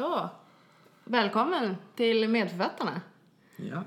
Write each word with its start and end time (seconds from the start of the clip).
Så, 0.00 0.28
välkommen 1.04 1.76
till 1.96 2.28
medförfattarna. 2.28 3.00
Ja. 3.56 3.82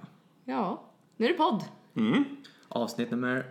Ja, 0.46 0.84
nu 1.18 1.26
är 1.26 1.30
det 1.30 1.36
podd. 1.36 1.64
Mm. 1.96 2.24
Avsnitt 2.68 3.12
nummer 3.12 3.46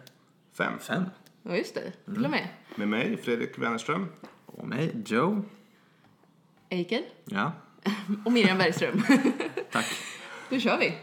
Fem. 0.59 0.79
fem. 0.79 1.05
Ja, 1.43 1.57
just 1.57 1.75
det. 1.75 2.15
Till 2.15 2.25
och 2.25 2.31
med. 2.31 2.49
Med 2.77 2.89
mig, 2.89 3.17
Fredrik 3.17 3.59
Wennerström. 3.59 4.09
Och 4.47 4.67
mig, 4.69 5.03
Joe. 5.07 5.43
Eikel 6.69 7.03
Ja. 7.25 7.53
och 8.25 8.33
Miriam 8.33 8.59
Bergström. 8.59 9.03
Tack. 9.71 9.87
Då 10.51 10.59
kör 10.59 10.79
vi. 10.79 10.99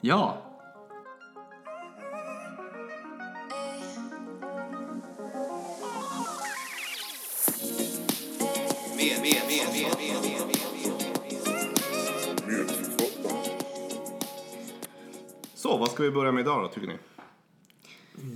Ja. 0.00 0.42
Ska 15.94 16.02
vi 16.02 16.10
börja 16.10 16.32
med 16.32 16.40
idag 16.40 16.62
då, 16.62 16.68
tycker 16.68 16.86
ni? 16.88 16.98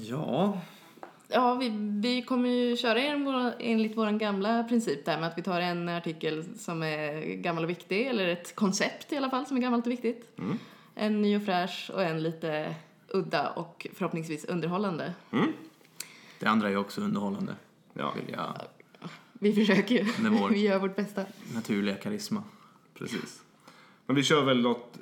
Ja. 0.09 0.61
Ja, 1.29 1.55
vi, 1.55 1.69
vi 2.03 2.23
kommer 2.23 2.49
ju 2.49 2.77
köra 2.77 3.01
enligt 3.59 3.97
vår 3.97 4.11
gamla 4.11 4.65
princip 4.65 5.05
där 5.05 5.21
med 5.21 5.29
att 5.29 5.39
vi 5.39 5.43
tar 5.43 5.61
en 5.61 5.89
artikel 5.89 6.45
som 6.59 6.83
är 6.83 7.21
gammal 7.21 7.65
och 7.65 7.71
viktig, 7.71 8.07
eller 8.07 8.29
ett 8.29 8.55
koncept 8.55 9.13
i 9.13 9.17
alla 9.17 9.31
fall 9.31 9.47
som 9.47 9.57
är 9.57 9.61
gammalt 9.61 9.87
och 9.87 9.93
viktigt. 9.93 10.39
En 10.95 11.23
ny 11.23 11.37
och 11.37 11.43
fräsch 11.43 11.91
och 11.95 12.03
en 12.03 12.23
lite 12.23 12.75
udda 13.09 13.51
och 13.51 13.87
förhoppningsvis 13.95 14.45
underhållande. 14.45 15.15
Det 16.39 16.47
andra 16.47 16.67
är 16.67 16.73
ju 16.73 16.79
också 16.79 17.01
underhållande. 17.01 17.57
Ja, 17.93 18.13
Vill 18.17 18.35
jag. 18.35 18.55
Vi 19.33 19.55
försöker 19.55 19.95
ju. 19.95 20.05
Vi 20.51 20.61
gör 20.61 20.79
vårt 20.79 20.97
bästa. 20.97 21.25
Naturliga 21.55 21.95
karisma. 21.97 22.43
precis. 22.95 23.43
Men 24.07 24.17
vi 24.17 24.23
kör 24.23 24.45
väl 24.45 24.61
något, 24.61 24.99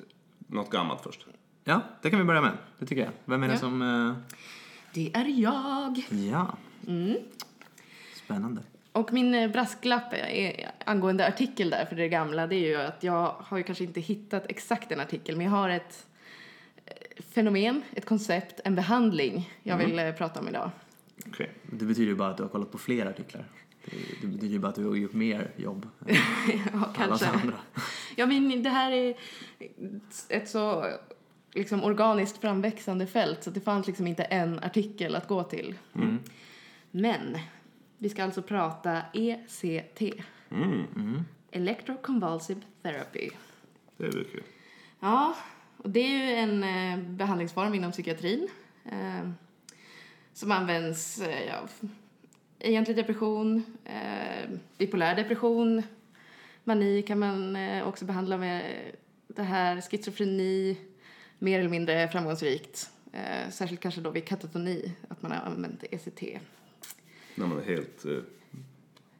något 0.47 0.69
gammalt 0.69 1.01
först. 1.03 1.27
Ja, 1.67 1.81
det 2.01 2.09
kan 2.09 2.19
vi 2.19 2.25
börja 2.25 2.41
med. 2.41 2.51
Det 2.79 2.85
tycker 2.85 3.01
jag. 3.03 3.11
Vem 3.25 3.43
är 3.43 3.47
det 3.47 3.53
Ja. 3.53 3.59
som... 3.59 3.81
eh, 3.81 4.15
Det 4.93 5.11
är 5.15 5.25
jag. 5.25 6.01
Ja. 6.31 6.57
Spännande. 8.15 8.61
Och 8.91 9.13
min 9.13 9.33
eh, 9.35 9.51
brasklapp 9.51 10.13
är, 10.13 10.71
angående 10.85 11.27
artikel 11.27 11.69
där, 11.69 11.85
för 11.85 11.95
det 11.95 12.09
gamla, 12.09 12.47
det 12.47 12.55
är 12.55 12.67
ju 12.67 12.75
att 12.75 13.03
jag 13.03 13.35
har 13.39 13.57
ju 13.57 13.63
kanske 13.63 13.83
inte 13.83 13.99
hittat 13.99 14.45
exakt 14.49 14.91
en 14.91 14.99
artikel, 14.99 15.35
men 15.35 15.45
jag 15.45 15.51
har 15.51 15.69
ett 15.69 16.07
eh, 16.85 17.23
fenomen, 17.23 17.81
ett 17.93 18.05
koncept, 18.05 18.59
en 18.65 18.75
behandling 18.75 19.53
jag 19.63 19.77
vill 19.77 19.99
eh, 19.99 20.11
prata 20.11 20.39
om 20.39 20.47
idag. 20.47 20.71
Okej. 21.27 21.51
Det 21.71 21.85
betyder 21.85 22.07
ju 22.09 22.15
bara 22.15 22.29
att 22.29 22.37
du 22.37 22.43
har 22.43 22.49
kollat 22.49 22.71
på 22.71 22.77
fler 22.77 23.05
artiklar. 23.05 23.45
Det, 24.21 24.27
betyder 24.27 24.53
ju 24.53 24.59
bara 24.59 24.67
att 24.69 24.75
du 24.75 24.85
har 24.87 24.95
gjort 24.95 25.13
mer 25.13 25.51
jobb 25.55 25.87
än 26.07 26.15
Ja, 26.73 26.93
alla 26.97 27.17
kanske. 27.17 27.25
andra. 27.27 27.57
Ja, 28.15 28.25
men 28.25 28.63
det 28.63 28.69
här 28.69 28.91
är 28.91 29.15
ett 30.29 30.49
så 30.49 30.85
liksom 31.53 31.83
organiskt 31.83 32.37
framväxande 32.37 33.07
fält 33.07 33.43
så 33.43 33.49
det 33.49 33.59
fanns 33.59 33.87
liksom 33.87 34.07
inte 34.07 34.23
en 34.23 34.59
artikel 34.59 35.15
att 35.15 35.27
gå 35.27 35.43
till. 35.43 35.75
Men 36.91 37.37
vi 37.97 38.09
ska 38.09 38.23
alltså 38.23 38.41
prata 38.41 39.01
ECT. 39.13 40.01
Mm. 40.51 41.23
Electroconvulsive 41.51 42.61
therapy. 42.81 43.29
Det 43.97 44.05
är 44.05 44.11
väl 44.11 44.25
kul. 44.25 44.43
Ja, 44.99 45.35
och 45.77 45.89
det 45.89 45.99
är 45.99 46.27
ju 46.27 46.35
en 46.35 46.63
eh, 46.63 47.09
behandlingsform 47.09 47.73
inom 47.73 47.91
psykiatrin 47.91 48.47
eh, 48.85 49.29
som 50.33 50.51
används 50.51 51.21
eh, 51.21 51.47
ja, 51.47 51.67
egentlig 52.59 52.95
depression, 52.95 53.63
eh, 53.85 54.49
bipolär 54.77 55.15
depression, 55.15 55.83
mani 56.63 57.01
kan 57.01 57.19
man 57.19 57.55
eh, 57.55 57.87
också 57.87 58.05
behandla 58.05 58.37
med 58.37 58.63
det 59.27 59.43
här, 59.43 59.81
schizofreni, 59.81 60.77
mer 61.39 61.59
eller 61.59 61.69
mindre 61.69 62.07
framgångsrikt. 62.07 62.89
Eh, 63.11 63.49
särskilt 63.49 63.81
kanske 63.81 64.01
då 64.01 64.09
vid 64.09 64.25
katatoni, 64.25 64.91
att 65.09 65.21
man 65.21 65.31
har 65.31 65.37
använt 65.39 65.83
ECT. 65.91 66.21
När 67.35 67.47
man 67.47 67.57
är 67.59 67.63
helt 67.63 68.05
eh, 68.05 68.17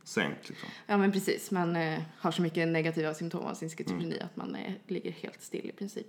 sänkt 0.04 0.50
liksom. 0.50 0.70
Ja 0.88 0.98
men 0.98 1.12
precis, 1.12 1.52
man 1.52 1.76
eh, 1.76 2.02
har 2.18 2.32
så 2.32 2.42
mycket 2.42 2.68
negativa 2.68 3.14
symptom 3.14 3.44
av 3.46 3.54
sin 3.54 3.70
schizofreni 3.70 4.20
att 4.20 4.36
man 4.36 4.56
eh, 4.56 4.74
ligger 4.88 5.12
helt 5.12 5.42
still 5.42 5.66
i 5.70 5.72
princip. 5.72 6.08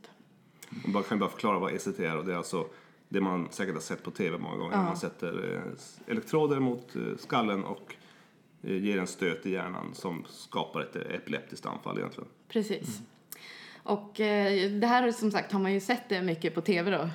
Man 0.85 0.93
bara- 0.93 1.03
kan 1.05 1.19
bara 1.19 1.31
förklara 1.31 1.59
vad 1.59 1.73
ECT 1.75 1.99
är. 2.01 2.17
Och 2.17 2.25
det 2.25 2.33
är 2.33 2.37
alltså 2.37 2.67
det 3.09 3.21
man 3.21 3.49
säkert 3.51 3.75
har 3.75 3.81
sett 3.81 4.03
på 4.03 4.11
tv 4.11 4.39
många 4.39 4.57
gånger. 4.57 4.77
Ja. 4.77 4.83
Man 4.83 4.97
sätter 4.97 5.55
eh, 5.57 6.11
elektroder 6.13 6.59
mot 6.61 6.97
eh, 6.97 7.03
skallen 7.19 7.65
och 7.65 7.95
eh, 8.63 8.77
ger 8.85 8.99
en 8.99 9.07
stöt 9.07 9.47
i 9.47 9.51
hjärnan 9.51 9.95
som 9.95 10.25
skapar 10.29 10.81
ett 10.81 10.97
epileptiskt 10.97 11.67
anfall 11.67 11.99
egentligen. 11.99 12.29
Precis. 12.49 13.01
Och 13.89 14.21
eh, 14.21 14.71
det 14.71 14.87
här 14.87 15.13
som 15.13 15.31
sagt 15.31 15.53
har 15.53 15.61
man 15.61 15.73
ju 15.73 15.81
sett 15.81 16.09
det 16.09 16.23
mycket 16.23 16.55
på 16.55 16.61
tv 16.61 16.91
då. 16.91 17.09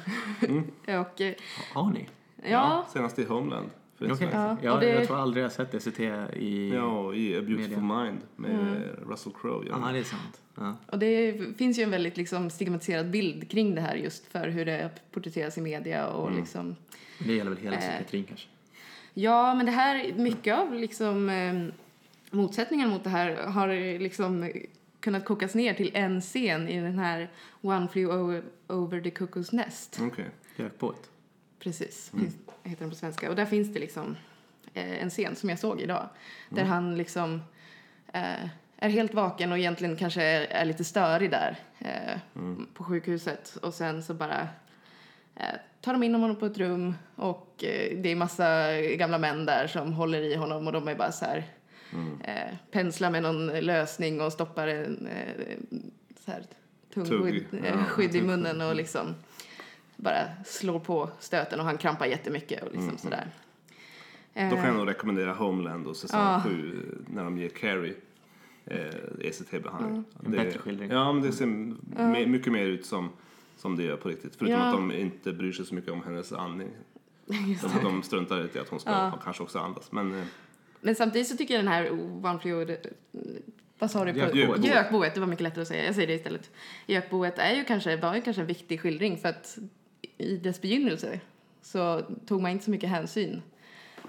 och 0.99 1.21
eh, 1.21 1.33
Har 1.73 1.91
ni? 1.91 2.07
ja, 2.49 2.85
Senast 2.93 3.19
i 3.19 3.23
Homeland. 3.25 3.69
Sväng. 3.97 4.29
Ja, 4.31 4.57
Ja, 4.61 4.73
och 4.73 4.79
det- 4.79 4.89
Jag 4.89 5.07
tror 5.07 5.17
aldrig 5.19 5.43
jag 5.43 5.49
har 5.49 5.53
sett 5.53 5.73
ECT 5.73 5.99
i... 6.33 6.71
Ja, 6.73 6.83
och 6.85 7.15
i 7.15 7.37
A 7.37 7.41
Beautiful 7.41 7.81
Media. 7.83 8.03
Mind 8.03 8.17
med 8.35 8.81
Russell 9.07 9.33
Crowe. 9.41 9.65
Ja, 9.69 9.79
Ja. 9.85 9.91
det 9.93 9.99
är 9.99 10.03
sant. 10.03 10.41
Ja. 10.57 10.75
och 10.87 10.99
det 10.99 11.39
finns 11.57 11.79
ju 11.79 11.83
en 11.83 11.91
väldigt 11.91 12.17
liksom, 12.17 12.49
stigmatiserad 12.49 13.11
bild 13.11 13.51
kring 13.51 13.75
det 13.75 13.81
här 13.81 13.95
just 13.95 14.25
för 14.31 14.47
hur 14.47 14.65
det 14.65 14.89
porträtteras 15.11 15.57
i 15.57 15.61
media 15.61 16.07
och 16.07 16.31
liksom 16.31 16.75
Men 17.19 17.27
Det 17.27 17.33
gäller 17.33 17.51
väl 17.51 17.59
hela 17.63 17.75
Eh. 17.75 17.81
psykiatrin 17.81 18.23
kanske? 18.23 18.47
Ja, 19.13 19.55
men 19.55 19.65
det 19.65 19.71
här, 19.71 20.13
mycket 20.17 20.57
av 20.59 20.73
liksom 20.73 21.29
eh, 21.29 21.53
motsättningen 22.31 22.89
mot 22.89 23.03
det 23.03 23.09
här 23.09 23.35
har 23.35 23.99
liksom 23.99 24.51
kunnat 25.03 25.25
kokas 25.25 25.55
ner 25.55 25.73
till 25.73 25.91
en 25.93 26.21
scen 26.21 26.69
i 26.69 26.81
den 26.81 26.99
här 26.99 27.29
One 27.61 27.87
Flew 27.87 28.13
over, 28.13 28.43
over 28.67 29.01
the 29.01 29.09
Cuckoo's 29.09 29.55
Nest. 29.55 29.99
Okej. 30.01 30.29
Gökboet? 30.55 31.09
Precis, 31.59 32.09
finns, 32.09 32.35
heter 32.63 32.81
den 32.81 32.89
på 32.89 32.95
svenska. 32.95 33.29
Och 33.29 33.35
där 33.35 33.45
finns 33.45 33.73
det 33.73 33.79
liksom 33.79 34.17
eh, 34.73 35.03
en 35.03 35.09
scen 35.09 35.35
som 35.35 35.49
jag 35.49 35.59
såg 35.59 35.81
idag. 35.81 36.09
Där 36.49 36.63
han 36.63 36.97
liksom 36.97 37.41
eh, 38.13 38.45
är 38.77 38.89
helt 38.89 39.13
vaken 39.13 39.51
och 39.51 39.57
egentligen 39.57 39.95
kanske 39.95 40.23
är, 40.23 40.41
är 40.41 40.65
lite 40.65 40.83
störig 40.83 41.31
där 41.31 41.59
eh, 41.79 42.19
på 42.73 42.83
sjukhuset. 42.83 43.57
Och 43.61 43.73
sen 43.73 44.03
så 44.03 44.13
bara 44.13 44.47
eh, 45.35 45.55
tar 45.81 45.93
de 45.93 46.03
in 46.03 46.15
honom 46.15 46.35
på 46.35 46.45
ett 46.45 46.57
rum 46.57 46.95
och 47.15 47.63
eh, 47.63 47.97
det 47.97 48.09
är 48.09 48.15
massa 48.15 48.81
gamla 48.81 49.17
män 49.17 49.45
där 49.45 49.67
som 49.67 49.93
håller 49.93 50.21
i 50.21 50.35
honom 50.35 50.67
och 50.67 50.73
de 50.73 50.87
är 50.87 50.95
bara 50.95 51.11
så 51.11 51.25
här 51.25 51.43
eh, 52.23 52.55
penslar 52.71 53.11
med 53.11 53.23
någon 53.23 53.47
lösning 53.47 54.21
och 54.21 54.33
stoppar 54.33 54.67
en 54.67 55.07
eh, 55.07 55.57
så 56.25 56.31
här 56.31 56.43
tungskydd 56.93 57.45
eh, 57.51 57.59
ja, 57.69 57.83
skydd 57.83 58.09
i 58.15 58.19
tugg. 58.19 58.27
munnen 58.27 58.61
och 58.61 58.75
liksom 58.75 59.15
bara 59.95 60.23
slår 60.45 60.79
på 60.79 61.09
stöten 61.19 61.59
och 61.59 61.65
han 61.65 61.77
krampar 61.77 62.05
jättemycket 62.05 62.63
och 62.63 62.71
liksom 62.73 62.97
sådär. 62.97 63.27
Då 64.33 64.55
kan 64.55 64.65
jag 64.65 64.75
nog 64.75 64.87
rekommendera 64.89 65.33
Homeland 65.33 65.87
och 65.87 65.95
säsong 65.95 66.19
Ja. 66.19 66.41
7 66.45 66.85
när 67.07 67.23
de 67.23 67.37
ger 67.37 67.49
Carrie 67.49 67.93
eh, 68.65 68.79
ECT-behandling. 69.21 70.03
En 70.25 70.31
Det- 70.31 70.37
bättre 70.37 70.59
skildring. 70.59 70.91
Ja, 70.91 71.13
men 71.13 71.23
det 71.23 71.31
ser 71.31 71.45
me- 71.45 72.27
mycket 72.27 72.53
mer 72.53 72.65
ut 72.65 72.85
som, 72.85 73.09
som 73.57 73.75
det 73.75 73.83
gör 73.83 73.95
på 73.97 74.09
riktigt. 74.09 74.35
Förutom 74.35 74.59
Ja. 74.59 74.65
att 74.65 74.73
de 74.73 74.91
inte 74.91 75.33
bryr 75.33 75.51
sig 75.51 75.65
så 75.65 75.75
mycket 75.75 75.91
om 75.91 76.03
hennes 76.03 76.33
andning. 76.33 76.69
De, 77.25 77.83
de 77.83 78.03
struntar 78.03 78.41
lite 78.43 78.57
i 78.57 78.61
att 78.61 78.69
hon 78.69 78.79
ska 78.79 78.89
Ja. 78.91 79.19
kanske 79.23 79.43
också 79.43 79.59
andas. 79.59 79.91
Men 79.91 80.19
eh, 80.19 80.25
Men 80.83 80.95
samtidigt 80.95 81.27
så 81.27 81.37
tycker 81.37 81.53
jag 81.53 81.63
den 81.63 81.73
här 81.73 81.91
One 82.25 82.39
Flew 82.39 82.77
vad 83.79 83.91
sa 83.91 84.05
du? 84.05 84.13
På? 84.13 84.19
Gökboet. 84.19 84.65
Gökboet, 84.65 85.13
det 85.13 85.19
var 85.19 85.27
mycket 85.27 85.43
lättare 85.43 85.61
att 85.61 85.67
säga. 85.67 85.85
Jag 85.85 85.95
säger 85.95 86.07
det 86.07 86.13
istället. 86.13 86.51
Gökboet 86.87 87.39
är 87.39 87.55
ju 87.55 87.63
kanske, 87.63 87.95
var 87.95 88.15
ju 88.15 88.21
kanske 88.21 88.41
en 88.41 88.47
viktig 88.47 88.81
skildring 88.81 89.17
för 89.17 89.29
att 89.29 89.57
i 90.17 90.37
dess 90.37 90.61
begynnelse 90.61 91.19
så 91.61 92.01
tog 92.27 92.41
man 92.41 92.51
inte 92.51 92.65
så 92.65 92.71
mycket 92.71 92.89
hänsyn 92.89 93.41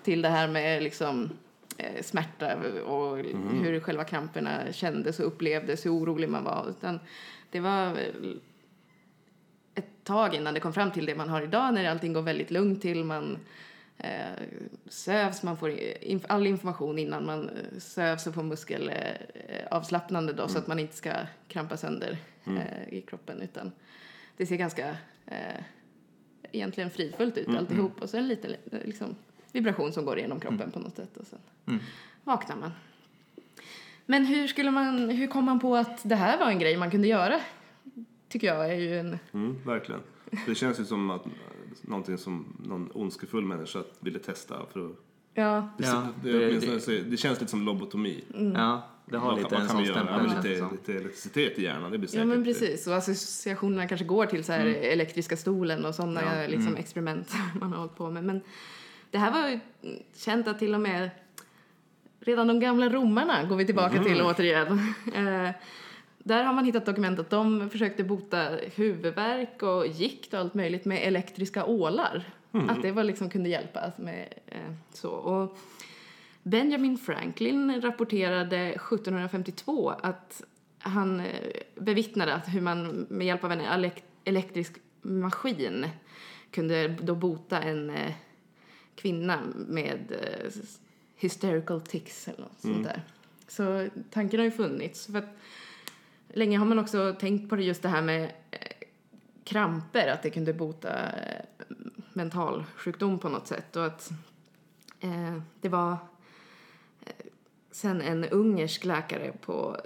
till 0.03 0.23
det 0.23 0.29
här 0.29 0.49
med 0.49 0.83
liksom 0.83 1.31
eh, 1.79 2.03
smärta 2.03 2.57
och 2.87 3.17
hur 3.63 3.81
själva 3.81 4.05
kramperna 4.05 4.73
kändes 4.73 5.21
och 5.21 5.27
upplevdes, 5.27 5.87
hur 5.87 5.91
orolig 5.91 6.29
man 6.29 6.45
var. 6.45 6.67
Utan 6.71 7.01
det 7.51 7.61
var 7.61 7.99
ett 9.75 10.05
tag 10.05 10.35
innan 10.35 10.55
det 10.55 10.61
kom 10.61 10.73
fram 10.73 10.91
till 10.91 11.07
det 11.07 11.15
man 11.15 11.29
har 11.29 11.43
idag 11.43 11.75
när 11.75 11.91
allting 11.91 12.13
går 12.13 12.23
väldigt 12.23 12.51
lugnt 12.51 12.83
till. 12.83 13.05
Man 13.05 13.39
eh, 13.99 14.33
sövs, 14.87 15.43
man 15.43 15.57
får 15.57 15.71
inf- 15.71 16.27
all 16.29 16.47
information 16.47 16.99
innan 16.99 17.27
man 17.27 17.49
eh, 17.49 17.79
sövs 17.79 18.27
och 18.27 18.35
får 18.35 18.43
muskelavslappnande 18.43 20.33
då 20.33 20.49
så 20.49 20.59
att 20.59 20.67
man 20.67 20.79
inte 20.79 20.97
ska 20.97 21.13
krampa 21.49 21.77
sönder 21.77 22.19
eh, 22.47 22.89
i 22.95 23.01
kroppen 23.01 23.43
utan 23.43 23.73
det 24.37 24.47
ser 24.47 24.57
ganska 24.57 24.89
eh, 25.27 25.63
egentligen 26.53 26.91
fridfullt 26.91 27.39
ut 27.39 27.49
alltihop 27.49 28.03
och 28.03 28.11
så 28.11 28.17
en 28.17 28.29
liten 28.29 28.51
eh, 28.73 28.79
liksom, 28.85 29.17
vibration 29.53 29.93
som 29.93 30.05
går 30.05 30.19
igenom 30.19 30.41
kroppen 30.41 30.71
på 30.71 30.79
något 30.79 30.97
sätt 30.97 31.17
och 31.17 31.27
sen 31.27 31.39
vaknar 32.25 32.57
man. 32.57 32.73
Men 34.07 34.27
hur 34.27 34.47
skulle 34.47 34.71
man, 34.71 35.11
hur 35.11 35.27
kom 35.27 35.45
man 35.45 35.61
på 35.61 35.77
att 35.77 36.01
det 36.03 36.15
här 36.15 36.39
var 36.39 36.51
en 36.51 36.59
grej 36.59 36.77
man 36.77 36.91
kunde 36.91 37.09
göra? 37.09 37.41
Tycker 38.29 38.47
jag 38.47 38.71
är 38.71 38.75
ju 38.75 38.99
en, 39.01 39.19
mm, 39.33 39.65
verkligen. 39.67 40.01
Det 40.47 40.55
känns 40.55 40.81
ju 40.81 40.85
som 40.85 41.11
att 41.11 41.25
någonting 41.83 42.19
som 42.19 42.57
någon 42.65 42.91
ondskefull 42.95 43.45
människa 43.45 43.83
ville 44.01 44.19
testa 44.19 44.55
för 44.73 44.87
att 44.87 44.93
ja, 45.35 45.69
det, 45.79 45.85
Ja, 45.87 46.07
det, 46.23 46.33
det- 46.33 46.87
det, 46.87 47.01
det 47.01 47.17
känns 47.17 47.41
lite 47.41 47.51
som 47.51 47.63
lobotomi. 47.65 48.25
Mm. 48.35 48.53
Ja, 48.53 48.89
det 49.07 49.17
har 49.17 49.27
Vad 49.31 49.39
lite 49.39 49.49
kan- 49.51 49.63
en 49.63 49.69
sån 49.69 49.87
stämpel. 49.87 50.15
Ja, 50.35 50.43
lite, 50.43 50.69
lite 50.73 50.93
elektricitet 50.95 51.59
i 51.59 51.63
hjärnan, 51.63 51.93
det 51.93 51.99
blir 51.99 52.09
säkert... 52.09 52.21
Ja 52.21 52.27
men 52.27 52.45
precis, 52.45 52.87
och 52.87 52.95
associationerna 52.95 53.89
kanske 53.89 54.05
går 54.07 54.27
till 54.27 54.45
så 54.45 54.53
här 54.53 54.65
elektriska 54.67 55.37
stolen 55.37 55.85
och 55.85 55.95
sådana 55.95 56.21
Ja, 56.23 56.47
liksom 56.47 56.67
mm. 56.67 56.77
experiment 56.81 57.33
man 57.61 57.73
har 57.73 57.79
hållit 57.79 57.97
på 57.97 58.11
med. 58.11 58.25
Men 58.25 58.41
det 59.11 59.19
här 59.19 59.33
var 59.43 59.49
ju 59.49 59.59
känt 60.17 60.49
att 60.49 60.59
till 60.59 60.75
och 60.75 60.81
med 60.81 61.11
redan 62.21 62.47
de 62.47 62.61
gamla 62.61 62.89
romarna 62.89 63.45
går 63.45 63.57
vi 63.57 63.67
tillbaka 63.67 64.03
till 64.03 64.23
återigen. 64.23 64.81
Där 66.27 66.45
har 66.45 66.53
man 66.53 66.65
hittat 66.65 66.87
dokument 66.87 67.19
att 67.19 67.31
de 67.31 67.71
försökte 67.71 68.05
bota 68.05 68.49
huvudvärk 68.75 69.63
och 69.63 69.87
gikt 69.87 70.35
och 70.35 70.41
allt 70.41 70.55
möjligt 70.55 70.85
med 70.85 71.03
elektriska 71.09 71.65
ålar. 71.65 72.25
Att 72.69 72.83
det 72.83 72.93
var 72.93 73.05
liksom 73.05 73.31
kunde 73.31 73.49
hjälpa 73.49 73.93
med 73.97 74.35
eh, 74.47 74.59
så. 74.93 75.11
Och 75.11 75.59
Benjamin 76.43 76.99
Franklin 76.99 77.81
rapporterade 77.81 78.59
1752 78.59 79.91
att 80.03 80.43
han 80.79 81.21
eh, 81.21 81.27
bevittnade 81.75 82.35
att 82.35 82.49
hur 82.55 82.61
man 82.61 83.07
med 83.09 83.27
hjälp 83.27 83.45
av 83.45 83.53
en 83.53 83.61
elek- 83.61 84.03
elektrisk 84.25 84.73
maskin 85.03 85.87
kunde 86.51 86.89
då 86.89 87.15
bota 87.15 87.63
en 87.63 87.91
eh, 87.91 88.13
kvinna 88.97 89.39
med 89.55 90.13
eh, 90.13 90.51
hysterical 91.17 91.81
tics 91.81 92.29
eller 92.29 92.41
något 92.41 92.61
sånt 92.61 92.85
där. 92.85 93.03
Så 93.49 93.89
tanken 94.11 94.41
har 94.41 94.45
ju 94.45 94.51
funnits. 94.51 95.07
För 95.07 95.19
att 95.19 95.37
länge 96.35 96.59
har 96.59 96.67
man 96.67 96.79
också 96.79 97.17
tänkt 97.21 97.51
på 97.51 97.57
det 97.57 97.63
just 97.63 97.83
det 97.83 97.89
här 97.89 98.03
med 98.03 98.23
eh, 98.51 98.59
kramper, 99.45 100.09
att 100.09 100.23
det 100.23 100.31
kunde 100.31 100.53
bota 100.53 101.09
eh, 101.11 101.45
mentalsjukdom 102.13 103.19
på 103.19 103.29
något 103.29 103.47
sätt. 103.47 103.77
Och 103.77 103.87
att 103.87 104.11
eh, 105.01 105.39
det 105.61 105.69
var 105.69 105.93
eh, 107.01 107.13
sen 107.71 108.01
en 108.01 108.25
ungersk 108.25 108.85
läkare 108.85 109.33
på 109.41 109.77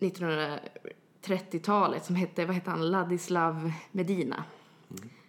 1930-talet 0.00 2.04
som 2.04 2.16
hette, 2.16 2.44
vad 2.46 2.54
hette 2.54 2.70
han, 2.70 2.90
Ladislav 2.90 3.72
Medina. 3.92 4.44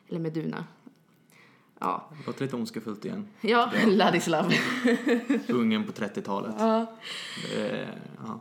Eller 0.10 0.20
Meduna. 0.20 0.66
Ja, 1.80 2.10
Det 2.20 2.28
låter 2.28 2.42
lite 2.46 2.56
ondskefullt 2.56 3.06
igen. 3.06 3.28
ja 3.42 3.72
Ladislav. 3.88 4.54
Ungen 5.50 5.84
på 5.84 5.92
30-talet. 5.92 6.56
ja. 6.60 6.86
Eh, 7.58 7.88
ja. 8.26 8.40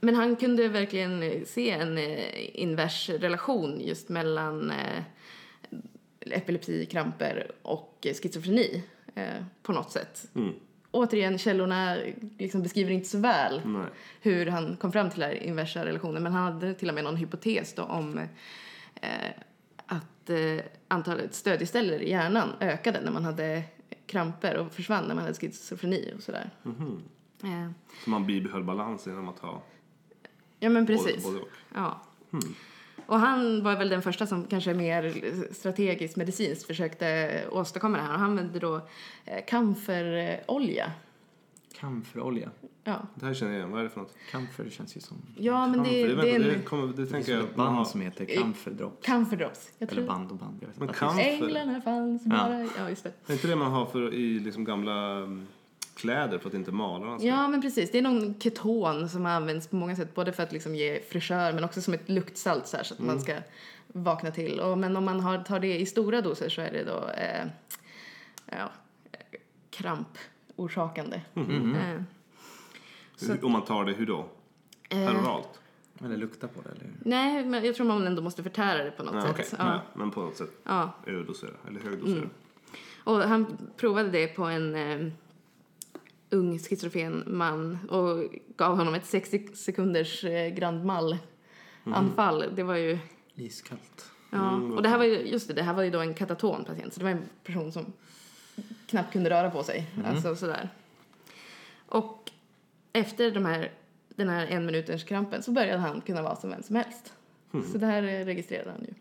Men 0.00 0.14
han 0.14 0.36
kunde 0.36 0.68
verkligen 0.68 1.46
se 1.46 1.70
en 1.70 1.98
eh, 1.98 2.60
invers 2.62 3.08
relation 3.10 3.80
just 3.80 4.08
mellan 4.08 4.70
eh, 4.70 5.02
epilepsi, 6.20 6.86
kramper 6.86 7.50
och 7.62 7.98
eh, 8.02 8.14
schizofreni 8.14 8.84
eh, 9.14 9.44
på 9.62 9.72
något 9.72 9.90
sätt. 9.90 10.28
Mm. 10.34 10.54
Återigen, 10.90 11.38
källorna 11.38 11.96
liksom 12.38 12.62
beskriver 12.62 12.90
inte 12.90 13.08
så 13.08 13.18
väl 13.18 13.60
Nej. 13.64 13.86
hur 14.20 14.46
han 14.46 14.76
kom 14.76 14.92
fram 14.92 15.10
till 15.10 15.20
den 15.20 15.36
inversa 15.36 15.84
relationen. 15.84 16.22
Men 16.22 16.32
han 16.32 16.52
hade 16.52 16.74
till 16.74 16.88
och 16.88 16.94
med 16.94 17.04
någon 17.04 17.16
hypotes 17.16 17.74
om 17.78 18.18
eh, 19.02 19.30
att 19.86 20.30
eh, 20.30 20.64
antalet 20.88 21.34
stödjeställer 21.34 21.98
i 22.02 22.10
hjärnan 22.10 22.52
ökade 22.60 23.00
när 23.00 23.12
man 23.12 23.24
hade 23.24 23.62
kramper 24.06 24.56
och 24.56 24.72
försvann 24.72 25.04
när 25.04 25.14
man 25.14 25.24
hade 25.24 25.34
schizofreni 25.36 26.12
och 26.16 26.22
sådär. 26.22 26.50
Eh, 27.42 27.70
Så 28.04 28.10
man 28.10 28.26
bibehöll 28.26 28.64
balansen 28.64 29.12
genom 29.12 29.28
att 29.28 29.38
ha 29.38 29.62
ja 30.58 30.68
men 30.68 30.84
både, 30.84 30.98
precis. 30.98 31.24
både 31.24 31.38
och. 31.38 31.48
Ja. 31.74 32.00
Och 33.06 33.18
han 33.20 33.62
var 33.62 33.76
väl 33.76 33.88
den 33.88 34.02
första 34.02 34.26
som 34.26 34.44
kanske 34.46 34.74
mer 34.74 35.14
strategiskt 35.54 36.16
medicinskt 36.16 36.66
försökte 36.66 37.40
åstadkomma 37.50 37.96
det 37.96 38.02
här. 38.02 38.12
Och 38.12 38.18
han 38.20 38.30
använde 38.30 38.58
då 38.58 38.76
eh, 39.24 39.44
kamferolja. 39.48 40.92
Kamferolja. 41.78 42.50
Ja. 42.84 43.06
Det 43.14 43.26
här 43.26 43.34
känner 43.34 43.52
jag 43.52 43.58
igen, 43.58 43.70
vad 43.70 43.80
är 43.80 43.84
det 43.84 43.90
för 43.90 44.00
något? 44.00 44.14
Kamfer 44.30 44.70
känns 44.70 44.96
ju 44.96 45.00
som... 45.00 45.16
ja, 45.36 45.66
men 45.66 45.82
det, 45.82 46.06
Kamfer, 46.08 46.22
det 46.22 46.30
en 46.34 46.42
det, 46.42 46.62
kommer, 46.64 46.86
det 46.86 46.92
Det 46.92 47.06
tänker 47.06 47.32
jag... 47.32 47.44
ett 47.44 47.54
band 47.56 47.86
som 47.86 48.00
heter 48.00 48.24
Kamferdrops. 48.24 49.06
kamferdrops. 49.06 49.70
Jag 49.78 49.92
Eller 49.92 50.02
tror 50.02 50.12
band 50.14 50.30
och 50.30 50.36
band, 50.36 50.58
jag 50.60 50.68
vet 50.68 50.78
Men 50.78 50.88
inte. 50.88 51.00
kamfer- 51.00 51.20
Änglarna 51.44 51.80
fanns 51.80 52.22
Ja. 52.24 52.30
bara... 52.30 52.68
Ja, 52.78 52.88
just 52.90 53.04
det. 53.04 53.12
Är 53.26 53.32
inte 53.32 53.48
det 53.48 53.56
man 53.56 53.72
har 53.72 53.86
för, 53.86 54.14
i 54.14 54.38
liksom 54.38 54.64
gamla 54.64 55.10
mm, 55.16 55.46
kläder 55.96 56.38
för 56.38 56.48
att 56.48 56.54
inte 56.54 56.72
malarna 56.72 57.18
ska... 57.18 57.28
Ja, 57.28 57.48
men 57.48 57.62
precis. 57.62 57.90
Det 57.90 57.98
är 57.98 58.02
någon 58.02 58.40
keton 58.40 59.08
som 59.08 59.26
används 59.26 59.68
på 59.68 59.76
många 59.76 59.96
sätt. 59.96 60.14
Både 60.14 60.32
för 60.32 60.42
att 60.42 60.52
liksom 60.52 60.74
ge 60.74 61.00
fräschör 61.10 61.52
men 61.52 61.64
också 61.64 61.80
som 61.82 61.94
ett 61.94 62.08
luktsalt 62.08 62.66
så, 62.66 62.76
här, 62.76 62.84
så 62.84 62.94
att 62.94 63.00
man 63.00 63.20
ska 63.20 63.36
vakna 63.88 64.30
till. 64.30 64.60
Och, 64.60 64.78
men 64.78 64.96
om 64.96 65.04
man 65.04 65.20
har, 65.20 65.38
tar 65.38 65.60
det 65.60 65.78
i 65.80 65.86
stora 65.86 66.20
doser 66.20 66.48
så 66.48 66.60
är 66.60 66.72
det 66.72 66.84
då 66.84 67.08
eh, 67.08 67.46
ja, 68.46 68.70
eh, 69.12 69.38
kramporsakande. 69.70 71.20
Eh, 71.34 71.42
Hur- 73.20 73.44
Om 73.44 73.52
man 73.52 73.64
tar 73.64 73.84
det, 73.84 73.92
hur 73.92 74.06
då? 74.06 74.28
Peroralt? 74.88 75.60
Eller 76.04 76.16
lukta 76.16 76.48
på 76.48 76.60
det 76.62 76.68
eller? 76.68 76.90
nej, 77.04 77.44
men 77.44 77.64
jag 77.64 77.74
tror 77.74 77.86
man 77.86 78.06
ändå 78.06 78.22
måste 78.22 78.42
förtära 78.42 78.84
det 78.84 78.90
på 78.90 79.02
något 79.02 79.14
Nej, 79.14 79.22
sätt. 79.22 79.30
okej. 79.32 79.46
Ja. 79.58 79.64
Nej, 79.64 79.78
men 79.94 80.10
på 80.10 80.20
något 80.20 80.36
sätt 80.36 80.50
Ja. 80.64 80.92
överdosera, 81.06 81.50
eller 81.68 81.80
högdosera. 81.80 82.28
Och 83.04 83.20
han 83.22 83.56
provade 83.76 84.10
det 84.10 84.26
på 84.26 84.44
en 84.44 84.74
eh, 84.74 85.12
ung 86.30 86.58
schizofren 86.58 87.24
man 87.26 87.78
och 87.90 88.34
gav 88.56 88.76
honom 88.76 88.94
ett 88.94 89.06
60 89.06 89.48
sekunders 89.54 90.24
eh, 90.24 90.54
Grand 90.54 90.84
Mal-anfall. 90.84 92.44
Det 92.54 92.62
var 92.62 92.76
ju... 92.76 92.98
Iskallt. 93.34 94.10
Ja. 94.30 94.50
Och 94.50 94.82
det 94.82 94.88
här 94.88 94.98
var 94.98 95.04
ju, 95.04 95.28
just 95.28 95.48
det, 95.48 95.54
det 95.54 95.62
här 95.62 95.74
var 95.74 95.82
ju 95.82 95.90
då 95.90 96.00
en 96.00 96.14
kataton 96.14 96.64
patient, 96.64 96.94
så 96.94 97.00
det 97.00 97.04
var 97.04 97.10
en 97.10 97.28
person 97.44 97.72
som 97.72 97.92
knappt 98.86 99.12
kunde 99.12 99.30
röra 99.30 99.50
på 99.50 99.62
sig. 99.62 99.86
Alltså 100.06 100.36
sådär. 100.36 100.68
Och 101.86 102.30
efter 102.92 103.30
de 103.30 103.44
här, 103.44 103.72
den 104.08 104.28
här 104.28 104.46
en 104.46 104.66
minuters 104.66 105.04
krampen 105.04 105.42
så 105.42 105.52
började 105.52 105.78
han 105.78 106.00
kunna 106.00 106.22
vara 106.22 106.36
som 106.36 106.50
vem 106.50 106.62
som 106.62 106.76
helst. 106.76 107.12
Så 107.72 107.78
det 107.78 107.86
här 107.86 108.02
eh, 108.02 108.24
registrerade 108.24 108.70
han 108.70 108.80
ju. 108.80 108.94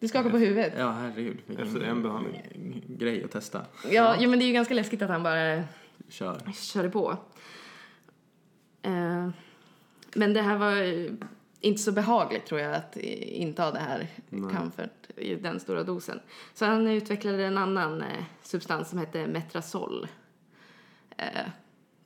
Du 0.00 0.08
skakar 0.08 0.30
på 0.30 0.38
huvudet. 0.38 0.72
Ja, 0.76 0.90
herregud. 0.90 1.38
vilken 1.46 1.66
Efter 1.66 1.80
en 1.80 2.02
behandling. 2.02 2.84
Grej 2.88 3.24
att 3.24 3.30
testa. 3.30 3.66
Ja, 3.90 4.16
jo, 4.18 4.30
men 4.30 4.38
det 4.38 4.44
är 4.44 4.46
ju 4.46 4.52
ganska 4.52 4.74
läskigt 4.74 5.02
att 5.02 5.10
han 5.10 5.22
bara 5.22 5.62
Kör. 6.08 6.52
körde 6.52 6.90
på. 6.90 7.16
Eh, 8.82 9.28
men 10.14 10.34
det 10.34 10.42
här 10.42 10.58
var 10.58 11.08
inte 11.60 11.82
så 11.82 11.92
behagligt 11.92 12.46
tror 12.46 12.60
jag 12.60 12.74
att 12.74 12.96
inta 12.96 13.70
det 13.70 13.78
här 13.78 14.06
comfort 14.30 15.10
i 15.16 15.34
den 15.34 15.60
stora 15.60 15.82
dosen. 15.82 16.20
Så 16.54 16.64
han 16.64 16.86
utvecklade 16.86 17.44
en 17.44 17.58
annan 17.58 18.02
eh, 18.02 18.24
substans 18.42 18.88
som 18.88 18.98
hette 18.98 19.26
Metrazol. 19.26 20.06
Eh, 21.16 21.46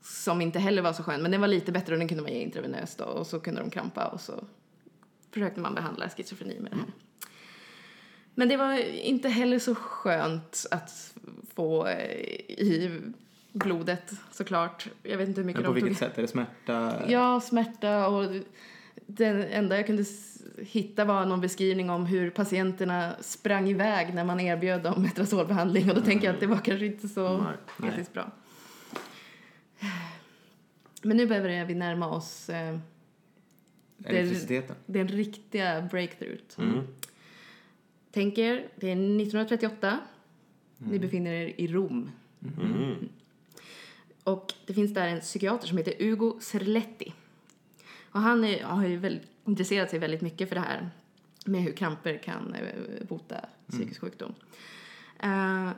som 0.03 0.41
inte 0.41 0.59
heller 0.59 0.83
var 0.83 0.93
så 0.93 1.03
skön, 1.03 1.23
men 1.23 1.31
den 1.31 1.41
var 1.41 1.49
lite 1.49 1.73
bättre 1.73 1.93
och 1.93 1.99
den 1.99 2.09
kunde 2.09 2.23
man 2.23 2.33
ge 2.33 2.41
intravenöst 2.41 2.99
då, 2.99 3.05
och 3.05 3.27
så 3.27 3.41
kunde 3.41 3.61
de 3.61 3.71
krampa 3.71 4.07
och 4.07 4.21
så 4.21 4.45
försökte 5.31 5.61
man 5.61 5.75
behandla 5.75 6.09
schizofreni 6.09 6.61
med 6.61 6.73
det 6.73 6.77
här. 6.77 6.87
Men 8.35 8.49
det 8.49 8.57
var 8.57 8.79
inte 8.95 9.29
heller 9.29 9.59
så 9.59 9.75
skönt 9.75 10.67
att 10.71 11.15
få 11.55 11.87
eh, 11.87 11.97
i 12.49 13.01
blodet 13.53 14.13
såklart. 14.33 14.89
Jag 15.03 15.19
vet 15.19 15.29
inte 15.29 15.41
hur 15.41 15.47
mycket 15.47 15.63
Men 15.63 15.71
på 15.71 15.75
de 15.75 15.81
tog. 15.81 15.89
vilket 15.89 15.99
sätt? 16.09 16.19
Är 16.19 16.23
det 16.23 16.29
smärta? 16.29 17.03
Ja, 17.09 17.41
smärta 17.41 18.09
och 18.09 18.31
det 19.07 19.27
enda 19.27 19.77
jag 19.77 19.87
kunde 19.87 20.05
hitta 20.59 21.05
var 21.05 21.27
någon 21.27 21.41
beskrivning 21.41 21.91
om 21.91 22.07
hur 22.07 22.31
patienterna 22.31 23.15
sprang 23.21 23.69
iväg 23.69 24.15
när 24.15 24.25
man 24.25 24.41
erbjöd 24.41 24.83
dem 24.83 25.03
metrazolbehandling 25.03 25.89
och 25.91 25.95
då 25.97 26.01
tänker 26.03 26.27
jag 26.27 26.35
att 26.35 26.41
det 26.41 26.47
var 26.47 26.57
kanske 26.59 26.87
inte 26.87 27.09
så 27.09 27.47
etiskt 27.83 28.13
bra. 28.13 28.31
Men 31.03 31.17
nu 31.17 31.27
börjar 31.27 31.65
vi 31.65 31.75
närma 31.75 32.09
oss 32.09 32.49
eh, 32.49 32.79
Elektriciteten? 34.05 34.77
den 34.87 35.09
riktiga 35.09 35.89
breakthrough. 35.91 36.41
Mm. 36.59 36.87
Tänk 38.15 38.39
er, 38.39 38.69
det 38.77 38.87
är 38.89 38.93
1938. 38.93 39.99
Ni 40.79 40.99
befinner 40.99 41.33
er 41.33 41.53
i 41.57 41.67
Rom. 41.67 42.11
Mm. 42.61 43.09
Och 44.25 44.53
det 44.67 44.75
finns 44.75 44.95
där 44.95 45.09
en 45.09 45.21
psykiater 45.21 45.67
som 45.69 45.79
heter 45.79 45.95
Ugo 45.99 46.39
Serletti. 46.41 47.13
Och 48.11 48.21
han 48.21 48.45
är, 48.45 48.63
har 48.63 48.87
ju 48.87 48.97
väldigt, 48.97 49.29
intresserat 49.45 49.91
sig 49.91 49.99
väldigt 49.99 50.21
mycket 50.21 50.49
för 50.49 50.55
det 50.55 50.61
här 50.61 50.91
med 51.47 51.63
hur 51.63 51.73
kramper 51.73 52.19
kan 52.19 52.55
eh, 52.55 53.07
bota 53.09 53.37
psykisk 53.71 54.01
sjukdom. 54.01 54.35
Eh, 55.19 55.69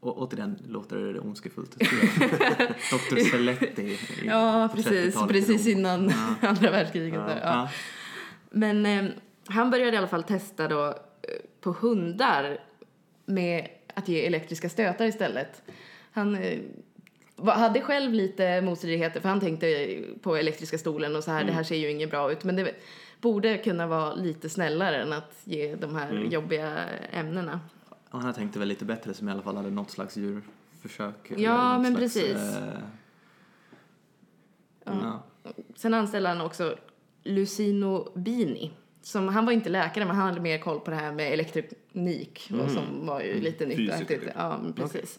Och 0.00 0.22
återigen 0.22 0.58
låter 0.68 0.96
det 1.12 1.20
ondskefullt. 1.20 1.78
Dr. 1.78 3.30
Seletti. 3.30 3.82
i- 3.82 3.98
ja, 4.26 4.68
precis. 4.74 4.92
30-talet 5.16 5.36
i 5.36 5.40
Precis 5.40 5.66
innan 5.66 6.12
andra 6.40 6.70
världskriget. 6.70 7.14
Ja. 7.14 7.30
Ja. 7.30 7.38
Ja. 7.42 7.68
Men 8.50 8.86
eh, 8.86 9.04
han 9.46 9.70
började 9.70 9.92
i 9.92 9.96
alla 9.96 10.06
fall 10.08 10.22
testa 10.22 10.68
då 10.68 10.98
på 11.66 11.72
hundar 11.72 12.58
med 13.24 13.68
att 13.94 14.08
ge 14.08 14.26
elektriska 14.26 14.68
stötar 14.68 15.06
istället. 15.06 15.62
Han 16.12 16.36
eh, 16.36 16.58
hade 17.44 17.80
själv 17.80 18.12
lite 18.12 18.60
motstridigheter 18.62 19.20
för 19.20 19.28
han 19.28 19.40
tänkte 19.40 19.98
på 20.22 20.36
elektriska 20.36 20.78
stolen 20.78 21.16
och 21.16 21.24
så 21.24 21.30
här, 21.30 21.44
det 21.44 21.52
här 21.52 21.62
ser 21.62 21.76
ju 21.76 21.90
inget 21.90 22.10
bra 22.10 22.32
ut. 22.32 22.44
Men 22.44 22.56
det 22.56 22.74
borde 23.20 23.58
kunna 23.58 23.86
vara 23.86 24.14
lite 24.14 24.48
snällare 24.48 25.02
än 25.02 25.12
att 25.12 25.32
ge 25.44 25.74
de 25.74 25.94
här 25.94 26.12
jobbiga 26.12 26.84
ämnena. 27.12 27.60
Och 28.10 28.20
han 28.20 28.34
tänkte 28.34 28.58
väl 28.58 28.68
lite 28.68 28.84
bättre 28.84 29.14
som 29.14 29.28
i 29.28 29.32
alla 29.32 29.42
fall 29.42 29.56
hade 29.56 29.70
något 29.70 29.90
slags 29.90 30.16
djurförsök. 30.16 31.32
Ja, 31.36 31.78
men 31.78 31.96
slags, 31.96 32.14
precis. 32.14 32.56
eh, 32.56 32.78
Ja. 34.84 35.22
Sen 35.74 35.94
anställde 35.94 36.28
han 36.28 36.40
också 36.40 36.76
Lucino 37.22 38.12
Bini. 38.14 38.70
Som, 39.06 39.28
han 39.28 39.46
var 39.46 39.52
inte 39.52 39.70
läkare, 39.70 40.04
men 40.04 40.16
han 40.16 40.28
hade 40.28 40.40
mer 40.40 40.58
koll 40.58 40.80
på 40.80 40.90
det 40.90 40.96
här 40.96 41.12
med 41.12 41.32
elektronik. 41.32 42.50
Och 42.62 42.70
som 42.70 43.06
var 43.06 43.20
ju 43.20 43.40
lite 43.40 43.66
nytt. 43.66 44.08
typ. 44.08 44.22
Ja, 44.34 44.60
precis. 44.76 45.18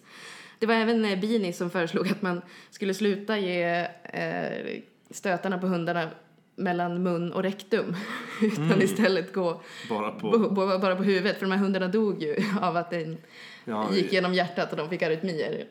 Det 0.59 0.65
var 0.65 0.75
även 0.75 1.05
eh, 1.05 1.19
Bini 1.19 1.53
som 1.53 1.69
föreslog 1.69 2.07
att 2.07 2.21
man 2.21 2.41
skulle 2.69 2.93
sluta 2.93 3.37
ge 3.37 3.87
eh, 4.03 4.81
stötarna 5.09 5.57
på 5.57 5.67
hundarna 5.67 6.09
mellan 6.55 7.03
mun 7.03 7.31
och 7.33 7.43
rektum. 7.43 7.95
Utan 8.41 8.81
istället 8.81 9.33
gå 9.33 9.61
Bara 9.89 10.11
på, 10.11 10.37
bara 10.81 10.95
på 10.95 11.03
huvudet. 11.03 11.37
För 11.37 11.45
de 11.45 11.51
här 11.51 11.59
hundarna 11.59 11.87
dog 11.87 12.23
ju 12.23 12.35
av 12.61 12.77
att 12.77 12.89
den 12.89 13.17
Ja, 13.65 13.89
gick 13.93 14.13
genom 14.13 14.33
hjärtat 14.33 14.71
och 14.71 14.77
de 14.77 14.89
fick 14.89 15.01
arytmier. 15.01 15.65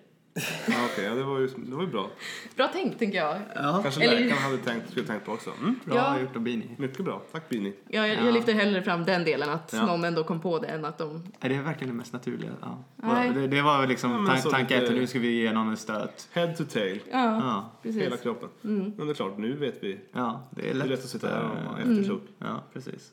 Ja, 0.69 0.75
okej, 0.93 1.05
ja, 1.05 1.15
det 1.15 1.23
var 1.23 1.39
ju 1.39 1.47
det 1.47 1.75
var 1.75 1.83
ju 1.83 1.89
bra. 1.89 2.11
Bra 2.57 2.69
tänkt, 2.69 2.99
tänker 2.99 3.19
jag. 3.19 3.37
Ja, 3.55 3.81
Kanske 3.83 4.05
Eller- 4.05 4.21
läkaren 4.21 4.43
hade 4.43 4.59
tänkt, 4.59 4.91
skulle 4.91 5.07
tänkt 5.07 5.27
på 5.27 5.33
också. 5.33 5.51
Mm. 5.61 5.81
bra 5.85 5.97
Ja. 5.97 6.21
gjort 6.21 6.37
av 6.37 6.43
Bini. 6.43 6.71
Mycket 6.79 7.05
bra. 7.05 7.23
Tack 7.33 7.49
Bini. 7.49 7.73
Ja, 7.89 8.07
jag, 8.07 8.17
Ja. 8.19 8.25
jag 8.25 8.35
lyfter 8.35 8.53
hellre 8.55 8.83
fram 8.83 9.05
den 9.05 9.25
delen, 9.25 9.49
att 9.51 9.73
Ja. 9.73 9.87
någon 9.87 10.05
ändå 10.05 10.25
kom 10.25 10.41
på 10.41 10.59
det, 10.59 10.67
än 10.67 10.85
att 10.85 10.99
de... 10.99 11.23
Är 11.41 11.49
det 11.49 11.59
verkligen 11.59 11.93
det 11.93 11.99
mest 11.99 12.13
naturliga? 12.13 12.51
Ja. 12.61 12.85
Nej. 12.97 13.31
Det, 13.35 13.47
det 13.47 13.63
var 13.63 13.87
liksom 13.87 14.11
Ja, 14.13 14.19
men 14.19 14.33
tan- 14.37 14.41
så 14.43 14.51
tanken 14.51 14.85
att 14.85 14.91
nu 14.93 15.07
ska 15.07 15.19
vi 15.19 15.31
ge 15.43 15.53
någon 15.53 15.69
en 15.69 15.77
stöt. 15.77 16.29
Head 16.33 16.53
to 16.55 16.65
tail. 16.65 17.01
Ja, 17.13 17.19
Ja, 17.37 17.73
precis. 17.83 18.03
Hela 18.03 18.17
kroppen. 18.17 18.49
Men 18.61 18.97
det 18.97 19.11
är 19.13 19.15
klart, 19.15 19.39
nu 19.39 19.53
vet 19.57 19.85
vi. 19.85 19.99
ja 20.13 20.49
det 20.51 20.61
är 20.61 20.65
Det 20.65 20.71
är 20.71 20.75
lätt. 20.75 20.89
lätt 20.89 20.99
att 21.05 21.11
sitta 21.11 21.29
här 21.29 21.43
och 21.43 21.49
vara 21.51 21.79
eh, 21.83 21.91
efterklok. 21.91 22.23
Ja, 22.39 22.65
precis. 22.73 23.13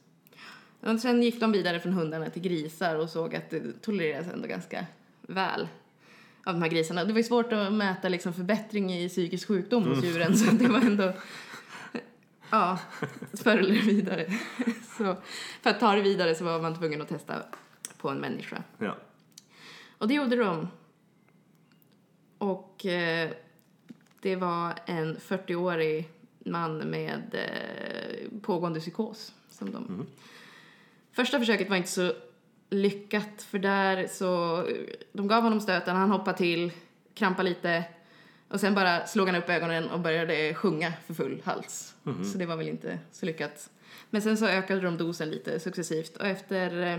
Och 0.81 0.99
sen 0.99 1.23
gick 1.23 1.39
de 1.39 1.51
vidare 1.51 1.79
från 1.79 1.93
hundarna 1.93 2.29
till 2.29 2.41
grisar 2.41 2.95
och 2.95 3.09
såg 3.09 3.35
att 3.35 3.49
det 3.49 3.81
tolereras 3.81 4.27
ändå 4.33 4.47
ganska 4.47 4.85
väl 5.21 5.67
av 6.43 6.53
de 6.53 6.61
här 6.61 6.69
grisarna. 6.69 7.05
Det 7.05 7.13
var 7.13 7.19
ju 7.19 7.23
svårt 7.23 7.53
att 7.53 7.73
mäta 7.73 8.09
liksom 8.09 8.33
förbättring 8.33 8.93
i 8.93 9.09
psykisk 9.09 9.47
sjukdom 9.47 9.83
hos 9.83 10.03
djuren 10.03 10.37
så 10.37 10.51
det 10.51 10.67
var 10.67 10.79
ändå 10.79 11.13
ja, 12.49 12.79
förr 13.33 13.57
eller 13.57 13.81
vidare. 13.81 14.27
Så 14.97 15.17
för 15.61 15.69
att 15.69 15.79
ta 15.79 15.95
det 15.95 16.01
vidare 16.01 16.35
så 16.35 16.43
var 16.43 16.61
man 16.61 16.77
tvungen 16.77 17.01
att 17.01 17.09
testa 17.09 17.43
på 17.97 18.09
en 18.09 18.17
människa. 18.17 18.63
Ja. 18.77 18.97
Och 19.97 20.07
det 20.07 20.13
gjorde 20.13 20.35
de. 20.35 20.67
Och 22.37 22.85
eh, 22.85 23.29
det 24.21 24.35
var 24.35 24.73
en 24.85 25.17
40-årig 25.17 26.09
man 26.45 26.77
med 26.77 27.35
eh, 27.35 28.39
pågående 28.41 28.79
psykos. 28.79 29.33
Som 29.49 29.71
de. 29.71 30.05
Första 31.11 31.39
försöket 31.39 31.69
var 31.69 31.77
inte 31.77 31.89
så 31.89 32.13
lyckat 32.73 33.41
för 33.41 33.59
där 33.59 34.07
så 34.07 34.63
de 35.13 35.27
gav 35.27 35.43
honom 35.43 35.61
stöten, 35.61 35.95
han 35.95 36.11
hoppade 36.11 36.37
till, 36.37 36.71
krampade 37.13 37.49
lite 37.49 37.83
och 38.47 38.59
sen 38.59 38.75
bara 38.75 39.07
slog 39.07 39.27
han 39.27 39.35
upp 39.35 39.49
ögonen 39.49 39.89
och 39.89 39.99
började 39.99 40.53
sjunga 40.53 40.93
för 41.05 41.13
full 41.13 41.41
hals. 41.45 41.95
Så 42.31 42.37
det 42.37 42.45
var 42.45 42.55
väl 42.55 42.67
inte 42.67 42.99
så 43.11 43.25
lyckat. 43.25 43.69
Men 44.09 44.21
sen 44.21 44.37
så 44.37 44.45
ökade 44.45 44.81
de 44.81 44.97
dosen 44.97 45.29
lite 45.29 45.59
successivt 45.59 46.17
och 46.17 46.27
efter 46.27 46.95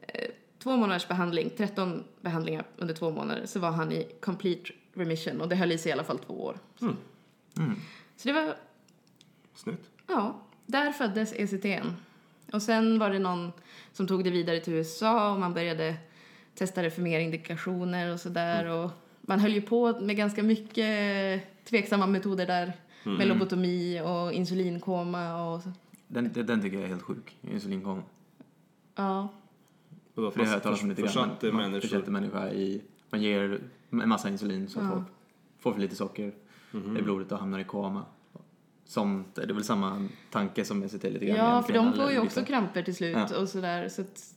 eh, 0.00 0.30
två 0.58 0.76
månaders 0.76 1.08
behandling, 1.08 1.50
13 1.56 2.04
behandlingar 2.20 2.64
under 2.76 2.94
två 2.94 3.10
månader, 3.10 3.46
så 3.46 3.60
var 3.60 3.70
han 3.70 3.92
i 3.92 4.06
complete 4.20 4.70
remission 4.94 5.40
och 5.40 5.48
det 5.48 5.56
höll 5.56 5.72
i 5.72 5.78
sig 5.78 5.90
i 5.90 5.92
alla 5.92 6.04
fall 6.04 6.18
två 6.18 6.44
år. 6.44 6.58
Så 8.16 8.28
det 8.28 8.32
var 8.32 8.54
Snyggt. 9.54 9.90
Ja, 10.06 10.40
där 10.66 10.92
föddes 10.92 11.32
ECTN. 11.32 11.96
Och 12.52 12.62
sen 12.62 12.98
var 12.98 13.10
det 13.10 13.18
någon 13.18 13.52
som 13.92 14.06
tog 14.06 14.24
det 14.24 14.30
vidare 14.30 14.60
till 14.60 14.72
USA 14.72 15.32
och 15.34 15.40
man 15.40 15.54
började 15.54 15.96
testa 16.54 16.82
det 16.82 16.90
för 16.90 17.02
mer 17.02 17.20
indikationer 17.20 18.12
och 18.12 18.20
sådär. 18.20 18.66
Och 18.70 18.90
man 19.20 19.40
höll 19.40 19.52
ju 19.54 19.62
på 19.62 20.00
med 20.00 20.16
ganska 20.16 20.42
mycket 20.42 21.64
tveksamma 21.64 22.06
metoder 22.06 22.46
där. 22.46 22.72
Med 23.04 23.28
lobotomi 23.28 24.00
och 24.04 24.32
insulinkoma 24.32 25.44
och 25.54 25.62
så. 25.62 25.72
Den, 26.06 26.32
den, 26.32 26.46
den 26.46 26.62
tycker 26.62 26.76
jag 26.76 26.84
är 26.84 26.88
helt 26.88 27.02
sjuk. 27.02 27.36
Insulinkoma. 27.42 28.02
Ja, 28.94 29.28
Och 30.14 30.22
då 30.22 30.30
För 30.30 30.40
det 30.40 30.46
har 30.46 30.52
jag 30.54 30.62
talat 30.62 30.82
om 30.82 30.88
lite 30.88 31.02
grann. 31.02 31.08
försatte 31.12 31.46
Man, 31.46 31.54
man 31.54 31.62
människor. 31.62 31.88
försätter 31.88 32.10
människa 32.10 32.50
i... 32.50 32.82
Man 33.10 33.22
ger 33.22 33.60
en 33.90 34.08
massa 34.08 34.28
insulin 34.28 34.68
så 34.68 34.80
att 34.80 34.84
Ja. 34.86 34.90
folk 34.92 35.06
får 35.58 35.72
för 35.72 35.80
lite 35.80 35.96
socker 35.96 36.32
i 36.98 37.02
blodet 37.02 37.32
och 37.32 37.38
hamnar 37.38 37.58
i 37.58 37.64
koma. 37.64 38.04
Som, 38.90 39.24
det 39.34 39.42
är 39.42 39.46
väl 39.52 39.64
samma 39.64 40.08
tanke 40.30 40.64
som 40.64 40.82
ECT 40.82 41.04
lite 41.04 41.26
grann 41.26 41.36
ja 41.36 41.62
för 41.62 41.72
de 41.72 41.92
får 41.92 42.04
ju 42.04 42.10
vissa- 42.10 42.22
också 42.22 42.44
kramper 42.44 42.82
till 42.82 42.94
slut 42.96 43.16
Ja. 43.30 43.36
och 43.36 43.48
sådär. 43.48 43.88
Så 43.88 44.00
att 44.02 44.34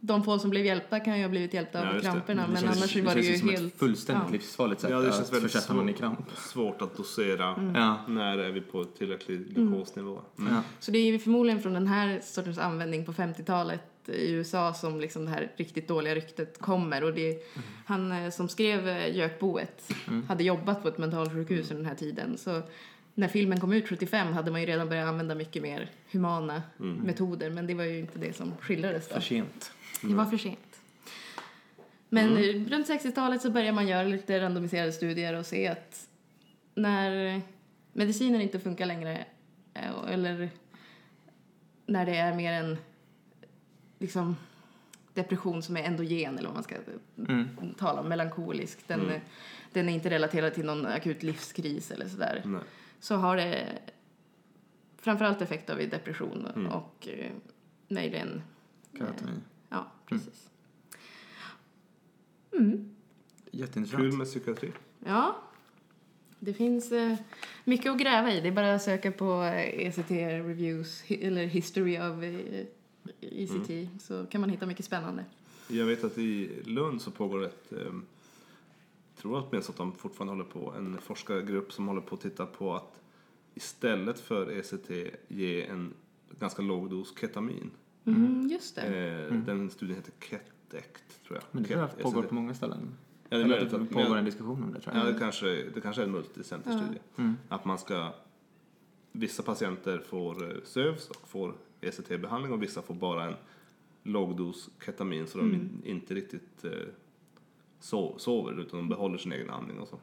de 0.00 0.24
få 0.24 0.38
som 0.38 0.50
blev 0.50 0.64
hjälpta 0.66 1.00
kan 1.00 1.16
ju 1.16 1.22
ha 1.24 1.28
blivit 1.28 1.54
hjälpta 1.54 1.84
Ja, 1.84 1.96
av 1.96 2.00
kramperna. 2.00 2.46
Men 2.46 2.56
känns, 2.62 2.76
annars 2.76 2.94
det 2.94 3.02
var 3.02 3.14
det 3.14 3.20
ju 3.20 3.38
som 3.38 3.48
helt... 3.48 3.74
ett 3.74 3.78
fullständigt 3.78 4.24
ja. 4.28 4.32
livsfarligt 4.32 4.80
sätt 4.80 4.90
Ja, 4.90 4.98
det 5.00 5.12
känns 5.12 5.32
att 5.32 5.42
försätta 5.42 5.72
någon 5.74 5.88
i 5.88 5.92
kramp. 5.92 6.18
svårt 6.36 6.82
att 6.82 6.96
dosera. 6.96 7.70
Ja. 7.74 7.98
När 8.08 8.38
är 8.38 8.50
vi 8.52 8.60
på 8.60 8.84
tillräcklig 8.84 9.54
glukosnivå? 9.54 10.20
Mm. 10.38 10.52
Ja. 10.54 10.62
Så 10.80 10.90
det 10.90 10.98
är 10.98 11.04
ju 11.12 11.18
förmodligen 11.18 11.60
från 11.62 11.72
den 11.72 11.86
här 11.86 12.20
sortens 12.24 12.58
användning 12.58 13.04
på 13.04 13.12
50-talet 13.12 13.80
i 14.06 14.30
USA 14.32 14.74
som 14.74 15.00
liksom 15.00 15.24
det 15.24 15.30
här 15.30 15.52
riktigt 15.56 15.88
dåliga 15.88 16.14
ryktet 16.14 16.58
kommer. 16.58 17.04
Och 17.04 17.12
det, 17.14 17.38
Han 17.86 18.12
eh, 18.12 18.30
som 18.30 18.48
skrev 18.48 18.88
eh, 18.88 19.16
Gökboet 19.16 19.92
hade 20.28 20.44
jobbat 20.44 20.82
på 20.82 20.88
ett 20.88 20.98
mentalsjukhus 20.98 21.70
under 21.70 21.82
den 21.82 21.86
här 21.90 21.94
tiden. 21.98 22.38
Så 22.38 22.62
när 23.18 23.28
filmen 23.28 23.60
kom 23.60 23.72
ut 23.72 23.88
75 23.88 24.32
hade 24.32 24.50
man 24.50 24.60
ju 24.60 24.66
redan 24.66 24.88
börjat 24.88 25.08
använda 25.08 25.34
mycket 25.34 25.62
mer 25.62 25.90
humana 26.10 26.62
metoder. 26.76 27.50
Men 27.50 27.66
det 27.66 27.74
var 27.74 27.84
ju 27.84 27.98
inte 27.98 28.18
det 28.18 28.32
som 28.36 28.52
skildrades 28.60 29.08
då. 29.08 29.14
För 29.14 29.20
sent. 29.20 29.72
Det 30.02 30.14
var 30.14 30.24
för 30.24 30.36
sent. 30.36 30.80
Men 32.08 32.36
eh, 32.36 32.70
runt 32.70 32.88
60-talet 32.88 33.42
så 33.42 33.50
började 33.50 33.72
man 33.72 33.88
göra 33.88 34.02
lite 34.08 34.40
randomiserade 34.40 34.92
studier 34.92 35.34
och 35.34 35.46
se 35.46 35.68
att 35.68 36.08
när 36.74 37.40
medicinen 37.92 38.40
inte 38.40 38.60
funkar 38.60 38.86
längre 38.86 39.24
eh, 39.74 40.12
eller 40.12 40.50
när 41.86 42.06
det 42.06 42.16
är 42.16 42.34
mer 42.34 42.52
en 42.52 42.76
liksom 43.98 44.36
depression 45.14 45.62
som 45.62 45.76
är 45.76 45.82
endogen 45.82 46.38
eller 46.38 46.48
vad 46.48 46.54
man 46.54 46.64
ska 46.64 46.74
Mm. 47.28 47.48
tala 47.78 48.00
om, 48.00 48.08
melankolisk. 48.08 48.78
Den, 48.88 49.10
eh, 49.10 49.20
den 49.72 49.88
är 49.88 49.92
inte 49.94 50.10
relaterad 50.10 50.54
till 50.54 50.64
någon 50.64 50.86
akut 50.86 51.22
livskris 51.22 51.90
eller 51.90 52.08
sådär. 52.08 52.42
Nej. 52.44 52.60
Så 53.00 53.14
har 53.16 53.36
det 53.36 53.78
framförallt 54.96 55.42
effekt 55.42 55.70
av 55.70 55.76
depression 55.76 56.66
och 56.66 57.08
eh, 57.08 57.30
möjligen 57.88 58.42
Katamin. 58.98 59.42
Ja, 59.68 59.86
precis. 60.06 60.50
Jätteintressant. 63.50 64.02
Kul 64.02 64.12
med 64.12 64.26
psykiatri. 64.26 64.72
Ja, 65.06 65.36
det 66.38 66.54
finns 66.54 66.92
eh, 66.92 67.16
mycket 67.64 67.92
att 67.92 67.98
gräva 68.00 68.32
i. 68.32 68.40
Det 68.40 68.48
är 68.48 68.52
bara 68.52 68.74
att 68.74 68.82
söka 68.82 69.12
på 69.12 69.42
eh, 69.42 69.86
ECT 69.86 70.10
Reviews 70.10 71.02
hi- 71.04 71.26
eller 71.26 71.44
History 71.46 71.98
of 71.98 72.22
eh, 72.22 72.66
ECT 73.20 74.02
så 74.02 74.26
kan 74.26 74.40
man 74.40 74.50
hitta 74.50 74.66
mycket 74.66 74.84
spännande. 74.84 75.24
Jag 75.68 75.86
vet 75.86 76.04
att 76.04 76.18
i 76.18 76.50
Lund 76.64 77.02
så 77.02 77.10
pågår 77.10 77.44
ett, 77.44 77.72
eh, 77.72 77.92
tror 79.18 79.38
att 79.38 79.52
minst 79.52 79.70
att 79.70 79.76
de 79.76 79.92
fortfarande 79.92 80.32
håller 80.32 80.44
på, 80.44 80.72
en 80.78 80.98
forskargrupp 81.00 81.72
som 81.72 81.88
håller 81.88 82.00
på 82.00 82.14
att 82.14 82.20
titta 82.20 82.46
på 82.46 82.74
att 82.74 83.00
istället 83.54 84.20
för 84.20 84.50
ECT 84.50 84.90
ge 85.28 85.66
en 85.66 85.94
ganska 86.38 86.62
låg 86.62 86.90
dos 86.90 87.18
ketamin. 87.20 87.70
Mm, 88.04 88.48
just 88.50 88.74
det. 88.76 88.82
Eh, 89.30 89.34
Den 89.34 89.70
studien 89.70 89.96
heter 89.96 90.12
KET-ECT 90.20 91.24
tror 91.26 91.36
jag. 91.38 91.44
Men 91.50 91.62
det 91.62 91.68
KET, 91.68 91.98
pågår 92.02 92.20
ECT. 92.22 92.28
på 92.28 92.34
många 92.34 92.54
ställen. 92.54 92.94
Ja, 93.28 93.36
det 93.38 93.44
är 93.44 93.48
möjligt 93.48 93.72
att 93.72 93.80
det 93.88 93.94
pågår 93.94 94.16
en 94.16 94.24
diskussion 94.24 94.62
om 94.62 94.72
det 94.72 94.80
tror 94.80 94.96
Ja, 94.96 95.04
jag. 95.04 95.14
det 95.14 95.18
kanske, 95.18 95.46
det 95.74 95.80
kanske 95.80 96.02
är 96.02 96.06
en 96.06 96.12
multicenterstudie. 96.12 97.00
Att 97.48 97.64
man 97.64 97.78
ska, 97.78 98.12
vissa 99.12 99.42
patienter 99.42 99.98
får 99.98 100.50
eh, 100.50 100.56
SÖVS 100.64 101.10
och 101.10 101.28
får 101.28 101.54
ECT-behandling 101.80 102.52
och 102.52 102.62
vissa 102.62 102.82
får 102.82 102.94
bara 102.94 103.24
en 103.26 103.34
lågdos 104.02 104.70
ketamin 104.84 105.26
så 105.26 105.38
de 105.38 105.54
in, 105.54 105.82
inte 105.84 106.14
riktigt 106.14 106.64
eh, 106.64 106.70
so, 107.80 108.18
sover 108.18 108.60
utan 108.60 108.78
de 108.78 108.88
behåller 108.88 109.18
sin 109.18 109.32
egen 109.32 109.50
andning 109.50 109.80
och 109.80 109.88
så. 109.88 109.98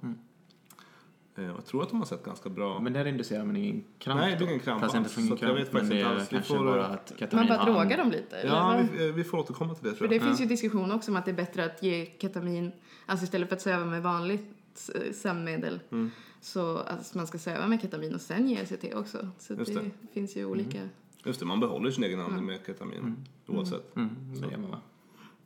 Eh, 1.38 1.50
och 1.50 1.58
jag 1.58 1.65
tror 1.65 1.84
att 1.84 1.89
de 1.89 2.00
har 2.00 2.05
sett 2.05 2.24
ganska 2.24 2.50
bra. 2.50 2.79
Men 2.79 2.94
där 2.94 3.05
inducerar 3.05 3.46
man 3.46 3.55
ingen 3.55 3.84
kramp 4.00 4.20
Nej, 4.20 4.36
det 4.39 4.46
är 4.46 4.48
ingen 4.48 4.60
kramp 4.60 4.84
alls, 4.84 4.96
ingen 4.96 5.10
så 5.10 5.20
att 5.22 5.29
jag 5.29 5.39
kramp, 5.39 5.60
vet 5.60 5.72
faktiskt 5.72 5.91
det 5.91 5.98
inte 5.98 6.10
alls. 6.10 6.34
Vi 6.34 6.41
får, 6.41 6.65
bara 6.65 6.86
eh, 6.86 6.91
att 6.91 7.34
Man 7.34 7.48
bara 7.48 7.65
drogar 7.65 7.98
dem 7.98 8.12
lite? 8.12 8.38
eller 8.38 8.55
ja, 8.55 8.84
vi, 8.94 9.08
eh, 9.08 9.13
vi 9.13 9.24
får 9.24 9.38
återkomma 9.38 9.75
till 9.75 9.84
det 9.84 9.89
För 9.89 9.98
tror 9.98 10.08
det 10.08 10.15
jag. 10.15 10.24
finns 10.24 10.41
ju 10.41 10.46
diskussion 10.46 10.91
också 10.91 11.12
om 11.12 11.17
att 11.17 11.25
det 11.25 11.32
är 11.32 11.36
bättre 11.36 11.65
att 11.65 11.84
ge 11.84 12.05
ketamin, 12.20 12.72
alltså 13.05 13.24
istället 13.24 13.50
för 13.50 13.55
att 13.55 13.62
söva 13.62 13.86
med 13.86 14.03
vanligt 14.03 14.89
eh, 14.96 15.13
sömnmedel, 15.13 15.79
så 16.41 16.77
att 16.77 17.15
man 17.15 17.27
ska 17.27 17.38
söva 17.38 17.67
med 17.67 17.82
ketamin 17.82 18.15
och 18.15 18.22
sen 18.22 18.48
ge 18.48 18.58
ECT 18.58 18.96
också. 18.96 19.29
Så 19.39 19.53
det, 19.53 19.63
det. 19.63 19.91
finns 20.13 20.38
ju 20.38 20.46
olika. 20.46 20.79
Just 21.25 21.39
det, 21.39 21.46
man 21.46 21.60
behåller 21.60 21.91
sin 21.91 22.03
egen 22.03 22.20
andning 22.20 22.46
med 22.46 22.60
ketamin 22.65 23.15
oavsett. 23.48 23.96
Mm, 23.96 24.10
det 24.41 24.51
gör 24.51 24.58
man 24.58 24.72
va? 24.72 24.79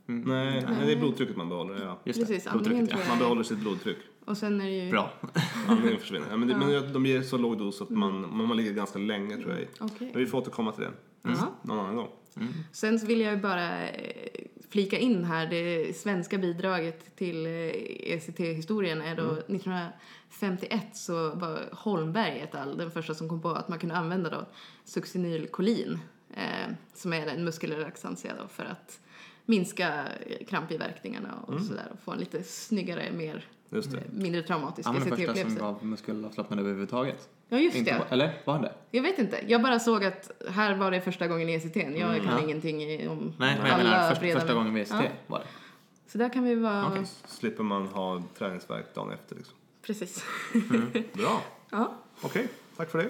Nej, 0.10 0.66
nej, 0.70 0.86
det 0.86 0.92
är 0.92 0.96
blodtrycket 0.96 1.36
man 1.38 1.50
behåller. 1.50 1.86
Ja. 1.86 2.00
Just 2.04 2.20
Precis, 2.20 2.44
det, 2.44 2.52
blodtrycket 2.52 2.90
ja. 2.92 2.98
Man 3.10 3.20
behåller 3.20 3.44
sitt 3.44 3.60
blodtryck. 3.60 3.98
Och 4.26 4.38
sen 4.38 4.62
är 4.62 4.66
det 4.66 4.72
ju... 4.72 4.92
Bra. 4.92 5.14
Andningen 5.68 6.00
försvinner. 6.00 6.28
Ja, 6.30 6.38
men, 6.38 6.48
det, 6.48 6.56
men 6.58 6.94
de 6.94 7.06
ger 7.06 7.22
så 7.22 7.38
låg 7.38 7.58
dos 7.58 7.82
att 7.82 7.90
man, 7.90 8.38
man, 8.38 8.48
man 8.48 8.58
ligger 8.58 8.74
ganska 8.74 9.00
länge 9.00 9.38
tror 9.38 9.52
jag. 9.52 9.62
i. 9.62 9.68
Okej. 9.80 10.10
Men 10.14 10.20
vi 10.24 10.26
får 10.26 10.38
återkomma 10.38 10.72
till 10.72 10.84
det 10.84 10.92
Ja. 11.22 11.56
någon 11.62 11.80
annan 11.80 11.96
gång. 11.96 12.08
Sen 12.72 13.00
så 13.00 13.06
vill 13.08 13.22
jag 13.22 13.34
ju 13.34 13.40
bara 13.42 13.88
eh, 13.90 14.30
flika 14.70 14.98
in 14.98 15.24
här, 15.24 15.48
det 15.48 15.98
svenska 15.98 16.38
bidraget 16.38 17.16
till 17.16 17.46
eh, 17.46 17.52
ECT-historien 18.14 19.02
är 19.02 19.16
då 19.16 19.32
1951 19.32 20.96
så 20.98 21.30
var 21.36 21.70
Holmberg 21.72 22.40
ett 22.40 22.56
all 22.56 22.78
den 22.78 22.92
första 22.92 23.14
som 23.14 23.30
kom 23.30 23.42
på 23.42 23.50
att 23.50 23.70
man 23.70 23.80
kunde 23.80 23.96
använda 23.96 24.30
då 24.30 24.46
succinylkolin 24.86 26.00
eh, 26.34 26.74
som 26.94 27.14
är 27.14 27.28
en 27.28 27.44
muskelrelaxantia 27.44 28.34
då 28.42 28.48
för 28.48 28.66
att 28.66 29.00
minska 29.50 30.04
krampbiverkningarna 30.48 31.34
och 31.48 31.62
sådär 31.62 31.88
och 31.94 32.00
få 32.00 32.12
en 32.12 32.18
lite 32.20 32.44
snyggare, 32.44 33.12
mer, 33.12 33.46
Just 33.70 33.92
det. 33.92 33.98
eh, 33.98 34.04
mindre 34.12 34.42
traumatisk 34.42 34.86
Han 34.88 34.96
var 34.96 35.00
den 35.02 35.10
första 35.10 35.26
som 35.26 35.34
ECT-upplevelse. 35.36 35.60
gav 35.60 35.86
muskelavslappnad 35.86 36.60
överhuvudtaget. 36.60 37.30
Ja, 37.50 37.58
just 37.60 37.76
Inte 37.76 37.92
det. 37.94 38.00
på, 38.00 38.14
eller 38.14 38.42
var 38.46 38.60
det? 38.62 38.74
Jag 38.92 39.02
vet 39.04 39.20
inte. 39.20 39.40
Jag 39.48 39.62
bara 39.62 39.80
såg 39.80 40.06
att 40.06 40.32
här 40.50 40.76
var 40.76 40.92
det 40.92 41.02
första 41.02 41.28
gången 41.28 41.50
i 41.50 41.54
ECT. 41.54 41.76
Jag 41.76 42.24
kan 42.24 42.44
ingenting 42.44 42.84
i- 42.84 43.08
om 43.08 43.18
Mm. 43.18 43.34
Nej, 43.38 43.58
men 43.58 43.66
jag 43.70 43.80
alla 43.80 43.84
menar 43.84 44.10
först, 44.10 44.22
breda- 44.22 44.40
första 44.40 44.54
gången 44.54 44.74
vid 44.74 44.84
ECT 44.84 44.92
Ja. 45.04 45.10
var 45.28 45.40
det. 45.40 45.46
Så 46.12 46.18
där 46.18 46.30
kan 46.34 46.44
vi 46.44 46.56
vara... 46.56 47.06
Så 47.06 47.28
slipper 47.28 47.64
man 47.64 47.88
ha 47.88 48.24
träningsvärk 48.38 48.96
dagen 48.96 49.12
efter 49.12 49.36
liksom. 49.36 49.56
Precis. 49.82 50.26
Bra. 51.14 51.42
ja. 51.72 51.92
Okej, 52.22 52.48
tack 52.78 52.90
för 52.92 52.98
det. 52.98 53.10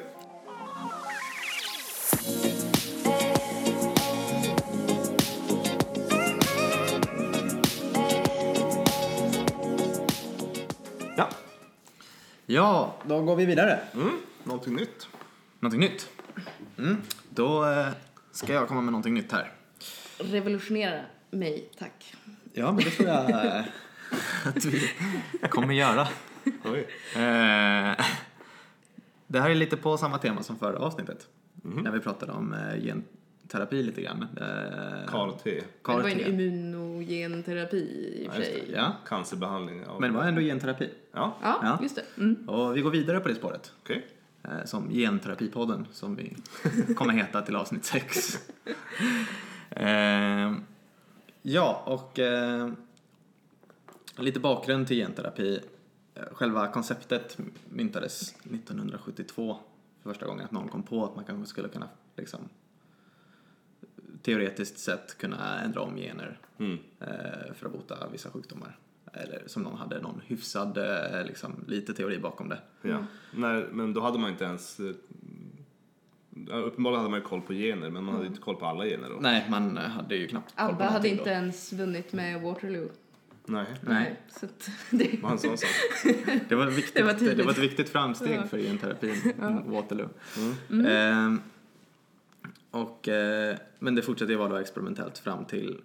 Ja, 12.51 12.95
då 13.05 13.21
går 13.21 13.35
vi 13.35 13.45
vidare. 13.45 13.79
mm, 13.93 14.17
någonting 14.43 14.75
nytt. 14.75 15.07
Någonting 15.59 15.79
nytt. 15.79 16.09
Mm. 16.77 17.01
Då 17.29 17.65
eh, 17.65 17.87
ska 18.31 18.53
jag 18.53 18.67
komma 18.67 18.81
med 18.81 18.91
någonting 18.91 19.13
nytt 19.13 19.31
här. 19.31 19.51
Revolutionera 20.17 21.01
mig, 21.29 21.69
tack. 21.79 22.15
Ja, 22.53 22.71
men 22.71 22.83
det 22.83 22.89
tror 22.89 23.09
jag 23.09 23.29
eh, 23.29 23.63
att 24.43 24.65
vi 24.65 24.89
kommer 25.49 25.73
göra. 25.73 26.07
Oj. 26.45 26.79
Eh, 27.15 28.05
det 29.27 29.39
här 29.39 29.49
är 29.49 29.55
lite 29.55 29.77
på 29.77 29.97
samma 29.97 30.17
tema 30.17 30.43
som 30.43 30.59
förra 30.59 30.79
avsnittet. 30.79 31.27
När 31.63 31.91
vi 31.91 31.99
pratade 31.99 32.31
om 32.31 32.55
genterapi 33.49 33.83
lite 33.83 34.01
grann. 34.01 34.21
Eh, 34.37 35.07
Karl 35.07 35.31
T. 35.43 35.61
Men 35.83 35.97
det 35.97 36.03
var 36.03 36.09
en 36.09 36.17
CAR-T. 36.17 36.29
immunogen 36.29 37.43
terapi 37.43 37.77
i 37.77 38.27
och 38.29 38.33
för 38.33 38.41
sig. 38.41 38.71
Ja, 38.73 38.91
Cancerbehandling. 39.05 39.85
Av... 39.85 40.01
men 40.01 40.11
det 40.11 40.17
var 40.17 40.25
ändå 40.25 40.41
genterapi. 40.41 40.89
Ja, 41.11 41.37
Ja, 41.41 41.59
Ja. 41.63 41.79
just 41.81 41.95
det. 41.95 42.03
Mm. 42.17 42.49
Och 42.49 42.77
vi 42.77 42.81
går 42.81 42.91
vidare 42.91 43.19
på 43.19 43.27
det 43.27 43.35
spåret. 43.35 43.71
okej. 43.83 44.07
Eh, 44.43 44.65
som 44.65 44.89
Genterapipodden 44.89 45.87
som 45.91 46.15
vi 46.15 46.35
kommer 46.95 47.13
heta 47.13 47.41
till 47.41 47.55
avsnitt 47.55 47.85
6. 47.85 48.39
eh, 49.69 50.53
ja, 51.41 51.83
och 51.85 52.19
eh, 52.19 52.69
lite 54.17 54.39
bakgrund 54.39 54.87
till 54.87 54.97
genterapi. 54.97 55.59
Själva 56.31 56.67
konceptet 56.67 57.37
myntades 57.69 58.35
1972 58.43 59.57
för 60.03 60.09
första 60.09 60.25
gången 60.25 60.45
att 60.45 60.51
någon 60.51 60.67
kom 60.67 60.83
på 60.83 61.05
att 61.05 61.15
man 61.15 61.25
kanske 61.25 61.49
skulle 61.49 61.67
kunna 61.67 61.87
liksom, 62.17 62.39
teoretiskt 64.21 64.79
sett 64.79 65.17
kunna 65.17 65.59
ändra 65.61 65.81
om 65.81 65.95
gener 65.95 66.37
Mm. 66.59 66.77
eh, 66.99 67.07
för 67.55 67.65
att 67.65 67.71
bota 67.71 68.07
vissa 68.11 68.29
sjukdomar. 68.31 68.77
Eller 69.13 69.43
som 69.47 69.63
någon 69.63 69.77
hade 69.77 70.01
någon 70.01 70.21
hyfsad, 70.25 70.77
eh, 70.77 71.25
liksom, 71.25 71.63
lite 71.67 71.93
teori 71.93 72.19
bakom 72.19 72.49
det. 72.49 72.59
Ja. 72.81 73.05
När, 73.35 73.67
men 73.71 73.93
då 73.93 74.01
hade 74.01 74.19
man 74.19 74.29
inte 74.31 74.43
ens... 74.43 74.79
eh, 74.79 74.85
ja, 76.49 76.55
Uppenbarligen 76.55 76.99
hade 76.99 77.09
man 77.11 77.19
ju 77.19 77.25
koll 77.25 77.41
på 77.41 77.53
gener, 77.53 77.89
men 77.89 78.03
man 78.03 78.15
hade 78.15 78.27
inte 78.27 78.41
koll 78.41 78.55
på 78.55 78.65
alla 78.65 78.85
gener 78.85 79.09
då. 79.09 79.15
Nej, 79.19 79.45
man 79.49 79.77
hade 79.77 80.15
ju 80.15 80.27
knappt 80.27 80.55
koll 80.55 80.65
på 80.67 80.71
ABBA 80.73 80.83
hade 80.83 80.93
någonting 80.93 81.11
inte 81.11 81.23
då. 81.23 81.29
ens 81.29 81.73
vunnit 81.73 82.13
med 82.13 82.41
Waterloo. 82.41 82.89
Nej, 83.45 83.65
Nej, 83.81 84.19
Så 84.29 84.45
att 84.45 84.69
det... 84.91 85.21
var 85.23 85.31
en 85.31 85.39
sån 85.39 85.57
sak. 85.57 85.69
det 86.49 86.55
var, 86.55 86.65
viktigt, 86.71 86.95
Det 86.95 87.03
var 87.03 87.35
det, 87.35 87.43
var 87.43 87.51
ett 87.51 87.57
viktigt 87.57 87.89
framsteg 87.89 88.35
Ja. 88.35 88.43
för 88.47 88.57
genterapin, 88.59 89.15
Waterloo. 89.65 90.09
Mm. 90.71 90.85
Ehm, 90.85 91.41
och, 92.71 93.07
eh, 93.07 93.57
men 93.79 93.95
det 93.95 94.01
fortsatte 94.01 94.31
ju 94.31 94.37
vara 94.37 94.49
då 94.49 94.55
experimentellt 94.55 95.17
fram 95.17 95.45
till 95.45 95.81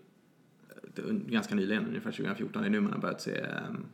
eh, 0.97 1.05
ganska 1.11 1.55
nyligen, 1.55 1.87
ungefär 1.87 2.11
2014. 2.11 2.63
Det 2.63 2.69
är 2.69 2.71
nu 2.71 2.81
man 2.81 2.93
har 2.93 3.01
börjat 3.01 3.21
se 3.21 3.41
ehm, 3.41 3.87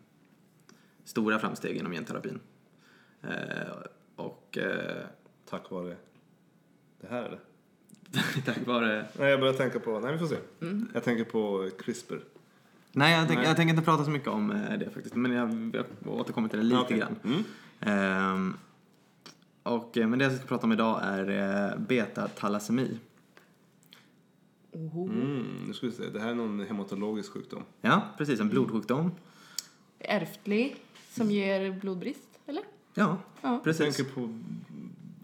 stora 1.04 1.38
framsteg 1.38 1.76
inom 1.76 1.92
genterapin. 1.92 2.40
Eh, 3.22 3.30
och 4.16 4.58
Tack 5.50 5.70
vare 5.70 5.96
det 7.00 7.06
här 7.10 7.22
eller? 7.22 7.38
tack 8.44 8.66
vare... 8.66 9.06
Nej, 9.18 9.30
jag 9.30 9.40
börjar 9.40 9.54
tänka 9.54 9.80
på... 9.80 10.00
Nej, 10.00 10.12
vi 10.12 10.18
får 10.18 10.26
se. 10.26 10.36
Jag 10.94 11.04
tänker 11.04 11.24
på 11.24 11.70
CRISPR. 11.78 12.18
Nej, 12.92 13.18
jag, 13.18 13.28
tänk, 13.28 13.38
Nej. 13.38 13.48
jag 13.48 13.56
tänker 13.56 13.70
inte 13.70 13.84
prata 13.84 14.04
så 14.04 14.10
mycket 14.10 14.28
om 14.28 14.48
det 14.78 14.90
faktiskt, 14.90 15.14
men 15.14 15.32
jag, 15.32 15.76
jag 16.04 16.14
återkommer 16.14 16.48
till 16.48 16.58
det 16.58 16.64
lite 16.64 16.80
Okej. 16.80 16.98
grann. 16.98 17.16
Mm. 17.24 17.44
Ehm, 17.80 18.56
och, 19.62 19.96
eh, 19.98 20.06
men 20.08 20.18
det 20.18 20.24
jag 20.24 20.34
ska 20.36 20.46
prata 20.46 20.66
om 20.66 20.72
idag 20.72 21.00
är 21.02 21.30
eh, 21.72 21.78
beta-talassemi. 21.78 22.98
Mm, 24.74 25.64
nu 25.66 25.72
ska 25.72 25.86
vi 25.86 25.92
se. 25.92 26.08
Det 26.10 26.20
här 26.20 26.30
är 26.30 26.34
någon 26.34 26.60
hematologisk 26.60 27.32
sjukdom. 27.32 27.62
Ja, 27.80 28.02
precis. 28.18 28.40
En 28.40 28.48
blodsjukdom. 28.48 29.10
Ärftlig, 29.98 30.76
som 31.10 31.30
ger 31.30 31.70
blodbrist, 31.72 32.38
eller? 32.46 32.62
Ja, 32.94 33.16
Ja. 33.42 33.52
Jag 33.52 33.64
precis. 33.64 33.96
tänker 33.96 34.12
på... 34.14 34.34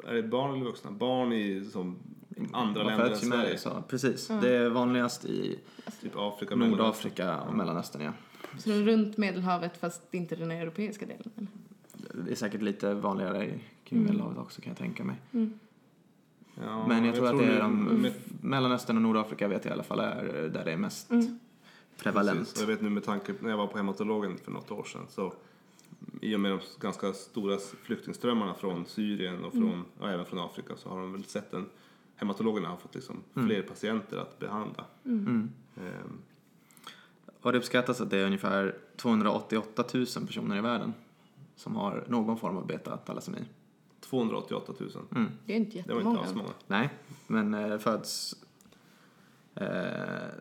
Är 0.08 0.14
det 0.14 0.22
barn 0.22 0.54
eller 0.54 0.64
vuxna? 0.64 0.90
Barn 0.90 1.32
i 1.32 1.64
som 1.72 1.96
andra 2.52 2.84
Man 2.84 2.92
länder 2.92 3.10
än 3.10 3.16
Sverige. 3.16 3.52
det, 3.52 3.58
så, 3.58 3.82
precis. 3.88 4.28
Det 4.40 4.56
är 4.56 4.68
vanligast 4.68 5.24
i 5.24 5.58
Typ 6.02 6.12
Afrika, 6.16 6.56
Nordafrika 6.56 7.40
och 7.40 7.54
Mellanöstern. 7.54 8.02
Ja. 8.02 8.12
Så 8.58 8.68
den 8.68 8.86
runt 8.86 9.16
Medelhavet 9.16 9.76
fast 9.76 10.14
inte 10.14 10.36
den 10.36 10.50
europeiska 10.50 11.06
delen, 11.06 11.30
eller? 11.36 11.48
Det 12.24 12.30
är 12.30 12.34
säkert 12.34 12.62
lite 12.62 12.94
vanligare 12.94 13.46
i 13.46 13.60
kring 13.86 14.02
Medelhavet 14.02 14.38
också 14.38 14.60
kan 14.60 14.70
jag 14.70 14.78
tänka 14.78 15.04
mig. 15.04 15.16
Ja, 16.62 16.86
Men 16.88 17.04
jag, 17.04 17.14
tror 17.14 17.26
att 17.26 17.38
det 17.38 17.44
är 17.44 17.60
de, 17.60 18.10
Mellanöstern 18.40 18.96
och 18.96 19.02
Nordafrika 19.02 19.48
vet 19.48 19.64
jag 19.64 19.70
i 19.70 19.74
alla 19.74 19.82
fall 19.82 20.00
är 20.00 20.50
där 20.52 20.64
det 20.64 20.72
är 20.72 20.76
mest 20.76 21.10
prevalent. 21.98 22.38
Precis. 22.38 22.60
Jag 22.60 22.66
vet 22.66 22.82
nu 22.82 22.90
med 22.90 23.04
tanke 23.04 23.34
när 23.40 23.50
jag 23.50 23.56
var 23.56 23.66
på 23.66 23.76
hematologen 23.76 24.38
för 24.44 24.52
något 24.52 24.70
år 24.70 24.84
sedan 24.84 25.02
så 25.08 25.32
i 26.20 26.36
och 26.36 26.40
med 26.40 26.50
de 26.50 26.58
ganska 26.80 27.12
stora 27.12 27.58
flyktingströmmarna 27.82 28.54
från 28.54 28.86
Syrien 28.86 29.44
och, 29.44 29.52
från, 29.52 29.84
och 29.98 30.10
även 30.10 30.24
från 30.26 30.38
Afrika 30.38 30.76
så 30.76 30.88
har 30.88 31.00
de 31.00 31.12
väl 31.12 31.24
sett 31.24 31.54
en 31.54 31.66
hematologerna 32.16 32.68
har 32.68 32.76
fått 32.76 32.94
liksom 32.94 33.16
fler 33.34 33.62
patienter 33.62 34.16
att 34.16 34.38
behandla. 34.38 34.84
Ehm, 35.04 36.18
Och 37.40 37.52
det 37.52 37.58
uppskattas 37.58 38.00
att 38.00 38.10
det 38.10 38.18
är 38.18 38.26
ungefär 38.26 38.74
288 38.96 39.84
000 39.94 40.06
personer 40.26 40.56
i 40.56 40.60
världen 40.60 40.94
som 41.56 41.76
har 41.76 42.04
någon 42.08 42.38
form 42.38 42.56
av 42.56 42.66
beta-talassemi. 42.66 43.44
288 44.10 44.72
000. 44.78 44.90
Det 45.46 45.52
är 45.52 45.56
inte 45.56 45.82
Det 45.86 45.94
var 45.94 46.00
inte 46.00 46.08
jättemånga. 46.10 46.20
alls 46.20 46.34
många. 46.34 46.50
Nej, 46.66 46.88
men 47.26 47.54
eh, 47.54 47.78
föds 47.78 48.34
eh, 49.54 49.66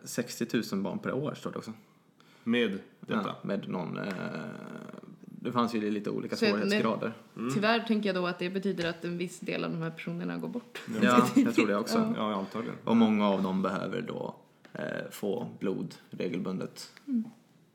60 0.04 0.46
000 0.72 0.82
barn 0.82 0.98
per 0.98 1.12
år 1.12 1.34
står 1.34 1.52
det 1.52 1.58
också. 1.58 1.72
Med 2.44 2.78
detta. 3.00 3.22
Ja, 3.26 3.36
med 3.42 3.68
någon... 3.68 3.98
Eh, 3.98 4.04
det 5.20 5.52
fanns 5.52 5.74
ju 5.74 5.90
lite 5.90 6.10
olika 6.10 6.36
Så 6.36 6.46
svårighetsgrader. 6.46 7.12
Tyvärr 7.54 7.80
tänker 7.80 8.08
jag 8.08 8.16
då 8.16 8.26
att 8.26 8.38
det 8.38 8.50
betyder 8.50 8.88
att 8.90 9.04
en 9.04 9.18
viss 9.18 9.40
del 9.40 9.64
av 9.64 9.70
de 9.70 9.82
här 9.82 9.90
personerna 9.90 10.36
går 10.36 10.48
bort. 10.48 10.78
Ja, 11.02 11.26
jag 11.36 11.54
tror 11.54 11.66
det 11.66 11.76
också. 11.76 11.98
Ja. 11.98 12.30
Ja, 12.30 12.34
antagligen. 12.34 12.76
Och 12.84 12.96
många 12.96 13.28
av 13.28 13.42
dem 13.42 13.62
behöver 13.62 14.00
då 14.02 14.34
eh, 14.72 14.82
få 15.10 15.48
blod 15.58 15.94
regelbundet 16.10 16.92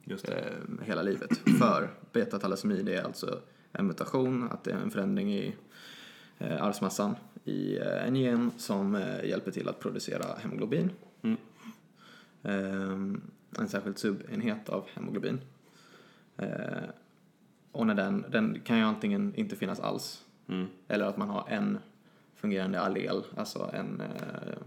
Just 0.03 0.25
det. 0.25 0.39
eh, 0.39 0.85
hela 0.85 1.01
livet. 1.01 1.37
För 1.59 1.89
beta-talassemi 2.11 2.81
det 2.83 2.95
är 2.95 3.03
alltså 3.03 3.39
en 3.71 3.87
mutation, 3.87 4.49
att 4.51 4.63
det 4.63 4.71
är 4.71 4.77
en 4.77 4.91
förändring 4.91 5.33
i 5.33 5.55
arvsmassan 6.59 7.15
i 7.45 7.77
eh, 7.77 8.07
en 8.07 8.15
gen 8.15 8.51
som 8.57 8.95
eh, 8.95 9.25
hjälper 9.25 9.51
till 9.51 9.69
att 9.69 9.79
producera 9.79 10.25
hemoglobin. 10.41 10.89
Mm. 11.21 11.37
Ehm, 12.43 13.21
en 13.59 13.67
särskild 13.69 13.97
subenhet 13.97 14.69
av 14.69 14.85
hemoglobin. 14.93 15.41
Eh, 16.37 16.47
och 17.71 17.87
när 17.87 17.93
den, 17.95 18.25
den 18.29 18.59
kan 18.65 18.77
ju 18.77 18.83
antingen 18.83 19.35
inte 19.35 19.55
finnas 19.55 19.79
alls 19.79 20.25
Mm. 20.47 20.67
eller 20.87 21.05
att 21.05 21.17
man 21.17 21.29
har 21.29 21.45
en 21.49 21.77
fungerande 22.35 22.79
allel, 22.81 23.23
alltså 23.37 23.69
en 23.73 24.01
eh, 24.01 24.57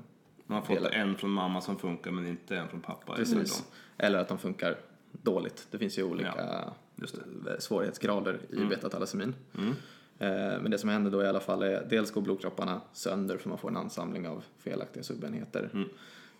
Man 0.46 0.58
har 0.58 0.62
fått 0.62 0.76
Hela- 0.76 0.90
en 0.90 1.14
från 1.16 1.30
mamma 1.30 1.60
som 1.60 1.78
funkar 1.78 2.10
men 2.10 2.26
inte 2.26 2.56
en 2.56 2.68
från 2.68 2.80
pappa. 2.80 3.14
eller 3.14 3.24
Precis. 3.24 3.64
Eller 3.98 4.18
att 4.18 4.28
de 4.28 4.38
funkar 4.38 4.76
dåligt. 5.12 5.66
Det 5.70 5.78
finns 5.78 5.98
ju 5.98 6.02
olika 6.02 6.64
just 6.96 7.18
svårighetsgrader 7.58 8.38
i 8.50 8.56
Mm. 8.56 8.68
beta-talassemin. 8.68 9.34
Mm. 9.58 9.74
Eh, 10.18 10.60
Men 10.62 10.70
det 10.70 10.78
som 10.78 10.88
händer 10.88 11.10
då 11.10 11.22
i 11.22 11.26
alla 11.26 11.40
fall 11.40 11.62
är 11.62 11.84
dels 11.90 12.10
går 12.10 12.20
blodkropparna 12.20 12.80
sönder 12.92 13.38
för 13.38 13.48
man 13.48 13.58
får 13.58 13.68
en 13.68 13.76
ansamling 13.76 14.28
av 14.28 14.44
felaktiga 14.58 15.02
subenheter. 15.02 15.70
Mm. 15.72 15.88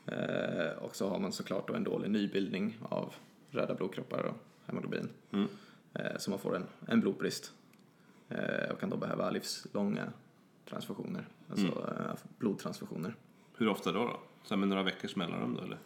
Eh, 0.07 0.73
Och 0.79 0.97
så 0.97 1.09
har 1.09 1.19
man 1.19 1.33
såklart 1.33 1.69
då 1.69 1.75
en 1.75 1.85
dålig 1.85 2.11
nybildning 2.11 2.79
av 2.89 3.15
röda 3.51 3.75
blodkroppar 3.75 4.23
och 4.25 4.37
hemoglobin. 4.67 5.09
Mm. 5.33 5.49
Eh, 5.95 6.17
Så 6.19 6.31
man 6.31 6.39
får 6.39 6.57
en, 6.57 6.67
en 6.87 7.01
blodbrist 7.01 7.53
och 8.73 8.81
kan 8.81 8.91
då 8.91 8.97
behöva 8.97 9.31
livslånga 9.31 10.13
transfusioner, 10.69 11.29
alltså 11.51 11.67
Mm. 11.67 12.17
blodtransfusioner. 12.39 13.15
Hur 13.57 13.69
ofta 13.69 13.93
då? 13.93 13.99
då? 13.99 14.21
Så 14.45 14.57
med 14.57 14.69
några 14.69 14.83
veckors 14.83 15.17
mellanrum 15.17 15.55
då 15.57 15.63
eller? 15.63 15.79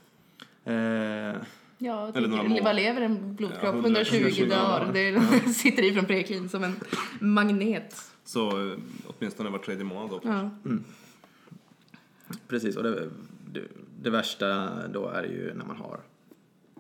Eh, 0.64 1.37
Ja, 1.79 2.12
Eller 2.14 2.29
några 2.29 2.43
mål. 2.43 2.61
vad 2.62 2.77
lever 2.77 3.01
en 3.03 3.35
blodkropp? 3.35 3.62
Ja, 3.75 3.81
120 3.81 4.14
120 4.14 4.49
dagar. 4.49 4.93
Det 4.93 5.41
sitter 5.53 5.83
i 5.83 5.95
från 5.95 6.05
preklin 6.05 6.49
som 6.49 6.64
en 6.64 6.77
magnet. 7.21 7.95
Så 8.25 8.71
eh, 8.71 8.79
åtminstone 9.07 9.51
var 9.51 9.59
tredje 9.59 9.85
månad 9.85 10.11
då. 10.11 10.21
Ja. 10.23 10.51
precis, 12.49 12.77
och 12.77 12.83
det, 12.83 13.09
det, 13.53 13.62
det 14.03 14.11
värsta 14.11 14.71
då 14.88 15.09
är 15.09 15.23
ju 15.25 15.55
när 15.55 15.64
man 15.64 15.77
har 15.77 16.01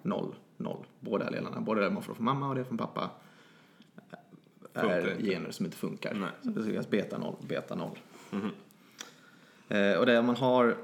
noll, 0.02 0.34
noll. 0.56 0.84
Båda 1.00 1.26
allelarna, 1.26 1.60
både 1.60 1.80
det 1.80 1.90
man 1.90 2.02
får 2.02 2.14
från 2.14 2.24
mamma 2.24 2.48
och 2.48 2.54
det 2.54 2.64
från 2.64 2.78
pappa 2.78 3.10
Funkar 4.74 4.90
är 4.98 5.10
inte. 5.12 5.26
gener 5.26 5.50
som 5.50 5.66
inte 5.66 5.76
funkar. 5.78 6.14
Nej. 6.14 6.30
Så 6.42 6.60
det 6.60 6.70
kallas 6.70 6.90
beta 6.90 7.18
noll, 7.18 7.36
beta 7.48 7.74
noll. 7.74 7.98
Eh, 9.68 9.92
och 9.98 10.06
det 10.06 10.22
man 10.22 10.36
har 10.36 10.76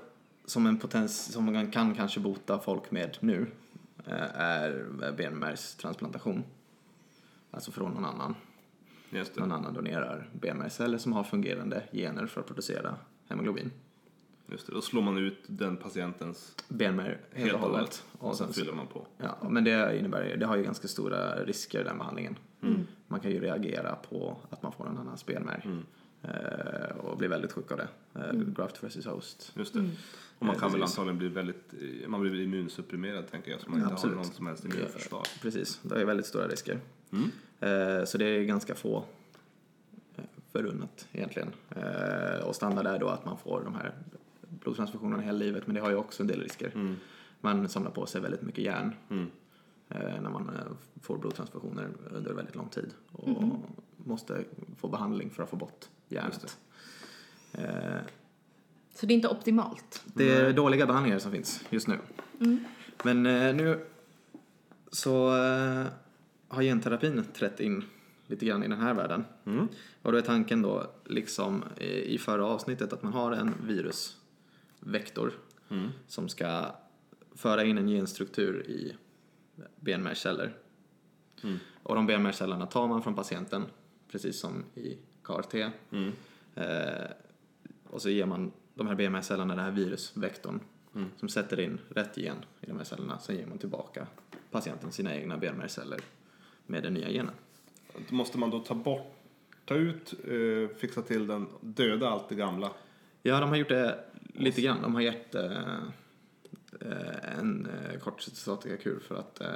som 0.44 0.66
en 0.66 0.78
potens 0.78 1.32
som 1.32 1.44
man 1.44 1.70
kan 1.70 1.94
kanske 1.94 2.20
bota 2.20 2.58
folk 2.58 2.90
med 2.90 3.16
nu 3.20 3.46
är 4.06 4.86
benmärgstransplantation. 5.16 6.44
Alltså 7.50 7.72
från 7.72 7.92
någon 7.92 8.04
annan. 8.04 8.34
Just 9.10 9.34
det. 9.34 9.40
Någon 9.40 9.52
annan 9.52 9.74
donerar 9.74 10.30
benmärgsceller 10.32 10.98
som 10.98 11.12
har 11.12 11.24
fungerande 11.24 11.82
gener 11.92 12.26
för 12.26 12.40
att 12.40 12.46
producera 12.46 12.96
hemoglobin. 13.28 13.70
Just 14.46 14.66
det. 14.66 14.72
Då 14.72 14.80
slår 14.80 15.02
man 15.02 15.18
ut 15.18 15.38
den 15.46 15.76
patientens 15.76 16.56
benmärg 16.68 17.18
helt 17.32 17.52
och 17.52 17.60
hållet. 17.60 18.04
Och 18.18 18.36
sen 18.36 18.52
fyller 18.52 18.72
man 18.72 18.86
på. 18.86 19.06
Ja, 19.18 19.48
men 19.48 19.64
det 19.64 19.98
innebär 19.98 20.36
det 20.36 20.46
har 20.46 20.56
ju 20.56 20.62
ganska 20.62 20.88
stora 20.88 21.44
risker 21.44 21.84
den 21.84 21.98
behandlingen. 21.98 22.38
Mm. 22.62 22.86
Man 23.08 23.20
kan 23.20 23.30
ju 23.30 23.40
reagera 23.40 23.96
på 23.96 24.36
att 24.50 24.62
man 24.62 24.72
får 24.72 24.88
en 24.88 24.98
annans 24.98 25.26
benmärg 25.26 25.62
Mm. 25.64 25.82
Eh, 26.24 26.96
och 26.96 27.18
bli 27.18 27.28
väldigt 27.28 27.52
sjuk 27.52 27.72
av 27.72 27.78
det. 27.78 27.88
Eh, 28.14 28.32
Graft 28.32 28.84
versus 28.84 29.06
host. 29.06 29.52
Just 29.56 29.74
det. 29.74 29.90
Och 30.38 30.46
man 30.46 30.54
Eh, 30.54 30.60
kan 30.60 30.72
väl 30.72 30.80
precis. 30.80 30.98
antagligen 30.98 31.18
bli 31.18 31.28
väldigt, 31.28 31.74
eh, 32.02 32.08
man 32.08 32.20
blir 32.20 32.40
immunsupprimerad 32.42 33.30
tänker 33.30 33.50
jag, 33.50 33.60
så 33.60 33.70
man 33.70 33.78
inte 33.80 33.92
Absolut. 33.92 34.16
har 34.16 34.22
någon 34.24 34.32
som 34.32 34.46
helst 34.46 34.64
immunförsvar. 34.64 35.20
Ja, 35.24 35.38
Precis, 35.42 35.80
det 35.82 36.00
är 36.00 36.04
väldigt 36.04 36.26
stora 36.26 36.48
risker. 36.48 36.80
Mm. 37.12 37.30
Eh, 37.60 38.04
så 38.04 38.18
det 38.18 38.24
är 38.24 38.42
ganska 38.44 38.74
få 38.74 39.04
eh, 40.16 40.24
förunnat 40.52 41.08
egentligen. 41.12 41.50
Eh, 41.76 42.46
och 42.48 42.56
standard 42.56 42.86
är 42.86 42.98
då 42.98 43.08
att 43.08 43.24
man 43.24 43.38
får 43.38 43.62
de 43.64 43.74
här 43.74 43.92
blodtransfusionerna 44.48 45.22
hela 45.22 45.38
livet, 45.38 45.66
men 45.66 45.74
det 45.74 45.80
har 45.80 45.90
ju 45.90 45.96
också 45.96 46.22
en 46.22 46.26
del 46.26 46.40
risker. 46.40 46.70
Mm. 46.74 46.96
Man 47.40 47.68
samlar 47.68 47.90
på 47.90 48.06
sig 48.06 48.20
väldigt 48.20 48.42
mycket 48.42 48.64
järn 48.64 48.92
Mm. 49.10 49.26
eh, 49.88 50.20
när 50.22 50.30
man 50.30 50.48
eh, 50.48 50.72
får 51.02 51.18
blodtransfusioner 51.18 51.88
under 52.10 52.32
väldigt 52.32 52.54
lång 52.56 52.68
tid 52.68 52.90
och 53.12 53.42
måste 53.96 54.44
få 54.76 54.88
behandling 54.88 55.30
för 55.30 55.42
att 55.42 55.50
få 55.50 55.56
bort 55.56 55.88
järnet. 56.08 56.58
Eh, 57.52 58.00
Så 58.94 59.06
det 59.06 59.12
är 59.12 59.16
inte 59.16 59.28
optimalt. 59.28 60.02
det 60.04 60.30
är 60.30 60.52
dåliga 60.52 60.86
behandlingar 60.86 61.18
som 61.18 61.32
finns 61.32 61.64
just 61.70 61.88
nu. 61.88 61.98
Men 63.04 63.26
eh, 63.26 63.54
nu 63.54 63.86
så 64.92 65.36
eh, 65.36 65.86
har 66.48 66.62
genterapin 66.62 67.24
trätt 67.34 67.60
in 67.60 67.84
lite 68.26 68.46
grann 68.46 68.62
i 68.64 68.68
den 68.68 68.80
här 68.80 68.94
världen. 68.94 69.24
Mm. 69.46 69.68
Och 70.02 70.12
då 70.12 70.18
är 70.18 70.22
tanken 70.22 70.62
då, 70.62 70.90
liksom 71.04 71.64
i 71.80 72.14
i 72.14 72.18
förra 72.18 72.46
avsnittet, 72.46 72.92
att 72.92 73.02
man 73.02 73.12
har 73.12 73.32
en 73.32 73.54
virusvektor 73.66 75.32
Mm. 75.68 75.88
som 76.06 76.28
ska 76.28 76.66
föra 77.34 77.64
in 77.64 77.78
en 77.78 77.86
genstruktur 77.88 78.66
i 78.70 78.96
benmärgsceller. 79.80 80.56
Mm. 81.42 81.58
Och 81.82 81.94
de 81.94 82.06
benmärgscellerna 82.06 82.66
tar 82.66 82.88
man 82.88 83.02
från 83.02 83.14
patienten, 83.14 83.64
precis 84.10 84.40
som 84.40 84.64
i 84.74 84.98
CAR-T. 85.24 85.70
Mm. 85.90 86.12
Eh, 86.54 87.06
och 87.90 88.02
så 88.02 88.10
ger 88.10 88.26
man 88.26 88.52
de 88.74 88.86
här 88.86 88.94
benmärgscellerna 88.94 89.54
den 89.54 89.64
här 89.64 89.70
virusvektorn 89.72 90.60
Mm. 90.96 91.10
som 91.16 91.28
sätter 91.28 91.60
in 91.60 91.78
rätt 91.88 92.16
gen 92.16 92.36
i 92.60 92.66
de 92.66 92.76
här 92.76 92.84
cellerna. 92.84 93.18
Sen 93.18 93.36
ger 93.36 93.46
man 93.46 93.58
tillbaka 93.58 94.06
patienten 94.50 94.92
sina 94.92 95.14
egna 95.16 95.36
benmärgsceller 95.36 96.00
med 96.66 96.82
den 96.82 96.94
nya 96.94 97.10
genen. 97.10 97.34
Måste 98.08 98.38
man 98.38 98.50
då 98.50 98.58
ta 98.60 98.74
bort, 98.74 99.14
ta 99.64 99.74
ut, 99.74 100.14
eh, 100.24 100.76
fixa 100.76 101.02
till 101.02 101.26
den, 101.26 101.46
döda 101.60 102.08
allt 102.08 102.28
det 102.28 102.34
gamla? 102.34 102.70
Ja, 103.22 103.40
de 103.40 103.48
har 103.48 103.56
gjort 103.56 103.68
det 103.68 104.04
lite 104.34 104.60
grann. 104.62 104.82
De 104.82 104.94
har 104.94 105.00
gett 105.02 105.34
eh, 105.34 105.52
eh, 106.80 107.38
en 107.38 107.66
eh, 107.66 107.98
kort 107.98 108.22
cytostatikakur 108.22 109.00
för 109.00 109.14
att 109.14 109.40
eh, 109.40 109.48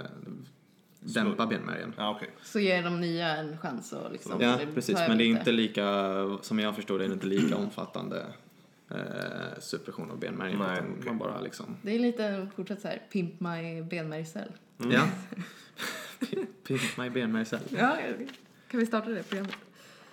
dämpa 1.00 1.46
benmärgen. 1.46 1.94
Ja, 1.96 2.10
okej. 2.16 2.30
Så 2.42 2.60
ger 2.60 2.82
de 2.82 3.00
nya 3.00 3.36
en 3.36 3.58
chans 3.58 3.92
att 3.92 4.12
liksom... 4.12 4.40
Ja, 4.40 4.58
precis. 4.74 4.94
Men 5.08 5.18
det 5.18 5.24
är 5.24 5.26
inte 5.26 5.52
lika, 5.52 5.84
som 6.42 6.58
jag 6.58 6.76
förstår 6.76 6.98
det, 6.98 7.04
är 7.04 7.08
det 7.08 7.14
inte 7.14 7.26
lika 7.26 7.56
omfattande 7.56 8.26
eh, 8.90 9.60
suppression 9.60 10.10
av 10.10 10.18
benmärgen. 10.18 10.58
Nej, 10.58 10.72
utan 10.72 10.92
okej. 10.92 11.04
Man 11.06 11.18
bara 11.18 11.40
liksom, 11.40 11.76
Det 11.82 11.94
är 11.94 11.98
lite 11.98 12.48
fortsatt 12.56 12.80
så 12.80 12.88
här, 12.88 13.02
pimp 13.12 13.40
my 13.40 13.82
benmärgscell. 13.82 14.52
ja. 14.76 15.08
Pimp 16.66 16.96
my 16.98 17.10
benmärgscell. 17.10 17.60
Ja, 17.78 17.96
kan 18.70 18.80
vi 18.80 18.86
starta 18.86 19.10
det 19.10 19.22
programmet? 19.22 19.54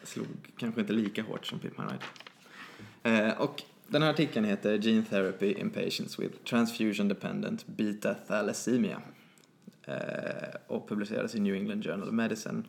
Slog 0.03 0.27
kanske 0.57 0.81
inte 0.81 0.93
lika 0.93 1.23
hårt 1.23 1.45
som 1.45 1.59
Pimp 1.59 1.77
my 1.77 1.83
ride. 1.83 3.27
Eh, 3.27 3.41
och 3.41 3.63
den 3.87 4.01
här 4.01 4.09
artikeln 4.09 4.45
heter 4.45 4.77
Gene 4.77 5.03
Therapy 5.03 5.51
in 5.51 5.69
Patients 5.69 6.19
with 6.19 6.37
Transfusion 6.43 7.07
Dependent 7.07 7.67
Beta 7.67 8.13
Thalassemia. 8.13 9.01
Eh, 9.85 10.55
och 10.67 10.89
publicerades 10.89 11.35
i 11.35 11.39
New 11.39 11.55
England 11.55 11.83
Journal 11.83 12.07
of 12.07 12.13
Medicine 12.13 12.63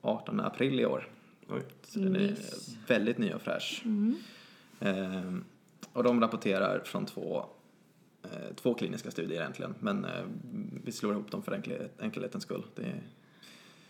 18 0.00 0.40
april 0.40 0.80
i 0.80 0.86
år. 0.86 1.08
Oj. 1.48 1.62
Så 1.82 1.98
den 1.98 2.16
är 2.16 2.20
Nice. 2.20 2.70
väldigt 2.86 3.18
ny 3.18 3.32
och 3.32 3.42
fräsch. 3.42 3.84
Eh, 4.80 5.32
och 5.92 6.02
de 6.02 6.20
rapporterar 6.20 6.82
från 6.84 7.06
två, 7.06 7.44
eh, 8.22 8.54
två 8.56 8.74
kliniska 8.74 9.10
studier 9.10 9.40
egentligen, 9.40 9.74
men 9.80 10.04
eh, 10.04 10.24
vi 10.84 10.92
slår 10.92 11.12
ihop 11.12 11.30
dem 11.30 11.42
för 11.42 11.52
enkelhet, 11.52 12.00
enkelhetens 12.00 12.44
skull. 12.44 12.62
Det, 12.74 12.92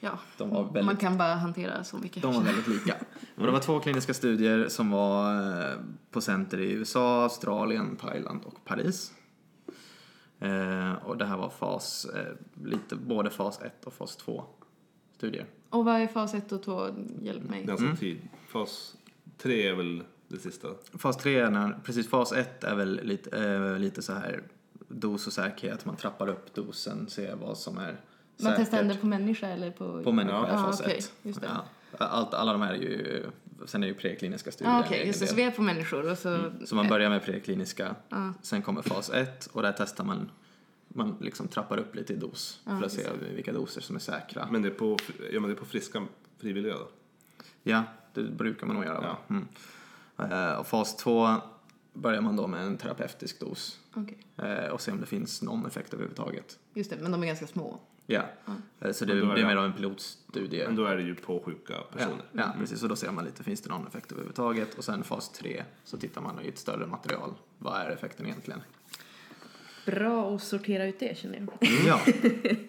Ja, 0.00 0.18
de 0.38 0.50
var 0.50 0.64
väldigt 0.64 0.84
man 0.84 0.96
kan 0.96 1.18
bara 1.18 1.34
hantera 1.34 1.84
så 1.84 1.98
mycket. 1.98 2.22
de 2.22 2.34
var 2.34 2.42
väldigt 2.42 2.68
lika. 2.68 2.94
Och 3.36 3.46
det 3.46 3.52
var 3.52 3.60
två 3.60 3.80
kliniska 3.80 4.14
studier 4.14 4.68
som 4.68 4.90
var 4.90 5.34
eh, 5.60 5.76
på 6.10 6.20
center 6.20 6.58
i 6.60 6.72
USA, 6.72 7.22
Australien, 7.22 7.96
Thailand 7.96 8.40
och 8.44 8.64
Paris. 8.64 9.12
Eh, 10.40 10.92
och 10.92 11.16
det 11.18 11.24
här 11.24 11.36
var 11.36 11.50
fas, 11.50 12.04
eh, 12.04 12.32
lite, 12.64 12.96
både 12.96 13.30
fas 13.30 13.60
1 13.62 13.84
och 13.86 13.92
fas 13.92 14.16
2 14.16 14.44
studier. 15.16 15.46
Och 15.70 15.84
vad 15.84 15.94
är 16.00 16.06
fas 16.06 16.34
1 16.34 16.52
och 16.52 16.62
2? 16.62 16.88
Hjälp 17.22 17.42
mig. 17.50 17.64
Det 17.64 17.70
är 17.70 17.72
alltså 17.72 17.96
tid. 18.00 18.28
Fas 18.48 18.96
3 19.38 19.68
är 19.68 19.74
väl 19.74 20.02
det 20.28 20.38
sista? 20.38 20.68
Fas 20.98 21.16
3, 21.16 21.38
är 21.38 21.50
när, 21.50 21.78
precis 21.84 22.08
fas 22.08 22.32
1 22.32 22.64
är 22.64 22.74
väl 22.74 23.00
lite, 23.02 23.38
eh, 23.44 23.78
lite 23.78 24.02
så 24.02 24.12
här 24.12 24.42
dos 24.88 25.26
och 25.26 25.32
säkerhet, 25.32 25.84
man 25.84 25.96
trappar 25.96 26.28
upp 26.28 26.54
dosen, 26.54 27.08
ser 27.08 27.36
vad 27.36 27.58
som 27.58 27.78
är 27.78 27.92
Man 27.92 27.96
testar 28.36 28.64
säkert. 28.64 28.80
ändå 28.80 28.94
på 28.96 29.06
människa 29.06 29.46
eller 29.48 29.70
på... 29.70 30.02
På 30.02 30.12
människa 30.12 30.36
Ja, 30.36 30.46
är 30.46 30.56
fas 30.56 30.80
okej, 30.80 30.96
1. 30.98 31.12
just 31.22 31.40
det. 31.40 31.46
Ja. 31.98 32.06
Allt, 32.06 32.34
alla 32.34 32.52
de 32.52 32.62
här 32.62 32.72
är 32.72 32.78
ju, 32.78 33.26
sen 33.66 33.82
är 33.82 33.86
det 33.86 33.92
ju 33.92 33.98
prekliniska 33.98 34.52
studier. 34.52 34.74
En 34.74 34.80
okej, 34.84 34.98
det. 34.98 35.18
del. 35.18 35.28
Så 35.28 35.34
vi 35.34 35.42
är 35.42 35.50
på 35.50 35.62
människor 35.62 36.10
och 36.10 36.18
så... 36.18 36.50
Så 36.64 36.74
man 36.74 36.88
börjar 36.88 37.10
med 37.10 37.22
prekliniska, 37.24 37.94
Ja. 38.08 38.32
sen 38.42 38.62
kommer 38.62 38.82
fas 38.82 39.10
1 39.10 39.46
och 39.46 39.62
där 39.62 39.74
testar 39.78 40.04
man, 40.04 40.30
man 40.88 41.16
liksom 41.20 41.48
trappar 41.48 41.78
upp 41.78 41.94
lite 41.94 42.12
i 42.12 42.16
dos 42.16 42.60
Ja, 42.64 42.78
för 42.78 42.86
att 42.86 42.92
se 42.92 43.02
vilka 43.34 43.52
doser 43.52 43.80
som 43.80 43.96
är 43.96 44.00
säkra. 44.00 44.48
Men 44.50 44.62
det 44.62 44.68
är 44.68 44.72
på, 44.74 44.96
ja, 45.32 45.40
men 45.40 45.50
det 45.50 45.54
är 45.56 45.58
på 45.58 45.64
friska 45.64 46.02
frivilliga 46.38 46.74
då? 46.74 46.88
Ja, 47.62 47.82
det 48.14 48.22
brukar 48.22 48.66
man 48.66 48.76
nog 48.76 48.84
göra. 48.84 49.16
Ja. 49.28 49.34
Mm. 49.34 49.48
Eh, 50.32 50.52
och 50.54 50.66
fas 50.66 50.96
2 50.96 51.28
börjar 51.92 52.20
man 52.20 52.36
då 52.36 52.46
med 52.46 52.62
en 52.62 52.76
terapeutisk 52.76 53.40
dos 53.40 53.80
Okej, 53.94 54.18
eh, 54.36 54.68
och 54.70 54.80
se 54.80 54.92
om 54.92 55.00
det 55.00 55.06
finns 55.06 55.42
någon 55.42 55.66
effekt 55.66 55.94
överhuvudtaget. 55.94 56.58
just 56.74 56.90
det. 56.90 56.96
Men 57.00 57.12
de 57.12 57.22
är 57.22 57.26
ganska 57.26 57.46
små. 57.46 57.80
Ja, 58.06 58.22
Eh, 58.80 58.92
så 58.92 59.04
det, 59.04 59.14
det 59.14 59.40
är 59.40 59.46
mer 59.46 59.56
av 59.56 59.64
en 59.64 59.72
pilotstudie. 59.72 60.66
Men 60.66 60.76
då 60.76 60.84
är 60.84 60.96
det 60.96 61.02
ju 61.02 61.14
på 61.14 61.40
sjuka 61.44 61.72
Ja, 61.74 61.86
personer. 61.92 62.24
ja 62.32 62.54
precis. 62.58 62.82
Och 62.82 62.88
då 62.88 62.96
ser 62.96 63.10
man 63.12 63.24
lite, 63.24 63.44
finns 63.44 63.60
det 63.60 63.70
någon 63.70 63.86
effekt 63.86 64.12
överhuvudtaget? 64.12 64.74
Och 64.78 64.84
sen 64.84 65.04
fas 65.04 65.32
3 65.32 65.64
så 65.84 65.96
tittar 65.96 66.20
man 66.20 66.40
i 66.44 66.48
ett 66.48 66.58
större 66.58 66.86
material. 66.86 67.34
Vad 67.58 67.80
är 67.80 67.90
effekten 67.90 68.26
egentligen? 68.26 68.60
Bra 69.86 70.34
att 70.34 70.42
sortera 70.42 70.86
ut 70.86 70.98
det 71.00 71.18
känner 71.18 71.38
jag. 71.60 71.68
Ja, 71.86 72.00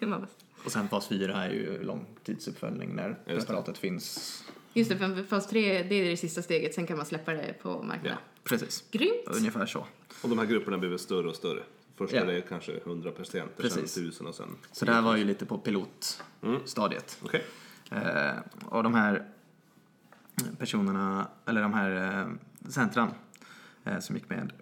Man 0.00 0.10
bara- 0.20 0.26
och 0.64 0.72
sen 0.72 0.88
fas 0.88 1.08
4 1.08 1.34
är 1.44 1.50
ju 1.50 1.82
långtidsuppföljning 1.82 2.94
när 2.94 3.18
preparatet 3.24 3.78
finns. 3.78 4.44
Just 4.74 4.90
det, 4.90 4.96
för 4.98 5.22
fas 5.24 5.46
3 5.48 5.82
det 5.82 5.94
är 5.94 6.10
det 6.10 6.16
sista 6.16 6.42
steget. 6.42 6.74
Sen 6.74 6.86
kan 6.86 6.96
man 6.96 7.06
släppa 7.06 7.32
det 7.32 7.54
på 7.62 7.82
marknaden. 7.82 8.18
Precis, 8.44 8.84
Grymt! 8.90 9.24
ungefär 9.26 9.66
så. 9.66 9.86
Och 10.22 10.28
de 10.28 10.38
här 10.38 10.46
grupperna 10.46 10.78
blir 10.78 10.90
väl 10.90 10.98
större 10.98 11.28
och 11.28 11.36
större? 11.36 11.62
Först 11.98 12.12
Ja. 12.12 12.20
är 12.20 12.26
det 12.26 12.40
kanske 12.42 12.72
100 12.76 13.10
patienter, 13.10 13.62
Precis. 13.62 13.92
sen 13.92 14.02
1000 14.04 14.26
och 14.26 14.34
sen... 14.34 14.56
Så 14.72 14.84
det 14.84 14.92
här 14.92 15.02
var 15.02 15.16
ju 15.16 15.24
lite 15.24 15.46
på 15.46 15.58
pilotstadiet. 15.58 17.20
Okej. 17.24 17.44
Eh, 17.90 18.38
och 18.66 18.82
de 18.82 18.94
här 18.94 19.28
personerna, 20.58 21.28
eller 21.46 21.62
de 21.62 21.74
här 21.74 22.20
eh, 22.20 22.28
centran 22.70 23.10
eh, 23.84 23.98
som 23.98 24.16
gick 24.16 24.28
med 24.30 24.52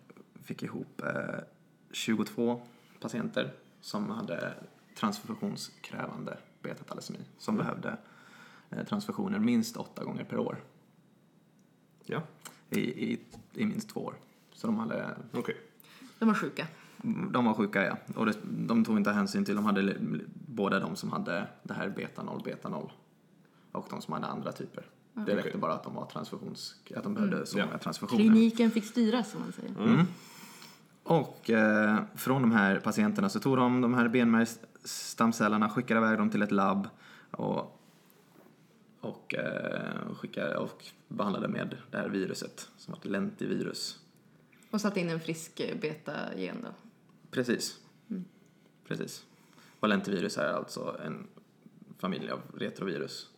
fick 0.44 0.62
ihop 0.62 1.03
eh, 1.03 1.40
22 1.90 2.62
patienter 3.01 3.53
som 3.81 4.11
hade 4.11 4.55
transfusionskrävande 4.99 6.38
beta-talasemi 6.62 7.18
som 7.38 7.57
behövde 7.57 7.96
eh, 8.70 8.85
transfusioner 8.87 9.38
minst 9.38 9.77
åtta 9.77 10.05
gånger 10.05 10.25
per 10.25 10.38
år 10.38 10.57
Ja, 12.05 12.22
i, 12.70 12.81
i, 12.81 13.20
i 13.55 13.66
minst 13.66 13.88
två 13.90 14.01
år. 14.01 14.14
Så 14.53 14.66
de 14.66 14.79
hade, 14.79 15.16
okej. 15.33 15.57
De 16.18 16.29
var 16.29 16.35
sjuka. 16.35 16.66
De 17.33 17.45
var 17.45 17.55
sjuka, 17.55 17.85
ja. 17.85 17.97
Och 18.15 18.27
det, 18.27 18.35
de 18.43 18.85
tog 18.85 18.97
inte 18.97 19.13
hänsyn 19.13 19.45
till, 19.45 19.55
de 19.55 19.65
hade 19.65 19.97
båda 20.47 20.81
de 20.81 20.97
som 20.97 21.13
hade 21.13 21.47
det 21.63 21.75
här 21.75 21.89
beta 21.89 22.23
0, 22.23 22.43
beta 22.45 22.69
0 22.69 22.93
och 23.73 23.87
de 23.91 24.01
som 24.03 24.15
hade 24.15 24.27
andra 24.27 24.53
typer. 24.53 24.85
Det 25.13 25.37
räckte 25.37 25.59
bara 25.59 25.73
att 25.73 25.85
de 25.85 25.95
var 25.95 26.07
transfusions, 26.07 26.75
att 26.97 27.03
de 27.03 27.15
behövde 27.15 27.47
så 27.47 27.59
Ja. 27.59 27.67
många 27.67 27.79
transfusioner. 27.79 28.23
Kliniken 28.25 28.71
fick 28.71 28.85
styra 28.85 29.25
som 29.25 29.41
man 29.41 29.53
säger. 29.53 30.07
Och 31.03 31.51
eh, 31.51 31.99
från 32.15 32.43
de 32.43 32.53
här 32.53 32.81
patienterna 32.81 33.29
så 33.29 33.41
tog 33.41 33.57
de 33.57 33.81
de 33.81 33.95
här 33.95 34.09
benmärgsstamcellerna, 34.09 35.69
skickade 35.71 36.01
iväg 36.01 36.19
dem 36.19 36.31
till 36.31 36.43
ett 36.43 36.53
labb 36.53 36.89
och, 37.31 37.81
och, 39.01 39.35
eh, 39.35 40.15
skickade, 40.15 40.57
och 40.57 40.85
behandlade 41.09 41.49
med 41.49 41.77
det 41.91 41.97
här 41.99 42.09
viruset 42.09 42.69
som 42.77 42.93
var 42.93 42.99
ett 42.99 43.05
lentivirus. 43.05 43.99
Och 44.71 44.81
satte 44.81 45.01
in 45.01 45.09
en 45.11 45.21
frisk 45.21 45.61
beta-gen 45.81 46.57
då. 46.63 46.69
Precis. 47.31 47.79
Precis. 48.89 49.25
Och 49.81 49.89
lentivirus 49.89 50.39
är 50.39 50.53
alltså 50.53 51.01
en 51.05 51.27
familj 51.99 52.31
av 52.31 52.41
retrovirus. 52.57 53.31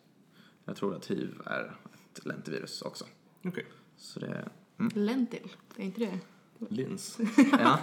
Jag 0.64 0.76
tror 0.76 0.96
att 0.96 1.06
hiv 1.06 1.40
är 1.46 1.76
ett 2.14 2.26
lentivirus 2.26 2.82
också. 2.82 3.04
Okej. 3.44 3.66
Så 3.96 4.20
det, 4.20 4.48
Lentil, 4.94 5.48
är 5.76 5.82
inte 5.84 6.00
det? 6.00 6.18
Lins. 6.68 7.18
ja, 7.52 7.78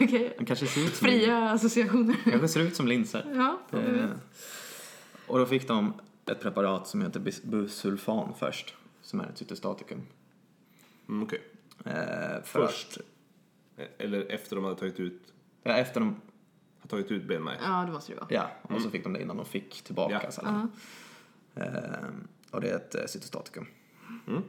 Okej. 0.00 0.34
den 0.36 0.46
kanske 0.46 0.66
ser 0.66 0.80
ut 0.80 0.94
som, 0.94 1.06
Fria 1.08 1.50
associationer. 1.50 2.16
kanske 2.24 2.48
ser 2.48 2.60
ut 2.60 2.76
som 2.76 2.88
linser. 2.88 3.32
Ja, 3.34 3.78
Eh, 3.78 4.10
och 5.26 5.38
då 5.38 5.46
fick 5.46 5.68
de 5.68 5.92
ett 6.26 6.40
preparat 6.40 6.88
som 6.88 7.02
heter 7.02 7.20
busulfan 7.44 8.32
först, 8.38 8.74
som 9.02 9.20
är 9.20 9.24
ett 9.28 9.38
cytostatikum. 9.38 10.02
Mm, 11.08 11.22
Okej. 11.22 11.42
Eh, 11.84 11.92
för 11.92 12.42
Först. 12.44 12.96
Att, 12.96 13.02
Eller 13.98 14.26
efter 14.32 14.56
de 14.56 14.64
hade 14.64 14.76
tagit 14.76 15.00
ut, 15.00 15.22
ja, 15.62 15.72
efter 15.76 16.00
de, 16.00 16.16
har 16.80 16.88
tagit 16.88 17.10
ut 17.10 17.24
benmärg. 17.28 17.58
ja, 17.62 17.84
det 17.86 17.92
måste 17.92 18.12
det 18.12 18.16
vara. 18.20 18.26
ja, 18.30 18.50
och 18.62 18.82
så 18.82 18.90
fick 18.90 19.04
de 19.04 19.12
det 19.12 19.22
innan 19.22 19.36
de 19.36 19.46
fick 19.46 19.82
tillbaka 19.82 20.20
Ja. 20.24 20.30
cellerna. 20.30 20.68
Eh, 21.54 22.08
och 22.50 22.60
det 22.60 22.68
är 22.70 22.76
ett 22.76 22.94
eh, 22.94 23.06
cytostatikum. 23.06 23.66
Mm. 24.26 24.42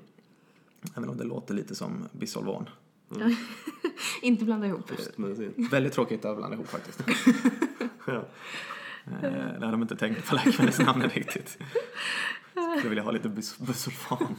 Även 0.95 1.09
om 1.09 1.17
det 1.17 1.23
låter 1.23 1.53
lite 1.53 1.75
som 1.75 2.07
bisolvan. 2.11 2.69
Inte 4.21 4.45
blanda 4.45 4.67
ihop. 4.67 4.91
Väldigt 5.71 5.93
tråkigt 5.93 6.25
att 6.25 6.37
blanda 6.37 6.55
ihop 6.55 6.67
faktiskt. 6.67 7.03
Eh, 9.07 9.21
det 9.21 9.59
hade 9.59 9.71
de 9.71 9.81
inte 9.81 9.95
tänkt 9.95 10.25
på 10.29 10.35
läkemedelsnamnet 10.35 11.15
riktigt. 11.15 11.57
Skulle 12.77 12.89
vilja 12.89 13.03
ha 13.03 13.11
lite 13.11 13.29
bus- 13.29 13.57
busulfan. 13.59 14.35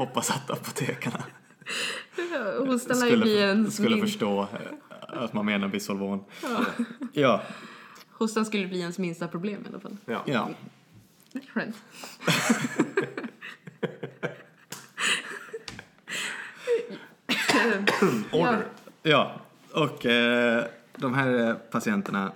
Hoppas 0.00 0.30
att 0.30 0.50
apotekarna 0.50 1.24
skulle, 2.78 3.70
skulle 3.70 4.00
förstå 4.00 4.40
eh, 4.42 4.48
att 5.22 5.32
man 5.32 5.46
menar 5.46 5.68
bisolvan. 5.68 6.24
Ja, 7.12 7.42
Hostan 8.10 8.46
skulle 8.46 8.66
bli 8.66 8.80
ens 8.80 8.98
minsta 8.98 9.28
problem 9.28 9.64
i 9.64 9.68
alla 9.68 9.80
fall. 9.80 9.96
Ja. 10.04 10.22
ja. 10.26 10.48
Skönt. 11.54 11.76
Order. 18.32 18.66
Ja, 19.02 19.40
och 19.72 20.06
eh, 20.06 20.64
de 20.96 21.14
här 21.14 21.48
eh, 21.48 21.54
patienterna, 21.54 22.32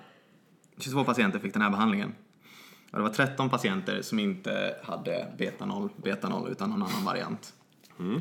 22 0.78 1.04
patienter 1.04 1.38
fick 1.38 1.52
den 1.52 1.62
här 1.62 1.70
behandlingen. 1.70 2.14
Och 2.94 3.00
det 3.00 3.02
var 3.02 3.10
13 3.10 3.50
patienter 3.50 4.02
som 4.02 4.18
inte 4.18 4.76
hade 4.82 5.26
beta-0, 5.38 5.90
beta-0 5.96 6.50
utan 6.50 6.70
någon 6.70 6.82
annan 6.82 7.04
variant. 7.04 7.54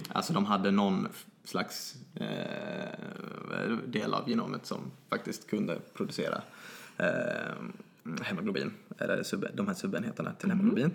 Alltså 0.09 0.33
de 0.33 0.45
hade 0.45 0.71
någon 0.71 1.07
slags 1.43 1.95
eh, 2.15 3.71
del 3.87 4.13
av 4.13 4.29
genomet 4.29 4.65
som 4.65 4.79
faktiskt 5.09 5.49
kunde 5.49 5.79
producera 5.93 6.41
eh, 6.97 7.55
hemoglobin, 8.21 8.73
eller 8.97 9.23
sub, 9.23 9.45
de 9.53 9.67
här 9.67 9.73
subenheterna 9.73 10.33
till 10.33 10.49
hemoglobin. 10.49 10.91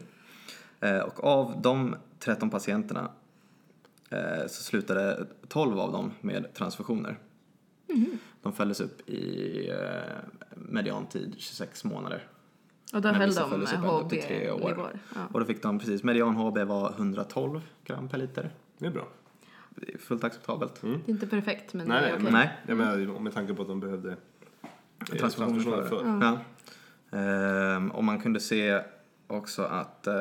Eh, 0.81 0.99
och 0.99 1.25
av 1.25 1.63
de 1.63 1.97
13 2.19 2.51
patienterna 2.51 3.11
eh, 4.11 4.47
så 4.49 4.63
slutade 4.63 5.27
12 5.49 5.79
av 5.79 5.93
dem 5.93 6.11
med 6.21 6.55
transfusioner. 6.55 7.19
De 8.43 8.53
följdes 8.53 8.81
upp 8.81 9.09
i 9.09 9.71
eh, 9.71 10.17
mediantid 10.55 11.35
26 11.39 11.85
månader. 11.85 12.29
Och 12.93 13.03
då 13.03 13.09
Men 13.09 13.21
höll 13.21 13.35
de 13.35 13.51
följdes 13.51 13.73
upp 13.73 13.79
ända 13.79 14.01
upp 14.01 14.09
till 14.09 14.23
tre 14.23 14.51
år. 14.51 14.59
HB-nivåer. 14.61 14.99
Ja. 15.15 15.21
Och 15.33 15.41
då 15.41 15.47
fick 15.47 15.63
de 15.63 15.79
precis, 15.79 16.03
median 16.03 16.37
HB 16.37 16.59
var 16.59 16.91
112 16.91 17.61
gram 17.85 18.09
per 18.09 18.19
liter. 18.19 18.51
Det 18.79 18.87
är 18.87 18.91
bra. 18.91 19.09
Det 19.71 19.95
är 19.95 19.99
fullt 19.99 20.25
acceptabelt. 20.25 20.81
Det 20.81 20.89
är 20.89 21.01
inte 21.11 21.27
perfekt, 21.27 21.75
men 21.75 21.89
Nej, 21.89 22.01
det 22.03 22.09
är 22.09 22.13
okej. 22.13 22.23
men, 22.25 22.33
Nej. 22.33 22.51
Jag 22.67 22.77
menar, 22.77 23.21
med 23.21 23.35
tanke 23.35 23.55
på 23.55 23.63
att 23.63 23.69
de 23.69 23.81
behövde 23.81 24.11
eh, 24.11 24.17
Transfusioner 25.07 25.51
transfusioner 25.53 25.83
för. 25.83 25.99
för. 25.99 26.21
Ja. 26.27 26.39
Ehm, 27.19 27.91
och 27.91 28.05
man 28.05 28.21
kunde 28.21 28.41
se 28.41 28.81
också 29.27 29.63
att 29.63 30.07
eh, 30.07 30.15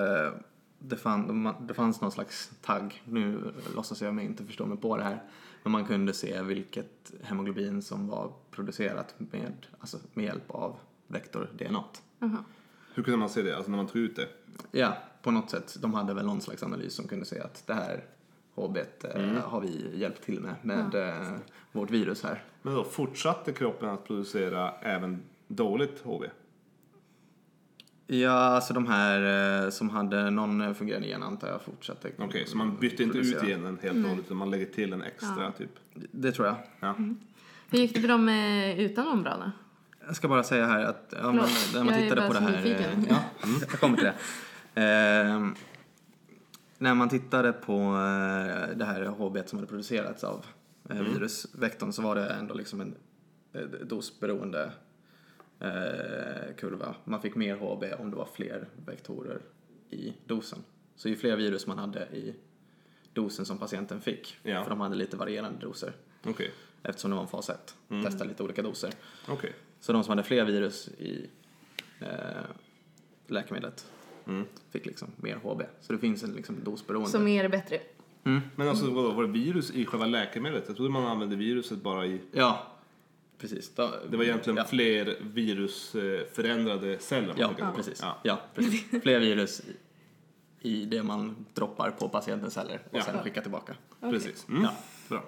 det, 0.80 0.96
fann, 0.96 1.54
det 1.68 1.74
fanns 1.74 2.02
någon 2.02 2.12
slags 2.12 2.52
tagg. 2.62 3.02
Nu 3.06 3.54
låtsas 3.76 4.02
jag 4.02 4.14
mig 4.14 4.26
inte 4.26 4.46
förstå 4.46 4.66
mig 4.66 4.78
på 4.78 4.98
det 4.98 5.04
här. 5.04 5.24
Men 5.64 5.72
man 5.72 5.86
kunde 5.86 6.14
se 6.14 6.42
vilket 6.42 7.12
hemoglobin 7.24 7.82
som 7.82 8.08
var 8.08 8.32
producerat 8.52 9.16
med, 9.18 9.54
alltså 9.80 9.98
med 10.14 10.26
hjälp 10.26 10.52
av 10.52 10.76
vektor-DNA. 11.08 11.84
Jaha. 12.20 12.44
Hur 12.98 13.04
kunde 13.04 13.18
man 13.18 13.30
se 13.30 13.42
det? 13.42 13.56
Alltså 13.56 13.72
när 13.72 13.78
man 13.78 13.88
tog 13.88 14.02
ut 14.02 14.16
det? 14.16 14.28
Ja, 14.72 14.98
på 15.22 15.32
något 15.32 15.50
sätt. 15.50 15.78
De 15.82 15.94
hade 15.94 16.14
väl 16.14 16.26
någon 16.26 16.42
slags 16.42 16.64
analys 16.64 16.94
som 16.94 17.08
kunde 17.08 17.26
se 17.26 17.40
att 17.40 17.68
det 17.68 17.74
här 17.74 18.04
HB 18.56 18.78
eh, 18.78 19.22
har 19.44 19.62
vi 19.62 19.98
hjälpt 19.98 20.24
till 20.24 20.40
med, 20.40 20.56
med 20.62 20.96
eh, 20.96 21.32
vårt 21.72 21.92
virus 21.92 22.24
här. 22.24 22.44
Men 22.62 22.76
då 22.76 22.84
fortsatte 22.84 23.54
kroppen 23.54 23.90
att 23.90 24.08
producera 24.08 24.72
även 24.82 25.24
dåligt 25.48 26.02
HB? 26.04 26.24
Ja, 28.08 28.32
alltså 28.32 28.74
de 28.74 28.88
här 28.88 29.64
eh, 29.66 29.70
som 29.70 29.90
hade 29.90 30.30
någon 30.30 30.62
eh, 30.62 30.74
fungerande 30.74 31.08
gen 31.08 31.24
antar 31.24 31.48
jag 31.48 31.62
fortsatte. 31.62 32.12
Okej, 32.18 32.46
så 32.48 32.58
man 32.58 32.78
bytte 32.78 33.04
inte 33.04 33.18
ut 33.18 33.42
genen 33.44 33.80
helt 33.82 33.98
och 33.98 34.10
hållet 34.10 34.26
utan 34.26 34.38
man 34.38 34.52
lägger 34.52 34.66
till 34.66 34.94
en 34.94 35.02
extra 35.02 35.52
typ? 35.52 35.72
Det 35.94 36.32
tror 36.32 36.48
jag. 36.48 36.56
Ja. 36.80 36.96
Hur 37.70 37.80
gick 37.80 37.94
det 37.94 38.02
för 38.02 38.08
dem 38.08 38.30
eh, 38.30 38.80
utan 38.80 39.08
ombrana? 39.08 39.52
Jag 40.08 40.16
ska 40.16 40.28
bara 40.28 40.44
säga 40.44 40.66
här 40.66 40.84
att 40.86 41.14
ja, 41.18 41.32
men, 41.32 41.46
när 41.74 41.84
man 41.84 41.94
jag 41.94 42.04
tittade 42.04 42.28
på 42.28 42.34
det 42.34 42.40
här... 42.40 42.52
nyfiken. 42.52 43.06
eh, 43.06 43.06
Ja, 43.10 43.24
jag 43.60 43.80
kommer 43.80 43.98
till 43.98 44.06
det. 44.06 44.14
Ehm, 44.82 45.56
när 46.78 46.94
man 46.96 47.10
tittade 47.10 47.54
på 47.54 47.74
eh, 47.74 48.78
det 48.78 48.86
här 48.86 49.06
HB 49.06 49.38
som 49.50 49.58
hade 49.60 49.68
producerats 49.70 50.24
av 50.24 50.46
eh, 50.90 50.96
virusvektorn 51.02 51.94
så 51.94 52.02
var 52.02 52.16
det 52.16 52.30
ändå 52.30 52.54
liksom 52.54 52.82
en 52.82 52.96
eh, 53.54 53.62
dosberoende 53.62 54.72
eh, 55.60 56.56
kurva. 56.58 56.96
Man 57.04 57.22
fick 57.22 57.36
mer 57.36 57.56
HB 57.56 57.84
om 58.00 58.10
det 58.12 58.18
var 58.18 58.28
fler 58.34 58.68
vektorer 58.86 59.40
i 59.90 60.14
dosen. 60.26 60.60
Så 60.96 61.10
ju 61.10 61.16
fler 61.16 61.36
virus 61.36 61.68
man 61.68 61.78
hade 61.78 62.00
i 62.06 62.36
dosen 63.14 63.46
som 63.46 63.58
patienten 63.58 64.02
fick, 64.02 64.38
Ja. 64.44 64.64
för 64.64 64.70
de 64.70 64.82
hade 64.82 64.96
lite 64.96 65.18
varierande 65.18 65.60
doser 65.66 65.94
Okej, 66.26 66.52
eftersom 66.84 67.12
det 67.12 67.16
var 67.16 67.24
en 67.24 67.30
fas 67.30 67.50
1, 67.50 67.76
testa 68.06 68.24
lite 68.24 68.44
olika 68.44 68.62
doser. 68.62 68.92
okej. 69.28 69.54
Så 69.80 69.94
de 69.94 70.04
som 70.04 70.10
hade 70.12 70.24
fler 70.24 70.46
virus 70.46 70.88
i 70.88 71.30
eh, 72.00 72.08
läkemedlet 73.28 73.86
Mm. 74.28 74.46
fick 74.72 74.86
liksom 74.86 75.08
mer 75.16 75.36
HB. 75.36 75.62
Så 75.82 75.94
det 75.94 76.00
finns 76.00 76.24
en 76.24 76.32
liksom 76.34 76.56
dosberoende. 76.64 77.10
Så 77.10 77.20
mer 77.20 77.44
är 77.44 77.50
bättre. 77.50 77.80
Men 78.56 78.68
alltså 78.70 78.92
vadå, 78.92 79.12
var 79.12 79.24
det 79.24 79.30
virus 79.32 79.72
i 79.72 79.86
själva 79.86 80.06
läkemedlet? 80.06 80.64
Jag 80.68 80.76
trodde 80.76 80.92
man 80.92 81.04
använde 81.06 81.36
viruset 81.36 81.82
bara 81.82 82.06
i... 82.06 82.22
Ja, 82.32 82.68
precis. 83.38 83.76
Då, 83.76 83.92
Det 84.10 84.18
var 84.18 84.24
egentligen 84.24 84.58
ja. 84.58 84.64
fler 84.66 85.18
virusförändrade 85.22 87.00
celler 87.00 87.28
man 87.28 87.38
Ja, 87.38 87.54
på. 87.72 87.76
precis. 87.76 88.00
Ja. 88.02 88.18
Ja. 88.24 88.40
precis. 88.56 89.02
Fler 89.04 89.20
virus 89.20 89.62
i, 90.62 90.70
i 90.70 90.86
det 90.86 91.04
man 91.04 91.46
droppar 91.54 91.92
på 91.92 92.10
patientens 92.10 92.54
celler 92.54 92.80
och 92.92 92.98
Ja. 92.98 93.04
sen 93.04 93.24
skickar 93.24 93.42
tillbaka. 93.42 93.76
Precis. 94.00 94.48
Mm. 94.50 94.64
Ja. 94.64 94.74
Bra. 95.10 95.24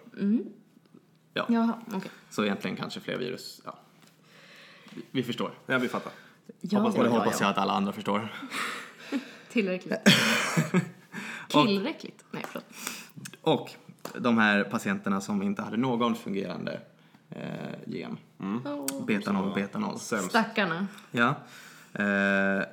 Jaha, 1.33 1.79
okej. 1.87 2.11
Så 2.29 2.43
egentligen 2.45 2.77
kanske 2.77 2.99
fler 2.99 3.17
virus, 3.17 3.61
ja. 3.65 3.79
Vi- 5.11 5.23
förstår. 5.23 5.51
Ja, 5.65 5.77
vi 5.77 5.87
fattar. 5.87 6.11
Ja, 6.61 6.83
och 6.83 6.93
det 6.93 6.99
ja, 6.99 7.07
hoppas 7.09 7.39
ja. 7.39 7.45
jag 7.45 7.51
att 7.51 7.57
alla 7.57 7.73
andra 7.73 7.91
förstår. 7.93 8.33
Tillräckligt. 9.51 9.93
Tillräckligt? 11.49 12.25
Nej, 12.31 12.43
förlåt. 12.47 12.65
Och 13.41 13.69
de 14.19 14.37
här 14.37 14.63
patienterna 14.63 15.21
som 15.21 15.41
inte 15.41 15.61
hade 15.61 15.77
någon 15.77 16.15
fungerande 16.15 16.81
eh, 17.29 17.39
gen. 17.85 18.17
Åh, 18.65 19.05
Beta 19.07 19.31
0, 19.31 19.51
beta 19.55 19.79
0. 19.79 19.99
Sämst. 19.99 20.29
Stackarna. 20.29 20.87
Ja. 21.11 21.27
Eh, 21.93 22.63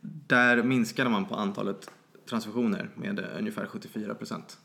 där 0.00 0.62
minskade 0.62 1.10
man 1.10 1.24
på 1.24 1.34
antalet 1.34 1.90
transfusioner 2.28 2.88
med 2.94 3.18
eh, 3.18 3.24
ungefär 3.38 3.66
74 3.66 4.14
procent. 4.14 4.58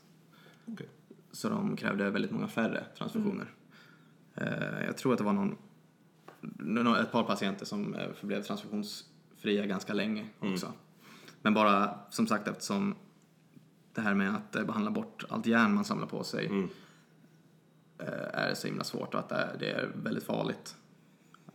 Okej. 0.66 0.88
Så 1.32 1.48
de 1.48 1.76
krävde 1.76 2.10
väldigt 2.10 2.30
många 2.30 2.48
färre 2.48 2.84
transfusioner. 2.98 3.46
Eh, 4.34 4.84
jag 4.86 4.96
tror 4.96 5.12
att 5.12 5.18
det 5.18 5.24
var 5.24 5.32
någon, 5.32 5.48
nå- 5.48 5.56
ett 7.00 7.12
par 7.12 7.22
patienter 7.24 7.66
som 7.66 7.94
eh, 7.94 8.12
förblev 8.12 8.42
transfusionsfria 8.42 9.66
ganska 9.66 9.92
länge 9.94 10.26
också. 10.38 10.72
Men 11.42 11.54
bara 11.54 11.98
som 12.10 12.26
sagt 12.26 12.48
eftersom 12.48 12.94
det 13.94 14.00
här 14.00 14.14
med 14.14 14.34
att 14.34 14.56
eh, 14.56 14.64
behandla 14.64 14.90
bort 14.90 15.24
allt 15.28 15.46
järn 15.46 15.74
man 15.74 15.84
samlar 15.84 16.06
på 16.06 16.24
sig 16.24 16.46
Mm. 16.46 16.68
eh, 17.98 18.08
är 18.32 18.54
så 18.54 18.66
himla 18.66 18.84
svårt 18.84 19.14
och 19.14 19.20
att 19.20 19.28
det 19.28 19.70
är, 19.70 19.90
väldigt 20.02 20.24
farligt 20.24 20.76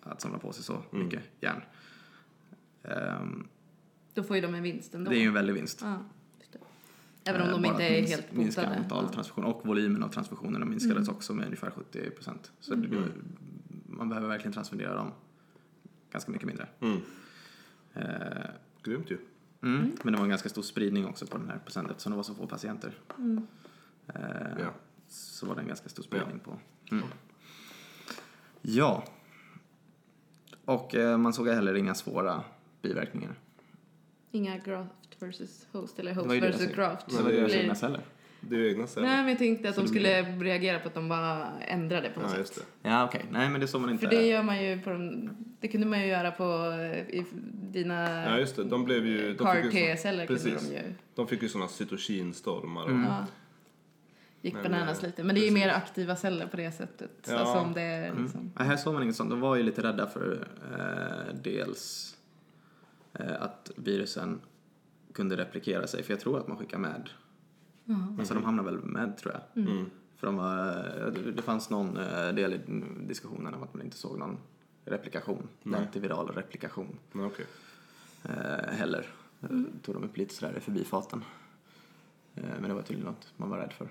att 0.02 0.22
samla 0.22 0.38
på 0.40 0.52
sig 0.52 0.64
så 0.64 0.74
Mm. 0.92 1.06
mycket 1.06 1.24
järn. 1.42 1.62
Ehm, 2.84 3.48
Då 4.14 4.24
får 4.24 4.36
ju 4.36 4.42
de 4.42 4.56
en 4.56 4.64
vinst 4.64 4.96
ändå. 4.96 5.12
det 5.12 5.18
är 5.18 5.22
ju 5.22 5.28
en 5.28 5.34
väldig 5.34 5.54
vinst. 5.54 5.80
Ja. 5.82 5.98
Även 7.26 7.42
om 7.42 7.48
de 7.52 7.62
bara 7.62 7.72
inte 7.72 7.84
är 7.84 8.02
mins- 8.02 8.10
helt 8.10 8.32
minska 8.32 8.62
botade. 8.62 8.78
antal 8.80 8.98
Ja. 8.98 9.02
Mm. 9.04 9.14
transfusioner 9.14 9.48
och 9.48 9.66
volymen 9.68 10.04
av 10.04 10.08
transfusionerna 10.10 10.66
minskades 10.66 11.10
också 11.10 11.34
med 11.34 11.46
ungefär 11.46 11.72
70 11.72 12.10
procent. 12.10 12.52
Så 12.60 12.76
det, 12.76 12.88
man 13.98 14.10
behöver 14.10 14.28
verkligen 14.28 14.54
transfundera 14.54 14.94
dem 14.96 15.12
ganska 16.12 16.32
mycket 16.32 16.48
mindre. 16.48 16.68
Mm. 16.80 17.02
Eh, 17.94 18.46
Grymt 18.84 19.12
ju. 19.12 19.18
mm. 19.62 19.92
Men 20.04 20.14
det 20.14 20.18
var 20.18 20.24
en 20.24 20.30
ganska 20.30 20.50
stor 20.50 20.62
spridning 20.62 21.06
också 21.08 21.26
på 21.28 21.38
den 21.38 21.50
här 21.50 21.58
procenten 21.66 21.92
eftersom 21.92 22.12
det 22.12 22.16
var 22.16 22.24
så 22.24 22.34
få 22.36 22.48
patienter. 22.48 22.94
Mm. 23.18 23.48
Eh, 24.08 24.60
Ja. 24.60 24.74
Så 25.08 25.46
var 25.46 25.56
det 25.56 25.62
en 25.62 25.68
ganska 25.68 25.90
stor 25.90 26.04
spridning 26.04 26.40
på. 26.40 26.60
Mm. 26.92 27.04
Ja. 28.62 29.04
Och 30.66 30.96
eh, 30.96 31.18
man 31.18 31.34
såg 31.34 31.48
heller 31.48 31.74
inga 31.76 31.96
svåra 31.96 32.44
biverkningar. 32.82 33.36
Inga 34.32 34.58
graft 34.58 34.92
versus 35.20 35.68
host 35.72 36.00
eller 36.00 36.14
host 36.14 36.34
jag 36.34 36.42
versus 36.42 36.76
graft. 36.76 37.06
Det 37.10 37.16
var 37.24 37.30
det 37.32 37.36
deras 37.38 37.52
blir- 37.52 37.62
egna 37.62 37.76
celler. 37.76 38.02
Det 38.50 38.56
är 38.56 38.60
ju 38.60 38.70
egna 38.70 38.88
celler. 38.88 39.08
Nej, 39.08 39.18
men 39.18 39.28
jag 39.30 39.38
tänkte 39.38 39.70
att 39.70 39.76
Så 39.76 39.82
de 39.82 39.88
skulle 39.88 40.22
reagera 40.22 40.80
på 40.80 40.88
att 40.88 40.94
de 40.94 41.10
bara 41.10 41.60
ändrade 41.62 42.10
på 42.10 42.20
något 42.20 42.30
Ja, 42.30 42.32
sätt. 42.32 42.40
just 42.40 42.56
det. 42.56 42.90
Ja, 42.90 43.06
okej. 43.06 43.26
Nej, 43.32 43.50
men 43.50 43.62
det 43.62 43.68
såg 43.68 43.82
man 43.82 43.90
inte. 43.90 44.08
För 44.10 44.16
det 44.16 44.28
gör 44.28 44.44
man 44.44 44.64
ju 44.66 44.82
på 44.82 44.90
de, 44.90 45.30
det 45.60 45.68
kunde 45.68 45.88
man 45.88 46.02
ju 46.02 46.08
göra 46.08 46.32
på 46.32 46.44
eh, 46.80 47.00
i 47.00 47.26
dina 47.72 48.24
Ja, 48.30 48.40
just 48.40 48.56
det. 48.56 48.64
De 48.64 48.86
blev 48.86 49.06
ju... 49.08 49.34
De 49.34 49.44
CAR-T-celler 49.44 50.26
kunde 50.26 50.42
Precis. 50.44 50.70
de 50.70 50.76
ju. 50.76 50.82
de 51.16 51.28
fick 51.28 51.42
ju 51.42 51.50
såna 51.50 51.68
cytokinstormar. 51.68 52.86
Mm. 52.86 53.04
Ja. 53.04 53.26
Gick 54.42 54.54
Men, 54.54 54.64
bananas 54.64 55.00
eh, 55.00 55.06
lite. 55.06 55.24
Men 55.24 55.36
det 55.36 55.42
är 55.42 55.46
ju 55.46 55.52
mer 55.52 55.70
aktiva 55.70 56.16
celler 56.16 56.48
på 56.48 56.58
det 56.58 56.72
sättet. 56.72 57.12
Ja. 57.30 57.38
Alltså 57.38 57.58
om 57.58 57.74
det 57.74 57.82
är 57.82 58.10
Mm. 58.10 58.24
liksom. 58.24 58.52
Ja, 58.58 58.64
här 58.64 58.78
såg 58.78 58.94
man 58.94 59.04
inget 59.04 59.16
sånt. 59.16 59.30
De 59.30 59.40
var 59.40 59.56
ju 59.56 59.64
lite 59.64 59.84
rädda 59.84 60.08
för 60.08 60.48
eh, 60.72 61.36
dels 61.44 62.16
eh, 63.20 63.42
att 63.42 63.72
virusen 63.76 64.42
kunde 65.14 65.36
replikera 65.38 65.88
sig. 65.88 66.04
För 66.04 66.14
jag 66.14 66.20
tror 66.20 66.40
att 66.40 66.48
man 66.48 66.58
skickar 66.58 66.78
med. 66.78 67.10
Alltså 68.20 68.34
de 68.34 68.44
hamnar 68.44 68.64
väl 68.64 68.84
med 68.84 69.18
tror 69.18 69.34
jag. 69.34 69.66
Mm. 69.66 69.86
För 70.16 70.28
de 70.28 70.36
var, 70.38 70.68
eh, 71.08 71.14
det 71.14 71.42
fanns 71.42 71.70
någon 71.70 71.98
eh, 71.98 72.28
del 72.34 72.54
i 72.54 72.60
diskussionen 73.08 73.54
om 73.54 73.64
att 73.64 73.74
man 73.74 73.84
inte 73.84 73.98
såg 73.98 74.20
någon 74.20 74.38
replikation. 74.86 75.48
Nej. 75.64 75.80
Antiviral 75.82 76.28
replikation 76.28 77.00
Men 77.12 77.26
okej. 77.26 77.46
eh, 78.24 78.74
heller. 78.74 79.08
Mm. 79.42 79.70
Tog 79.82 79.96
de 79.96 80.04
upp 80.04 80.18
lite 80.18 80.34
sådär 80.36 80.58
i 80.58 80.60
förbifarten. 80.60 81.24
Eh, 82.36 82.44
men 82.60 82.70
det 82.70 82.74
var 82.74 82.82
tydligen 82.82 83.06
något 83.12 83.34
man 83.38 83.50
var 83.50 83.58
rädd 83.58 83.74
för. 83.74 83.90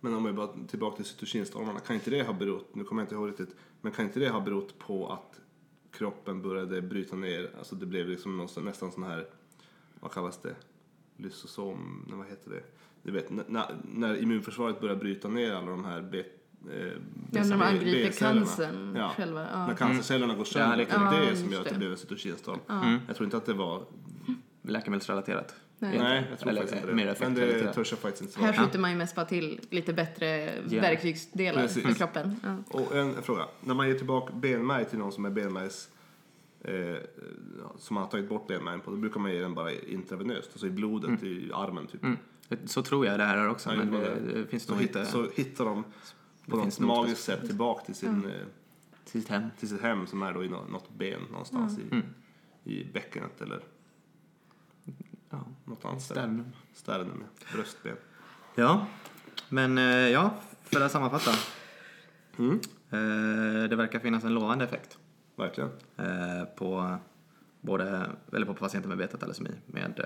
Men 0.00 0.14
om 0.14 0.24
vi 0.24 0.32
bara 0.32 0.48
tillbaka 0.68 0.96
till 0.96 1.04
cytokinstormarna. 1.04 1.80
Kan 1.80 1.96
inte 1.96 2.10
det 2.10 2.22
ha 2.22 2.32
berott, 2.32 2.74
nu 2.74 2.84
kommer 2.84 3.02
jag 3.02 3.04
inte 3.04 3.14
ihåg 3.14 3.28
riktigt, 3.28 3.56
men 3.80 3.92
kan 3.92 4.04
inte 4.04 4.20
det 4.20 4.28
ha 4.28 4.40
berott 4.40 4.78
på 4.78 5.12
att 5.12 5.40
kroppen 5.90 6.42
började 6.42 6.82
bryta 6.82 7.16
ner, 7.16 7.50
alltså 7.58 7.74
det 7.74 7.86
blev 7.86 8.08
liksom 8.08 8.36
någon, 8.36 8.64
nästan 8.64 8.92
sån 8.92 9.02
här, 9.02 9.26
vad 10.00 10.12
kallas 10.12 10.38
det, 10.42 10.56
lysosom, 11.16 12.04
nej, 12.08 12.18
vad 12.18 12.26
heter 12.26 12.50
det? 12.50 12.62
Du 13.06 13.12
vet, 13.12 13.30
när, 13.30 13.64
när 13.94 14.22
immunförsvaret 14.22 14.80
börjar 14.80 14.96
bryta 14.96 15.28
ner 15.28 15.52
alla 15.52 15.70
de 15.70 15.84
här 15.84 16.00
B, 16.12 16.18
eh, 16.18 16.24
Ja, 17.32 17.42
när 17.44 17.50
de 17.50 17.62
angriper 17.62 18.12
cancern 18.12 18.94
Ja. 18.96 19.08
själva. 19.16 19.46
Ja. 19.52 19.66
När 19.66 19.74
cancercellerna 19.74 20.34
går 20.34 20.44
sönder, 20.44 20.76
det 20.76 20.82
är 20.82 21.00
Ja, 21.04 21.10
det 21.30 21.36
som 21.36 21.44
just 21.44 21.52
gör 21.52 21.60
att 21.60 21.64
det 21.66 21.72
det. 21.74 21.78
blev 21.78 21.90
en 21.90 21.96
cytokinstorm. 21.96 22.58
Mm. 22.68 22.98
Jag 23.06 23.16
tror 23.16 23.24
inte 23.24 23.36
att 23.36 23.46
det 23.46 23.52
var, 23.54 23.82
Läkemedelsrelaterat. 24.62 25.54
Nej. 25.78 26.26
jag 26.30 26.38
tror 26.38 26.50
Eller, 26.50 26.60
faktiskt 26.60 26.82
inte 26.82 26.94
mer 26.94 27.06
det. 27.06 27.16
Men 27.20 27.34
det 27.34 27.72
törs 27.72 27.90
jag 27.92 27.98
faktiskt 27.98 28.22
inte 28.22 28.40
Här 28.40 28.52
svara. 28.52 28.66
skjuter 28.66 28.78
man 28.78 28.90
ju 28.90 28.96
mest 28.96 29.14
bara 29.16 29.26
till 29.26 29.60
lite 29.70 29.92
bättre 29.92 30.54
Ja. 30.68 30.80
verktygsdelar 30.80 31.62
Precis. 31.62 31.82
för 31.86 31.92
kroppen. 31.94 32.36
Ja. 32.42 32.56
Och 32.80 32.96
en 32.96 33.22
fråga. 33.22 33.42
När 33.60 33.74
man 33.74 33.88
ger 33.88 33.94
tillbaka 33.94 34.32
benmärg 34.34 34.84
till 34.84 34.98
någon 34.98 35.12
som 35.12 35.24
är 35.24 35.30
benmärgs 35.30 35.88
eh, 36.64 36.74
som 37.78 37.94
man 37.94 38.02
har 38.02 38.10
tagit 38.10 38.28
bort 38.28 38.46
benmärgen 38.48 38.80
på, 38.80 38.90
då 38.90 38.96
brukar 38.96 39.20
man 39.20 39.32
ge 39.32 39.40
den 39.40 39.54
bara 39.54 39.72
intravenöst, 39.72 40.48
alltså 40.52 40.66
i 40.66 40.70
blodet, 40.70 41.22
i 41.22 41.50
armen 41.54 41.86
typ. 41.86 42.02
Mm. 42.02 42.16
Så 42.64 42.82
tror 42.82 43.06
jag 43.06 43.18
det 43.18 43.24
här 43.24 43.36
är 43.36 43.48
också, 43.48 43.70
Ja, 43.70 43.76
men 43.76 43.90
det 43.90 44.20
det, 44.20 44.46
finns 44.46 44.62
Så, 44.62 44.72
nog 44.72 44.80
hit, 44.80 44.96
inte 44.96 45.06
så 45.06 45.28
hittar 45.34 45.64
de 45.64 45.84
Det 46.44 46.50
på 46.50 46.56
något 46.56 46.78
magiskt 46.78 47.24
sätt 47.24 47.46
tillbaka 47.46 47.84
till, 47.84 47.94
sin, 47.94 48.24
eh, 48.24 48.30
till 49.04 49.20
sitt 49.22 49.28
hem. 49.30 49.50
till 49.58 49.68
sitt 49.68 49.80
hem 49.82 50.06
som 50.06 50.22
är 50.22 50.32
då 50.34 50.44
i 50.44 50.48
nå- 50.48 50.64
något 50.70 50.90
ben 50.90 51.20
någonstans 51.30 51.78
Mm. 51.78 52.02
i, 52.64 52.80
i 52.80 52.92
bäckenet 52.92 53.40
eller 53.40 53.60
Ja. 55.30 55.44
något 55.64 55.84
annat 55.84 56.02
ställe. 56.02 56.44
Sternum. 56.74 57.24
Bröstben. 57.52 57.96
Ja, 58.54 58.86
men 59.48 59.78
eh, 59.78 59.84
ja, 59.84 60.34
för 60.62 60.80
att 60.80 60.92
sammanfatta. 60.92 61.30
Mm. 62.38 62.60
Eh, 62.90 63.68
Det 63.68 63.76
verkar 63.76 63.98
finnas 63.98 64.24
en 64.24 64.34
lovande 64.34 64.64
effekt 64.64 64.98
Verkligen. 65.36 65.70
på, 66.56 66.96
både, 67.60 68.10
eller 68.32 68.46
på 68.46 68.54
patienter 68.54 68.88
med 68.88 68.98
betatalesemi 68.98 69.50
med 69.66 70.00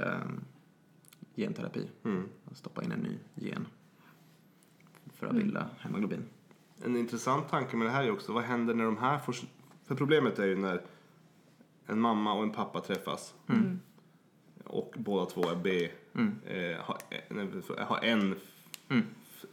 genterapi. 1.40 1.88
Mm. 2.05 2.29
Stoppa 2.53 2.83
in 2.85 2.92
en 2.92 3.00
ny 3.00 3.18
gen 3.35 3.66
för 5.14 5.26
att 5.26 5.33
Mm. 5.33 5.44
bilda 5.44 5.68
hemoglobin. 5.79 6.24
En 6.85 6.96
intressant 6.96 7.48
tanke 7.48 7.76
med 7.76 7.87
det 7.87 7.90
här 7.90 8.05
är 8.05 8.11
också, 8.11 8.33
vad 8.33 8.42
händer 8.44 8.74
när 8.74 8.85
de 8.85 8.96
här 8.98 9.18
får... 9.18 9.37
För 9.85 9.94
problemet 9.94 10.38
är 10.38 10.46
ju 10.46 10.57
när 10.57 10.83
en 11.87 12.00
mamma 12.00 12.33
och 12.35 12.42
en 12.42 12.50
pappa 12.53 12.81
träffas 12.81 13.35
och 14.64 14.94
båda 14.98 15.26
två 15.26 15.48
är 15.50 15.57
B, 15.57 15.90
Mm. 16.14 16.35
eh, 16.46 16.76
har, 16.81 16.98
nej, 17.29 17.48
har 17.79 17.98
en, 18.05 18.35
Mm. 18.88 19.05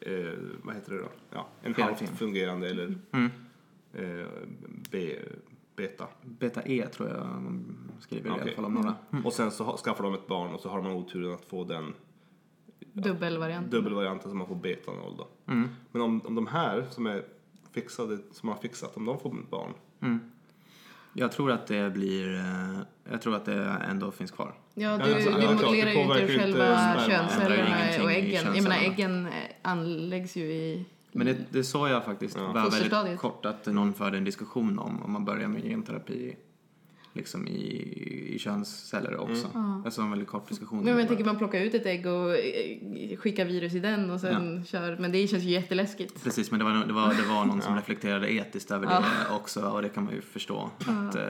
eh, 0.02 0.34
vad 0.64 0.76
heter 0.76 0.94
det 0.94 1.00
då? 1.00 1.10
Ja, 1.32 1.48
en 1.62 1.74
halvt 1.76 2.10
fungerande 2.18 2.70
eller 2.70 2.96
Mm. 3.12 3.30
eh, 3.94 4.28
B, 4.92 5.20
beta. 5.78 6.08
Beta 6.24 6.62
E 6.66 6.88
tror 6.88 7.10
jag 7.10 7.18
de 7.18 7.66
skriver 8.00 8.30
i 8.30 8.34
Okej. 8.34 8.42
alla 8.44 8.52
fall 8.56 8.66
om 8.66 8.74
några. 8.74 8.96
Och 9.26 9.34
sen 9.34 9.52
så 9.52 9.78
skaffar 9.78 10.04
de 10.04 10.14
ett 10.14 10.28
barn 10.28 10.54
och 10.54 10.60
så 10.60 10.70
har 10.70 10.82
man 10.82 10.92
oturen 10.92 11.34
att 11.34 11.46
få 11.46 11.64
den 11.64 11.94
Dubbelvarianten. 12.94 13.72
dubbelvarianten 13.72 14.30
som 14.30 14.38
man 14.38 14.48
får 14.48 14.56
beta 14.56 14.92
0 14.92 15.16
då. 15.18 15.28
Mm. 15.54 15.70
Men 15.92 16.02
om, 16.02 16.22
om 16.26 16.36
de 16.36 16.48
här 16.48 16.86
som 16.90 17.06
är 17.08 17.24
fixade, 17.72 18.18
som 18.32 18.48
man 18.48 18.56
har 18.56 18.62
fixat, 18.62 18.98
om 18.98 19.06
de 19.06 19.20
får 19.20 19.36
barn, 19.50 19.74
Mm. 20.02 20.20
Jag 21.14 21.32
tror 21.32 21.52
att 21.52 21.68
det 21.68 21.94
blir, 21.94 22.36
eh, 22.36 22.80
jag 23.12 23.22
tror 23.22 23.36
att 23.36 23.46
det 23.46 23.64
ändå 23.90 24.12
finns 24.12 24.32
kvar. 24.32 24.54
Ja, 24.74 24.98
du, 24.98 25.10
Ja, 25.10 25.16
alltså, 25.16 25.32
du 25.32 25.54
modellerar 25.56 25.92
ju 25.92 26.02
inte 26.02 26.38
själva 26.40 27.00
könscellerna 27.08 28.04
och 28.04 28.12
i 28.12 28.16
äggen. 28.16 28.56
Jag 28.56 28.64
menar, 28.64 28.76
äggen 28.78 29.26
eh, 29.26 29.32
anläggs 29.62 30.36
ju 30.36 30.44
i... 30.44 30.86
Men 31.12 31.28
det, 31.28 31.36
det 31.50 31.64
såg 31.64 31.90
jag 31.90 32.06
faktiskt 32.06 32.38
Ja. 32.38 32.54
bara 32.54 32.70
väldigt 32.70 33.20
kort 33.20 33.46
att 33.46 33.66
någon 33.66 33.94
förde 33.94 34.18
en 34.18 34.24
diskussion 34.24 34.80
om 34.80 35.04
om 35.04 35.12
man 35.12 35.26
börjar 35.26 35.48
med 35.48 35.64
genterapi 35.64 36.36
liksom 37.14 37.48
i, 37.48 38.34
i 38.36 38.40
könsceller 38.40 39.18
också. 39.18 39.48
Jag 39.84 39.94
såg 39.94 40.06
en 40.06 40.12
väldigt 40.12 40.28
kort 40.28 40.50
diskussion. 40.50 40.84
Men 40.84 40.98
jag 41.00 41.08
tänker 41.08 41.26
man 41.26 41.38
plockar 41.38 41.60
ut 41.62 41.74
ett 41.74 41.86
ägg 41.86 42.06
och 42.08 42.36
eh, 42.38 43.18
skickar 43.18 43.46
virus 43.46 43.74
i 43.74 43.80
den 43.80 44.10
och 44.10 44.20
sen 44.22 44.66
kör. 44.66 44.98
Men 44.98 45.12
det 45.12 45.28
känns 45.28 45.44
ju 45.44 45.50
jätteläskigt. 45.50 46.24
Precis, 46.24 46.52
men 46.52 46.60
det 46.60 46.66
var, 46.66 46.86
det 46.86 46.94
var, 46.94 47.14
det 47.14 47.28
var 47.34 47.46
någon 47.46 47.62
som 47.62 47.76
reflekterade 47.76 48.34
etiskt 48.34 48.72
över 48.72 48.86
Ja. 48.86 49.00
det 49.30 49.36
också 49.36 49.62
och 49.70 49.82
det 49.82 49.90
kan 49.90 50.04
man 50.04 50.14
ju 50.14 50.22
förstå. 50.22 50.70
Att, 50.80 51.16
eh, 51.16 51.22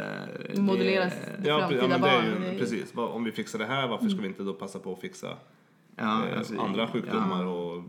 det- 0.53 0.61
Modelleras 0.61 1.13
det 1.41 1.47
Ja, 1.49 1.59
framtida 1.59 1.81
ja 1.81 1.87
men 1.87 2.01
det 2.01 2.07
är 2.09 2.31
barn. 2.39 2.53
ju, 2.53 2.59
precis. 2.59 2.93
Om 2.95 3.23
vi 3.23 3.31
fixar 3.31 3.59
det 3.59 3.65
här, 3.65 3.87
varför 3.87 4.09
ska 4.09 4.21
vi 4.21 4.27
inte 4.27 4.43
då 4.43 4.53
passa 4.53 4.79
på 4.79 4.93
att 4.93 4.99
fixa 5.01 5.27
ja, 5.97 6.27
eh, 6.27 6.37
alltså, 6.37 6.59
andra 6.59 6.87
sjukdomar 6.87 7.45
och... 7.45 7.83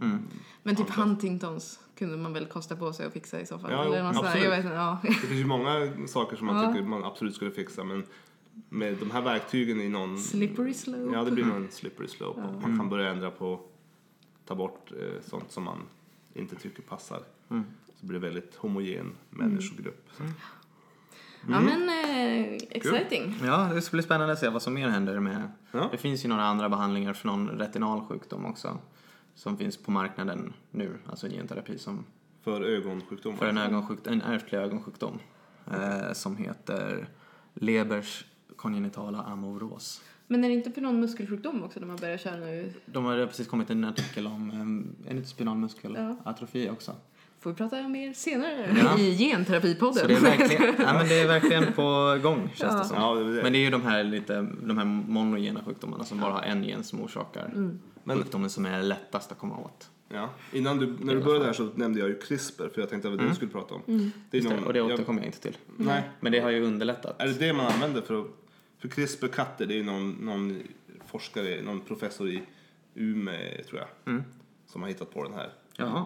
Men 0.63 0.77
typ 0.77 0.91
Huntingtons 0.91 1.81
kunde 1.99 2.17
man 2.17 2.33
väl 2.33 2.47
kosta 2.47 2.77
på 2.77 2.93
sig 2.93 3.07
att 3.07 3.13
fixa 3.13 3.41
i 3.41 3.47
så 3.47 3.59
fall. 3.59 3.71
Ja, 3.73 3.85
Eller 3.85 4.03
något 4.03 4.15
sånt 4.15 4.27
där. 4.27 4.31
absolut. 4.33 4.45
jag 4.45 4.57
vet 4.57 4.65
inte, 4.65 4.77
ja. 4.77 4.99
Det 5.03 5.13
finns 5.13 5.41
ju 5.41 5.47
många 5.47 5.91
saker 6.07 6.37
som 6.37 6.47
man 6.47 6.63
Ja. 6.65 6.73
tycker 6.73 6.85
man 6.87 7.05
absolut 7.05 7.35
skulle 7.35 7.51
fixa 7.51 7.85
men 7.85 8.05
med 8.69 8.97
de 8.97 9.11
här 9.11 9.23
verktygen 9.23 9.81
i 9.81 9.89
någon... 9.89 10.19
Slippery 10.19 10.75
slope. 10.75 11.11
Ja, 11.17 11.25
det 11.25 11.31
blir 11.31 11.45
nog 11.45 11.57
en 11.57 11.71
slippery 11.71 12.09
slope. 12.09 12.41
och 12.41 12.63
Man 12.63 12.79
kan 12.79 12.89
börja 12.89 13.11
ändra 13.11 13.31
på, 13.31 13.61
ta 14.47 14.55
bort 14.55 14.93
eh, 14.93 15.23
sånt 15.27 15.51
som 15.53 15.65
man 15.65 15.79
inte 16.35 16.57
tycker 16.57 16.83
passar. 16.83 17.23
Mm. 17.51 17.65
Så 18.01 18.07
blir 18.07 18.21
det 18.21 18.27
väldigt 18.27 18.55
homogen 18.57 19.13
människogrupp. 19.31 20.09
Så. 20.17 20.23
Ja 21.51 21.61
men 21.61 21.89
eh, 21.89 22.59
exciting. 22.71 23.35
Ja, 23.45 23.71
det 23.75 23.83
ska 23.83 23.95
bli 23.97 24.03
spännande 24.03 24.33
att 24.33 24.39
se 24.39 24.49
vad 24.49 24.63
som 24.63 24.75
mer 24.75 24.89
händer 24.89 25.21
med... 25.21 25.51
Ja. 25.73 25.89
Det 25.93 25.99
finns 25.99 26.25
ju 26.25 26.29
några 26.29 26.43
andra 26.45 26.69
behandlingar 26.69 27.13
för 27.13 27.27
någon 27.27 27.49
retinalsjukdom 27.49 28.45
också. 28.45 28.79
Som 29.35 29.57
finns 29.57 29.77
på 29.77 29.91
marknaden 29.91 30.53
nu, 30.71 30.99
alltså 31.07 31.27
en 31.27 31.33
genterapi 31.33 31.79
som 31.79 32.05
För 32.45 32.63
ögonsjukdomar. 32.63 33.39
för 33.39 33.47
en, 33.47 33.59
ögonsjukdom, 33.59 34.13
en 34.13 34.23
ärftlig 34.23 34.59
ögonsjukdom 34.59 35.19
eh, 35.71 36.13
som 36.13 36.37
heter 36.37 37.09
Lebers 37.55 38.25
kongenitala 38.57 39.23
amoros. 39.23 40.03
Men 40.27 40.45
är 40.45 40.49
det 40.49 40.55
inte 40.55 40.71
för 40.73 40.81
någon 40.81 41.01
muskelsjukdom 41.01 41.63
också 41.63 41.81
när 41.81 41.87
man 41.87 41.97
börjar 41.97 42.17
köra 42.17 42.37
nu? 42.37 42.73
De 42.87 43.05
har 43.05 43.27
precis 43.27 43.47
kommit 43.49 43.71
en 43.71 43.85
artikel 43.85 44.27
om, 44.27 44.51
eh, 44.51 45.11
det 45.11 45.17
inte 45.17 45.29
spinal 45.29 45.57
Ja. 45.57 45.61
muskelatrofi 45.61 46.71
också? 46.71 46.93
Får 47.41 47.51
vi 47.51 47.57
prata 47.57 47.89
mer 47.89 48.13
senare 48.13 48.77
Ja. 48.85 48.99
i 48.99 49.17
genterapipodden. 49.19 49.95
Så 49.95 50.07
det 50.07 50.15
är 50.15 50.21
verkligen, 50.21 50.75
ja, 50.79 50.93
men 50.93 51.09
det 51.09 51.21
är 51.21 51.27
verkligen 51.27 51.73
på 51.73 52.19
gång 52.23 52.51
känns 52.55 52.83
det 52.83 52.85
som. 52.85 52.97
Ja, 52.97 53.15
det 53.15 53.21
är 53.31 53.37
det. 53.37 53.43
Men 53.43 53.53
det 53.53 53.59
är 53.59 53.65
ju 53.65 53.71
de 53.71 53.83
här, 53.83 54.05
lite, 54.05 54.47
de 54.63 54.79
här 54.79 54.85
monogena 54.85 55.61
sjukdomarna 55.67 56.05
som 56.05 56.21
bara 56.21 56.33
har 56.33 56.43
en 56.43 56.65
gen 56.65 56.85
som 56.85 57.03
orsakar 57.03 57.51
Men- 58.05 58.19
sjukdomen 58.19 58.51
som 58.51 58.67
är 58.67 58.83
lättast 58.83 59.33
att 59.33 59.39
komma 59.39 59.57
åt. 59.59 59.91
Ja. 60.09 60.31
Innan 60.53 60.79
du, 60.79 60.97
när 61.01 61.15
du 61.15 61.21
började 61.23 61.45
här 61.47 61.53
så 61.53 61.69
nämnde 61.75 62.01
jag 62.01 62.09
ju 62.09 62.19
CRISPR 62.19 62.69
för 62.75 62.81
jag 62.81 62.91
tänkte 62.91 63.09
att 63.09 63.13
det 63.13 63.17
var 63.17 63.25
det 63.25 63.31
du 63.31 63.35
skulle 63.35 63.51
prata 63.51 63.75
om. 63.75 63.83
Det 63.87 63.93
är 63.93 63.97
Mm. 63.97 64.13
Det, 64.31 64.41
någon- 64.57 64.65
och 64.65 64.73
det 64.73 64.79
jag- 64.79 64.91
återkommer 64.93 65.21
jag 65.21 65.27
inte 65.27 65.41
till. 65.41 65.57
Nej. 65.77 66.03
Men 66.21 66.33
det 66.33 66.41
har 66.41 66.51
ju 66.51 66.63
underlättat. 66.65 67.23
Är 67.23 67.27
det 67.27 67.33
det 67.33 67.53
man 67.53 67.67
använder 67.67 68.01
för 68.03 68.21
att... 68.21 68.27
För 68.79 68.89
CRISPR-katter, 68.89 69.67
det 69.67 69.79
är 69.79 69.83
någon, 69.85 70.11
någon 70.13 70.63
forskare, 71.07 71.63
någon 71.63 71.81
professor 71.81 72.29
i 72.31 72.43
Umeå 72.95 73.63
tror 73.69 73.81
jag, 73.81 73.89
Mm. 74.15 74.25
som 74.67 74.83
har 74.83 74.89
hittat 74.89 75.15
på 75.15 75.23
den 75.25 75.33
här. 75.35 75.53
Jaha. 75.77 76.05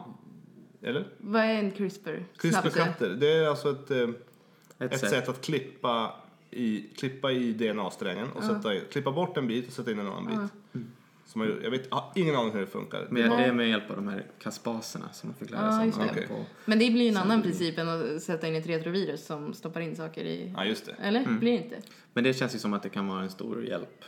Eller? 0.83 1.05
Vad 1.19 1.43
är 1.43 1.55
en 1.55 1.71
CRISPR? 1.71 2.25
CRISPR-katter, 2.37 3.09
det 3.09 3.33
är 3.33 3.47
alltså 3.49 3.71
ett, 3.71 3.91
eh, 3.91 3.99
Ett, 3.99 4.93
ett 4.93 5.01
sätt. 5.01 5.11
sätt 5.11 5.29
att 5.29 5.41
klippa 5.41 6.15
i, 6.51 6.81
klippa 6.97 7.33
i 7.33 7.53
DNA-strängen 7.53 8.29
och 8.35 8.45
sätta, 8.45 8.75
in- 8.75 8.81
klippa 8.93 9.11
bort 9.13 9.37
en 9.37 9.47
bit 9.47 9.67
och 9.67 9.73
sätta 9.73 9.91
in 9.91 9.99
en 9.99 10.07
annan 10.07 10.27
bit. 10.73 10.83
Som 11.27 11.41
jag, 11.41 11.51
jag 11.65 11.71
vet, 11.71 11.87
jag 11.91 11.97
har 11.97 12.13
ingen 12.15 12.37
aning 12.37 12.53
hur 12.53 12.61
det 12.61 12.67
funkar. 12.67 13.07
Med, 13.11 13.31
det 13.31 13.45
är 13.45 13.53
med 13.53 13.69
hjälp 13.69 13.91
av 13.91 13.97
de 13.97 14.09
här 14.09 14.27
kaspaserna 14.39 15.09
som 15.13 15.29
man 15.29 15.37
fick 15.39 15.51
lära 15.51 15.85
Ja, 15.85 15.93
sig. 15.93 16.05
Okej. 16.11 16.27
På, 16.29 16.45
Men 16.65 16.79
det 16.79 16.91
blir 16.91 17.03
ju 17.03 17.09
en 17.09 17.17
annan 17.17 17.43
princip 17.43 17.79
än 17.79 17.89
att 17.89 18.23
sätta 18.23 18.49
in 18.49 18.55
ett 18.55 18.67
retrovirus 18.67 19.27
som 19.27 19.55
stoppar 19.55 19.81
in 19.81 19.97
saker 19.97 20.25
i... 20.25 20.53
Ja, 20.57 20.65
just 20.65 20.87
det. 20.87 20.93
Eller? 21.03 21.25
Blir 21.39 21.53
det 21.53 21.65
inte? 21.65 21.77
men 22.15 22.25
det 22.25 22.35
känns 22.35 22.55
ju 22.55 22.59
som 22.59 22.73
att 22.73 22.83
det 22.83 22.89
kan 22.89 23.07
vara 23.09 23.23
en 23.23 23.31
stor 23.31 23.65
hjälp 23.65 24.05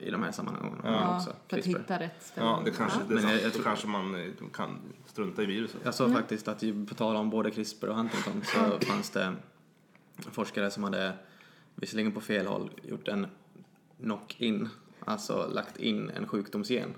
i 0.00 0.10
de 0.10 0.22
här 0.22 0.32
sammanhangen 0.32 0.74
också. 1.16 1.32
för 1.48 1.58
att 1.58 1.64
hitta 1.64 1.98
rätt 1.98 2.22
ställe. 2.22 2.46
Ja, 2.46 2.62
det 2.64 2.70
kanske, 2.70 2.98
det 3.08 3.14
Men 3.14 3.24
jag- 3.28 3.42
jag 3.42 3.52
tror- 3.52 3.62
kanske 3.64 3.86
man 3.86 4.14
eh, 4.14 4.30
kan 4.52 4.78
strunta 5.06 5.42
i 5.42 5.46
viruset. 5.46 5.80
Jag 5.84 5.94
såg 5.94 6.12
faktiskt 6.12 6.48
att 6.48 6.62
på 6.88 6.94
tal 6.94 7.16
om 7.16 7.30
både 7.30 7.50
CRISPR 7.50 7.88
och 7.88 7.96
Huntington 7.96 8.42
så 8.44 8.86
fanns 8.86 9.10
det 9.10 9.34
forskare 10.30 10.70
som 10.70 10.84
hade, 10.84 11.12
visserligen 11.74 12.12
på 12.12 12.20
fel 12.20 12.46
håll, 12.46 12.70
gjort 12.82 13.08
en 13.08 13.26
knock-in, 14.00 14.68
alltså 15.04 15.46
lagt 15.52 15.76
in 15.76 16.10
en 16.10 16.26
sjukdomsgen 16.28 16.94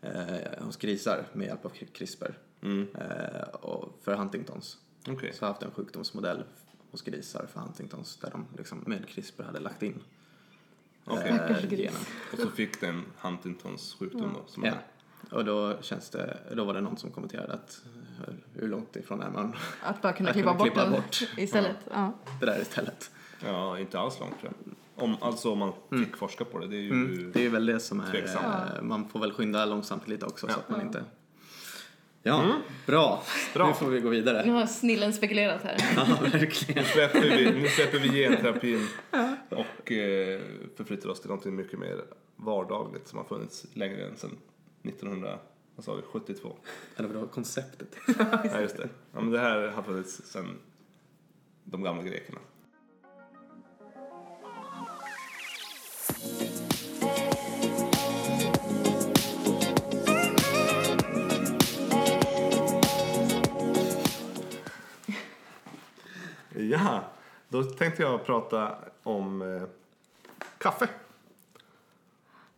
eh, 0.00 0.64
hos 0.64 0.76
grisar 0.76 1.24
med 1.32 1.46
hjälp 1.46 1.64
av 1.64 1.72
CRISPR 1.92 2.38
eh, 2.62 3.48
och 3.52 3.98
för 4.02 4.14
Huntingtons. 4.14 4.78
Okej. 5.08 5.32
Så 5.34 5.46
haft 5.46 5.62
en 5.62 5.70
sjukdomsmodell 5.70 6.42
hos 6.90 7.02
grisar 7.02 7.46
för 7.52 7.60
Huntingtons 7.60 8.16
där 8.16 8.30
de 8.30 8.46
liksom 8.56 8.82
med 8.86 9.08
CRISPR 9.08 9.42
hade 9.42 9.60
lagt 9.60 9.82
in 9.82 10.00
Okej. 11.08 11.84
eh. 11.84 11.92
Och 12.32 12.38
så 12.38 12.50
fick 12.50 12.80
den 12.80 13.02
Huntingtons 13.20 13.96
sjukdom 13.98 14.30
då. 14.34 14.42
Som 14.46 14.64
Ja. 14.64 14.72
Och 15.30 15.44
då 15.44 15.76
känns 15.82 16.10
det, 16.10 16.38
då 16.56 16.64
var 16.64 16.74
det 16.74 16.80
någon 16.80 16.96
som 16.96 17.10
kommenterade 17.10 17.52
att 17.52 17.82
eh, 18.28 18.34
hur 18.54 18.68
långt 18.68 18.96
ifrån 18.96 19.22
är 19.22 19.30
man 19.30 19.56
Att 19.82 20.02
bara 20.02 20.12
kunna 20.12 20.28
Att 20.28 20.34
klippa 20.34 20.48
kunna 20.50 20.58
bort 20.58 20.66
klippa 20.66 20.82
den 20.84 20.92
bort. 20.92 21.22
istället. 21.38 21.76
Ja. 21.90 22.12
det 22.40 22.46
där 22.46 22.60
istället. 22.62 23.10
ja, 23.44 23.78
inte 23.78 23.98
alls 24.00 24.20
långt 24.20 24.40
tror 24.40 24.52
jag. 24.64 24.74
Om, 25.04 25.16
alltså 25.20 25.52
om 25.52 25.58
man 25.58 25.72
fick 25.90 26.16
forska 26.16 26.44
på 26.44 26.58
det. 26.58 26.66
Det 26.66 26.76
är 26.76 26.80
ju... 26.80 26.90
Mm. 26.90 27.32
Det 27.34 27.46
är 27.46 27.50
väl 27.50 27.66
det 27.66 27.80
som 27.80 28.00
är, 28.00 28.10
Tveksamt. 28.10 28.46
eh, 28.76 28.82
man 28.82 29.08
får 29.08 29.20
väl 29.20 29.32
skynda 29.32 29.64
långsamt 29.64 30.08
lite 30.08 30.26
också 30.26 30.46
så 30.46 30.52
Ja. 30.52 30.56
att 30.56 30.68
man 30.68 30.80
inte... 30.80 31.04
Ja, 32.28 32.56
bra. 32.86 33.22
Bra. 33.54 33.68
Nu 33.68 33.74
får 33.74 33.86
vi 33.86 34.00
gå 34.00 34.08
vidare. 34.08 34.46
Nu 34.46 34.52
har 34.52 34.66
snillen 34.66 35.12
spekulerat 35.12 35.62
här. 35.62 35.76
Ja, 35.96 36.18
verkligen. 36.20 36.82
Nu 36.82 36.88
släpper 36.88 37.20
vi, 37.20 37.50
nu 37.50 37.68
släpper 37.68 37.98
vi 37.98 38.08
genterapin 38.08 38.88
och 39.50 39.92
eh, 39.92 40.40
förflyttar 40.76 41.08
oss 41.08 41.20
till 41.20 41.30
något 41.30 41.44
mycket 41.44 41.78
mer 41.78 42.04
vardagligt 42.36 43.08
som 43.08 43.18
har 43.18 43.24
funnits 43.24 43.66
längre 43.72 44.06
än 44.06 44.16
sedan 44.16 44.36
1972. 44.82 46.56
Eller 46.96 47.08
vadå, 47.08 47.26
konceptet? 47.26 47.96
Ja, 48.44 48.60
just 48.60 48.76
det. 48.76 48.88
Ja, 49.12 49.20
men 49.20 49.30
det 49.30 49.40
här 49.40 49.68
har 49.68 49.82
funnits 49.82 50.22
sedan 50.24 50.58
de 51.64 51.82
gamla 51.82 52.02
grekerna. 52.02 52.38
Ja, 66.70 67.04
då 67.48 67.62
tänkte 67.64 68.02
jag 68.02 68.24
prata 68.26 68.74
om 69.02 69.42
eh, 69.42 69.62
kaffe. 70.58 70.88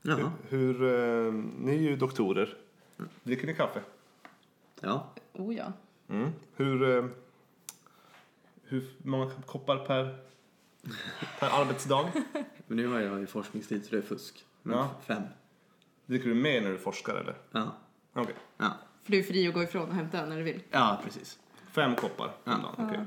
Ja. 0.02 0.32
Hur, 0.48 0.82
eh, 0.82 1.32
ni 1.58 1.72
är 1.74 1.80
ju 1.90 1.96
doktorer. 1.96 2.56
Dricker 3.22 3.46
ni 3.46 3.54
kaffe? 3.54 3.80
ja. 4.80 5.06
Oh 5.32 5.54
ja. 5.54 5.72
Mm. 6.08 6.30
Hur, 6.56 6.96
eh, 6.98 7.04
hur 8.64 8.90
många 8.98 9.30
koppar 9.46 9.76
per, 9.76 10.18
per 11.40 11.60
arbetsdag? 11.60 12.12
Men 12.66 12.76
nu 12.76 12.86
har 12.86 13.00
jag 13.00 13.20
ju 13.20 13.26
forskningstid 13.26 13.84
så 13.84 13.90
det 13.90 13.98
är 13.98 14.02
fusk. 14.02 14.44
Men 14.62 14.78
Ja. 14.78 14.90
fem. 15.06 15.22
Dricker 16.06 16.28
du 16.28 16.34
mer 16.34 16.60
när 16.60 16.70
du 16.70 16.78
forskar 16.78 17.14
eller? 17.14 17.34
Ja. 17.50 17.72
Okej. 18.12 18.34
Ja. 18.56 18.70
För 19.02 19.12
du 19.12 19.18
är 19.18 19.22
fri 19.22 19.48
att 19.48 19.54
gå 19.54 19.62
ifrån 19.62 19.88
och 19.88 19.94
hämta 19.94 20.26
när 20.26 20.36
du 20.36 20.42
vill. 20.42 20.62
ja, 20.70 21.00
precis. 21.04 21.38
Fem 21.72 21.94
koppar 21.96 22.26
om 22.26 22.32
Ja. 22.44 22.52
dagen. 22.52 22.74
okej. 22.88 23.00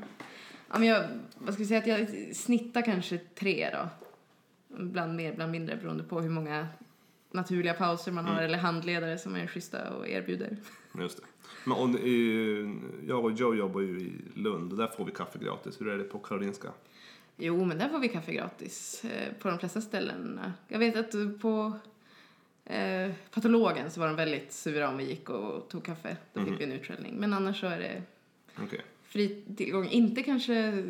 Ja, 0.73 0.79
men 0.79 0.87
jag, 0.87 1.07
vad 1.35 1.53
ska 1.53 1.63
vi 1.63 1.67
säga, 1.67 1.79
att 1.79 1.87
jag 1.87 2.35
snittar 2.35 2.81
kanske 2.81 3.17
tre 3.17 3.69
då. 3.73 3.89
Ibland 4.79 5.15
mer, 5.15 5.31
ibland 5.31 5.51
mindre 5.51 5.75
beroende 5.75 6.03
på 6.03 6.21
hur 6.21 6.29
många 6.29 6.67
naturliga 7.31 7.73
pauser 7.73 8.11
man 8.11 8.25
har 8.25 8.41
eller 8.41 8.57
handledare 8.57 9.17
som 9.17 9.35
är 9.35 9.47
schyssta 9.47 9.93
och 9.93 10.07
erbjuder. 10.07 10.57
Just 10.99 11.17
det. 11.17 11.23
Men, 11.65 11.95
eh, 11.95 12.75
jag 13.07 13.25
och 13.25 13.31
Joe 13.31 13.55
jobbar 13.55 13.81
ju 13.81 13.99
i 13.99 14.11
Lund 14.35 14.71
och 14.71 14.77
där 14.77 14.87
får 14.87 15.05
vi 15.05 15.11
kaffe 15.11 15.39
gratis. 15.39 15.81
Hur 15.81 15.87
är 15.87 15.97
det 15.97 16.03
på 16.03 16.19
Karolinska? 16.19 16.67
Jo, 17.37 17.65
men 17.65 17.77
där 17.77 17.89
får 17.89 17.99
vi 17.99 18.09
kaffe 18.09 18.33
gratis 18.33 19.05
eh, 19.05 19.33
på 19.39 19.49
de 19.49 19.59
flesta 19.59 19.81
ställen. 19.81 20.39
Jag 20.67 20.79
vet 20.79 20.95
att 20.95 21.41
på 21.41 21.79
eh, 22.65 23.11
patologen 23.31 23.91
så 23.91 23.99
var 23.99 24.07
de 24.07 24.15
väldigt 24.15 24.53
sura 24.53 24.89
om 24.89 24.97
vi 24.97 25.03
gick 25.03 25.29
och 25.29 25.69
tog 25.69 25.83
kaffe. 25.83 26.17
Då 26.33 26.45
fick 26.45 26.59
vi 26.59 26.63
en 26.63 26.71
utskällning. 26.71 27.15
Men 27.15 27.33
annars 27.33 27.59
så 27.59 27.67
är 27.67 27.79
det 27.79 28.03
Okej. 28.63 28.81
Fri 29.13 29.43
tillgång. 29.57 29.87
Inte 29.87 30.23
kanske 30.23 30.83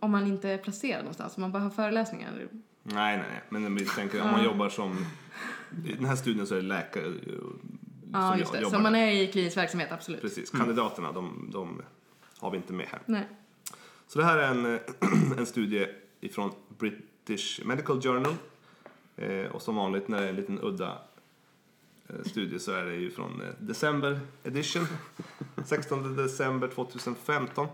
om 0.00 0.10
man 0.10 0.26
inte 0.26 0.48
är 0.50 0.58
placerad 0.58 1.00
någonstans, 1.00 1.36
om 1.36 1.40
man 1.40 1.52
bara 1.52 1.62
har 1.62 1.70
föreläsningar. 1.70 2.48
Nej, 2.82 3.16
nej, 3.18 3.26
nej. 3.50 3.62
Men 3.62 3.74
vi 3.74 3.84
tänker 3.84 4.22
om 4.22 4.30
man 4.30 4.44
jobbar 4.44 4.68
som... 4.68 5.06
I 5.86 5.92
den 5.92 6.04
här 6.04 6.16
studien 6.16 6.46
så 6.46 6.54
är 6.54 6.58
det 6.58 6.66
läkare 6.66 7.06
eh, 7.06 7.12
Ja, 8.12 8.30
som 8.30 8.38
just 8.38 8.52
det. 8.52 8.70
Så 8.70 8.76
om 8.76 8.82
man 8.82 8.94
är 8.94 9.10
i 9.10 9.26
klinisk 9.26 9.56
verksamhet, 9.56 9.92
absolut. 9.92 10.20
Precis. 10.20 10.50
Kandidaterna, 10.50 11.12
de, 11.12 11.50
de 11.52 11.82
har 12.38 12.50
vi 12.50 12.56
inte 12.56 12.72
med 12.72 12.86
här. 12.86 13.00
Nej. 13.06 13.28
Så 14.06 14.18
det 14.18 14.24
här 14.24 14.38
är 14.38 14.50
en, 14.50 14.74
eh, 14.74 14.80
en 15.38 15.46
studie 15.46 15.86
ifrån 16.20 16.50
British 16.78 17.60
Medical 17.64 18.00
Journal. 18.00 18.34
Eh, 19.16 19.46
och 19.46 19.62
som 19.62 19.76
vanligt 19.76 20.08
när 20.08 20.20
det 20.20 20.24
är 20.24 20.28
en 20.28 20.36
liten 20.36 20.60
udda 20.62 20.98
studie 22.24 22.58
så 22.58 22.72
är 22.72 22.84
det 22.84 22.94
ju 22.94 23.10
från 23.10 23.40
eh, 23.40 23.48
december 23.58 24.20
edition. 24.44 24.86
16 25.64 26.16
december 26.16 26.68
2015. 26.68 27.66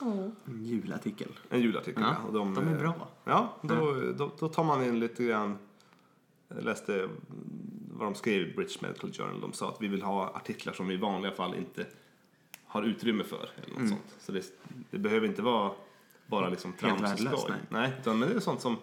En 0.00 0.64
julartikel. 0.64 1.28
En 1.50 1.60
julartikel. 1.60 2.02
Ja, 2.02 2.16
Och 2.26 2.32
de 2.32 2.56
är 2.58 2.72
eh, 2.74 2.78
bra. 2.78 3.08
Ja, 3.24 3.54
då, 3.62 3.94
då, 4.16 4.30
då 4.38 4.48
tar 4.48 4.64
man 4.64 4.84
in 4.84 5.00
lite 5.00 5.24
grann. 5.24 5.58
Jag 6.48 6.64
läste 6.64 7.08
vad 7.92 8.06
de 8.06 8.14
skrev 8.14 8.40
i 8.48 8.54
British 8.54 8.82
Medical 8.82 9.12
Journal. 9.12 9.40
De 9.40 9.52
sa 9.52 9.68
att 9.68 9.82
vi 9.82 9.88
vill 9.88 10.02
ha 10.02 10.28
artiklar 10.36 10.72
som 10.72 10.88
vi 10.88 10.94
i 10.94 10.98
vanliga 10.98 11.32
fall 11.32 11.54
inte 11.54 11.86
har 12.66 12.82
utrymme 12.82 13.24
för. 13.24 13.48
Eller 13.56 13.68
något 13.68 13.78
Mm. 13.78 13.88
sånt. 13.88 14.14
Så 14.18 14.32
det, 14.32 14.44
det 14.90 14.98
behöver 14.98 15.26
inte 15.26 15.42
vara 15.42 15.72
bara 16.26 16.48
liksom 16.48 16.72
trams 16.72 17.12
och 17.12 17.18
skoj. 17.18 17.40
nej. 17.48 17.58
Nej, 17.68 17.92
utan 18.00 18.18
men 18.18 18.28
det 18.28 18.34
är 18.34 18.40
sånt 18.40 18.60
som 18.60 18.76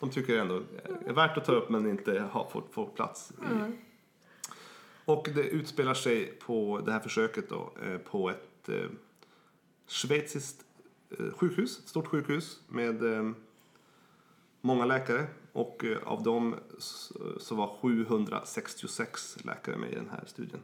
de 0.00 0.10
tycker 0.10 0.38
ändå 0.38 0.62
är 1.06 1.12
värt 1.12 1.36
att 1.36 1.44
ta 1.44 1.52
upp 1.52 1.70
men 1.70 1.86
inte 1.90 2.20
har 2.32 2.44
fått 2.50 2.68
få 2.74 2.86
plats 2.86 3.32
i. 3.32 3.54
Och 5.12 5.28
det 5.34 5.42
utspelar 5.42 5.94
sig 5.94 6.26
på 6.26 6.82
det 6.84 6.92
här 6.92 7.00
försöket 7.00 7.48
då, 7.48 7.72
eh, 7.82 7.98
på 7.98 8.30
ett 8.30 8.68
eh, 8.68 8.90
schweiziskt 9.86 10.64
eh, 11.18 11.30
sjukhus, 11.32 11.78
ett 11.78 11.88
stort 11.88 12.06
sjukhus 12.06 12.60
med 12.68 13.02
eh, 13.02 13.30
många 14.60 14.84
läkare 14.84 15.26
och 15.52 15.84
av 16.04 16.22
dem 16.22 16.54
så 17.38 17.54
var 17.54 17.76
766 17.80 19.38
läkare 19.44 19.76
med 19.76 19.92
i 19.92 19.94
den 19.94 20.10
här 20.10 20.24
studien. 20.26 20.60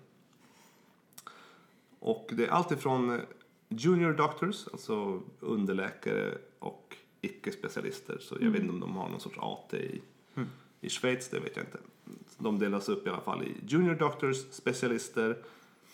Och 1.98 2.30
det 2.32 2.46
är 2.46 2.50
allt 2.50 2.70
ifrån 2.70 3.10
eh, 3.10 3.20
junior 3.68 4.12
doctors, 4.12 4.68
alltså 4.72 5.22
underläkare 5.40 6.38
och 6.58 6.96
icke-specialister. 7.20 8.18
Så 8.20 8.36
jag 8.40 8.50
vet 8.50 8.60
inte 8.60 8.72
om 8.72 8.80
de 8.80 8.96
har 8.96 9.08
någon 9.08 9.20
sorts 9.20 9.38
AT 9.38 9.74
i, 9.76 10.02
i 10.80 10.90
Schweiz, 10.90 11.28
det 11.28 11.40
vet 11.40 11.56
jag 11.56 11.64
inte. 11.64 11.78
De 12.38 12.58
delas 12.58 12.88
upp 12.88 13.06
i 13.06 13.10
alla 13.10 13.20
fall 13.20 13.42
i 13.42 13.56
junior 13.66 13.94
doctors, 13.94 14.36
specialister, 14.50 15.36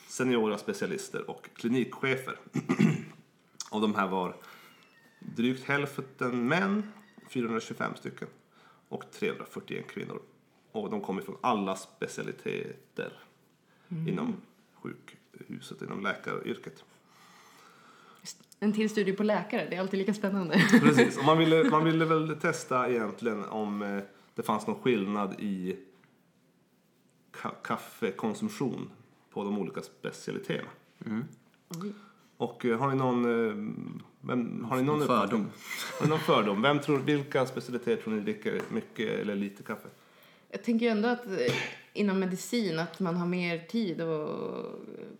seniora 0.09 0.59
specialister 0.59 1.31
och 1.31 1.49
klinikchefer. 1.55 2.39
Av 3.71 3.81
de 3.81 3.95
här 3.95 4.09
var 4.09 4.37
drygt 5.19 5.65
hälften 5.65 6.49
män, 6.49 6.93
425 7.29 7.95
stycken, 7.97 8.29
och 8.89 9.11
341 9.11 9.87
kvinnor. 9.89 10.23
Och 10.73 10.91
de 10.91 11.01
kommer 11.01 11.23
från 11.23 11.37
alla 11.41 11.77
specialiteter 11.77 13.13
inom 13.89 14.37
sjukhuset, 14.75 15.83
inom 15.83 16.03
läkaryrket. 16.03 16.85
En 18.61 18.73
till 18.73 18.91
studie 18.91 19.13
på 19.13 19.23
läkare, 19.23 19.67
det 19.71 19.77
är 19.77 19.81
alltid 19.81 19.99
lika 19.99 20.15
spännande. 20.15 20.55
Precis, 20.81 21.19
och 21.19 21.25
man 21.25 21.39
ville, 21.39 21.71
man 21.71 21.85
ville 21.91 22.05
väl 22.05 22.37
testa 22.41 22.89
egentligen 22.91 23.45
om 23.45 23.83
eh, 23.83 24.03
det 24.35 24.43
fanns 24.43 24.67
någon 24.67 24.83
skillnad 24.83 25.35
i 25.41 25.77
ka- 27.43 27.55
kaffekonsumtion 27.65 28.91
på 29.33 29.45
de 29.45 29.59
olika 29.59 29.83
specialiteterna. 29.83 30.69
Och 32.37 32.65
eh, 32.65 32.79
har 32.79 32.89
ni 32.89 32.95
någon, 32.97 33.25
eh, 33.25 33.55
vem, 34.21 34.65
har 34.65 34.77
ni 34.77 34.83
någon 34.83 35.01
Fördom. 35.01 35.17
uppfattning? 35.23 35.47
Har 35.99 36.05
ni 36.07 36.11
någon 36.11 36.19
fördom? 36.19 36.63
Vem 36.63 36.79
tror, 36.81 36.99
vilka 36.99 37.47
specialiteter 37.47 38.03
tror 38.03 38.15
ni 38.15 38.21
dricker 38.21 38.61
mycket 38.71 39.11
eller 39.21 39.35
lite 39.35 39.63
kaffe? 39.63 39.89
Jag 40.51 40.63
tänker 40.65 40.87
ju 40.87 40.93
ändå 40.93 41.09
att 41.09 41.27
eh, 41.27 41.55
inom 41.93 42.19
medicin 42.21 42.79
att 42.79 43.01
man 43.01 43.17
har 43.17 43.27
mer 43.27 43.59
tid 43.59 44.01
att 44.01 44.29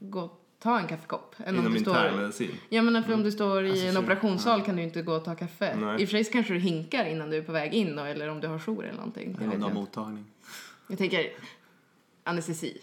gå 0.01 0.21
och 0.21 0.41
ta 0.59 0.79
en 0.81 0.87
kaffekopp. 0.87 1.35
Än 1.39 1.55
om 1.55 1.61
Inom 1.61 1.73
du 1.75 1.81
står... 1.81 1.97
internmedicin? 1.97 2.51
Ja 2.69 2.83
men 2.83 3.05
för 3.05 3.15
om 3.15 3.23
du 3.23 3.33
står 3.33 3.65
i 3.65 3.71
Alltså, 3.71 3.87
en 3.87 3.97
operationssal 3.97 4.63
kan 4.63 4.77
du 4.77 4.83
inte 4.83 5.03
gå 5.03 5.13
och 5.15 5.25
ta 5.25 5.35
kaffe. 5.35 5.77
Nej. 5.77 6.03
I 6.03 6.05
och 6.05 6.09
för 6.09 6.23
sig 6.25 6.33
kanske 6.33 6.53
du 6.53 6.59
hinkar 6.59 7.05
innan 7.05 7.31
du 7.31 7.37
är 7.37 7.43
på 7.43 7.53
väg 7.53 7.75
in 7.75 7.97
då, 7.97 8.03
eller 8.03 8.29
om 8.29 8.41
du 8.41 8.49
har 8.49 8.59
jour 8.59 8.85
eller 8.85 8.97
någonting. 8.97 9.37
Jag, 9.41 9.53
Om 9.53 9.59
du 9.59 9.65
har 9.65 9.73
mottagning. 9.73 10.25
jag 10.89 10.99
tänker 10.99 11.33
anestesi. 12.25 12.81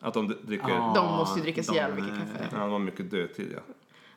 Att 0.00 0.14
de 0.14 0.28
dricker, 0.28 0.68
Ja. 0.68 0.92
De 0.94 1.06
måste 1.16 1.38
ju 1.38 1.42
dricka 1.42 1.62
så 1.62 1.74
jävla 1.74 1.94
mycket 2.04 2.18
kaffe. 2.18 2.48
ja, 2.52 2.58
de 2.58 2.70
har 2.72 2.78
mycket 2.78 3.10
dödtid 3.10 3.52
ja. 3.54 3.60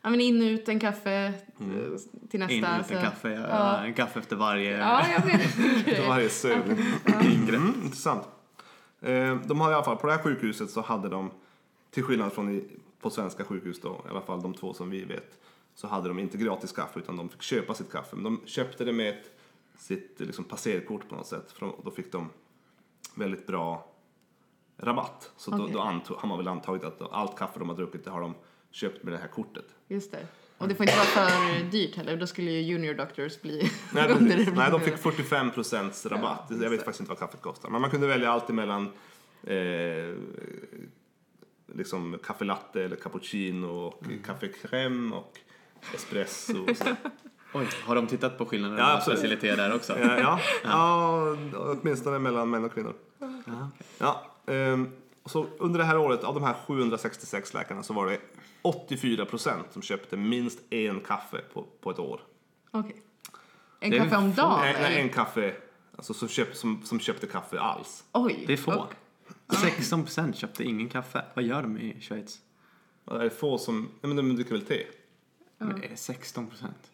Ja 0.02 0.10
men 0.10 0.22
in 0.22 0.42
ut 0.42 0.70
en 0.70 0.80
kaffe 0.80 1.34
Mm. 1.60 1.98
till 2.30 2.40
nästa. 2.40 2.54
In 2.56 2.64
ut 2.80 2.86
så- 2.88 2.94
en 2.94 3.04
kaffe, 3.04 3.30
Ja. 3.30 3.48
ja. 3.50 3.78
en 3.86 3.94
kaffe 3.94 4.20
efter 4.20 4.36
varje 4.36 4.78
Ja, 4.78 5.06
jag 5.08 5.26
vet. 5.26 5.42
För 5.98 6.08
varje 6.08 6.30
sövning. 6.30 6.78
Mm, 7.06 7.74
intressant. 7.84 8.28
Eh, 9.02 9.36
De 9.46 9.60
har 9.62 9.72
i 9.72 9.74
alla 9.74 9.84
fall, 9.84 9.98
på 9.98 10.08
det 10.08 10.14
här 10.14 10.24
sjukhuset 10.24 10.70
så 10.70 10.82
hade 10.82 11.10
de, 11.10 11.32
till 11.92 12.04
skillnad 12.04 12.34
från 12.34 12.50
i, 12.56 12.64
på 13.02 13.10
svenska 13.10 13.44
sjukhus 13.44 13.82
då, 13.82 14.02
i 14.06 14.10
alla 14.10 14.22
fall 14.22 14.42
de 14.42 14.54
två 14.54 14.74
som 14.74 14.90
vi 14.90 15.04
vet, 15.06 15.40
så 15.76 15.88
hade 15.88 16.08
de 16.08 16.20
inte 16.20 16.38
gratis 16.38 16.72
kaffe 16.72 17.00
utan 17.00 17.18
de 17.18 17.30
fick 17.30 17.42
köpa 17.42 17.74
sitt 17.74 17.92
kaffe. 17.92 18.16
Men 18.16 18.24
de 18.24 18.42
köpte 18.46 18.86
det 18.86 18.94
med 18.94 19.10
ett, 19.10 19.32
sitt 19.78 20.16
liksom, 20.20 20.44
passerkort 20.44 21.10
på 21.10 21.16
något 21.16 21.28
sätt. 21.28 21.52
För 21.52 21.72
då 21.84 21.92
fick 21.92 22.12
de 22.12 22.30
väldigt 23.16 23.48
bra 23.48 23.88
rabatt. 24.82 25.32
Så 25.38 25.52
då, 25.52 25.58
Okej. 25.64 25.74
då 25.74 25.80
antog, 25.82 26.18
har 26.18 26.28
man 26.30 26.38
väl 26.38 26.48
antagit 26.48 26.84
att 26.84 27.02
allt 27.12 27.38
kaffe 27.38 27.60
de 27.60 27.70
har 27.70 27.76
druckit 27.76 28.04
det 28.04 28.10
har 28.12 28.22
de 28.22 28.34
köpt 28.72 29.04
med 29.04 29.14
det 29.14 29.18
här 29.18 29.28
kortet. 29.28 29.66
Just 29.88 30.12
det. 30.12 30.28
Och 30.58 30.68
det 30.68 30.76
får 30.76 30.84
inte 30.86 30.96
vara 30.98 31.06
för 31.30 31.64
dyrt 31.72 31.96
heller, 31.96 32.18
då 32.18 32.28
skulle 32.28 32.52
ju 32.52 32.62
junior 32.62 32.94
doctors 32.94 33.42
bli 33.42 33.72
Nej, 33.94 34.08
precis. 34.18 34.50
Nej, 34.56 34.72
de 34.72 34.82
fick 34.82 34.98
45 34.98 35.52
procents 35.52 36.06
rabatt. 36.06 36.48
Ja, 36.50 36.56
jag 36.64 36.70
vet 36.70 36.80
faktiskt 36.80 37.00
inte 37.00 37.10
vad 37.10 37.20
kaffet 37.20 37.42
kostar. 37.42 37.70
Men 37.70 37.82
man 37.82 37.90
kunde 37.90 38.08
välja 38.08 38.32
allt 38.32 38.50
emellan 38.50 38.90
eh, 39.44 40.16
liksom 41.76 42.18
kaffe 42.24 42.46
latte 42.46 42.84
eller 42.84 42.96
cappuccino 42.96 43.66
och 43.68 44.06
Mm. 44.06 44.22
kaffe 44.24 44.48
crème 44.48 45.12
och 45.14 45.38
espresso. 45.96 46.64
och 46.70 46.78
så. 46.78 46.86
Oj, 47.54 47.68
har 47.86 47.96
de 47.96 48.08
tittat 48.08 48.38
på 48.38 48.46
skillnaden 48.46 48.78
Ja, 48.78 48.86
mellan 48.86 49.02
specialiteter 49.02 49.58
där 49.58 49.76
också? 49.76 50.00
ja, 50.00 50.18
ja, 50.20 50.40
ja, 50.64 51.36
åtminstone 51.82 52.20
mellan 52.20 52.50
män 52.50 52.66
och 52.66 52.74
kvinnor. 52.74 52.94
Ja, 53.20 53.28
okej. 53.46 53.54
Ja, 53.98 54.26
och 54.26 54.31
så 55.26 55.48
under 55.58 55.80
det 55.80 55.86
här 55.86 55.98
året, 55.98 56.24
av 56.24 56.34
de 56.34 56.44
här 56.44 56.54
766 56.54 57.54
läkarna, 57.54 57.84
så 57.84 57.94
var 57.94 58.06
det 58.08 58.20
84 58.62 59.26
procent 59.26 59.66
som 59.74 59.82
köpte 59.82 60.18
minst 60.18 60.60
en 60.70 61.00
kaffe 61.00 61.42
på, 61.54 61.66
på 61.82 61.92
ett 61.92 62.00
år. 62.00 62.22
Okej. 62.72 62.96
En 63.80 63.92
Det 63.92 63.98
kaffe 63.98 64.16
om 64.18 64.34
dagen? 64.34 64.60
Nej, 64.62 64.76
eller? 64.76 64.98
en 65.02 65.10
kaffe, 65.10 65.56
alltså 65.96 66.14
som, 66.14 66.28
köp, 66.28 66.56
som, 66.56 66.82
som 66.84 67.00
köpte 67.00 67.28
kaffe 67.28 67.60
alls. 67.60 68.04
Oj. 68.12 68.44
Det 68.48 68.54
är 68.54 68.58
få. 68.58 68.72
Och- 68.74 68.94
16 69.56 70.04
procent 70.04 70.36
köpte 70.36 70.64
ingen 70.64 70.90
kaffe. 70.90 71.26
Vad 71.34 71.46
gör 71.46 71.62
de 71.62 71.78
i 71.78 72.02
Schweiz? 72.02 72.40
Det 73.06 73.26
är 73.26 73.30
få 73.30 73.58
som, 73.58 73.82
nej 74.02 74.14
men 74.14 74.16
de 74.16 74.36
dricker 74.36 74.52
väl 74.52 74.62
te? 74.66 74.84
Men 75.58 75.80
det 75.80 75.88
är 75.92 75.96
16 75.96 76.48
procent. 76.48 76.92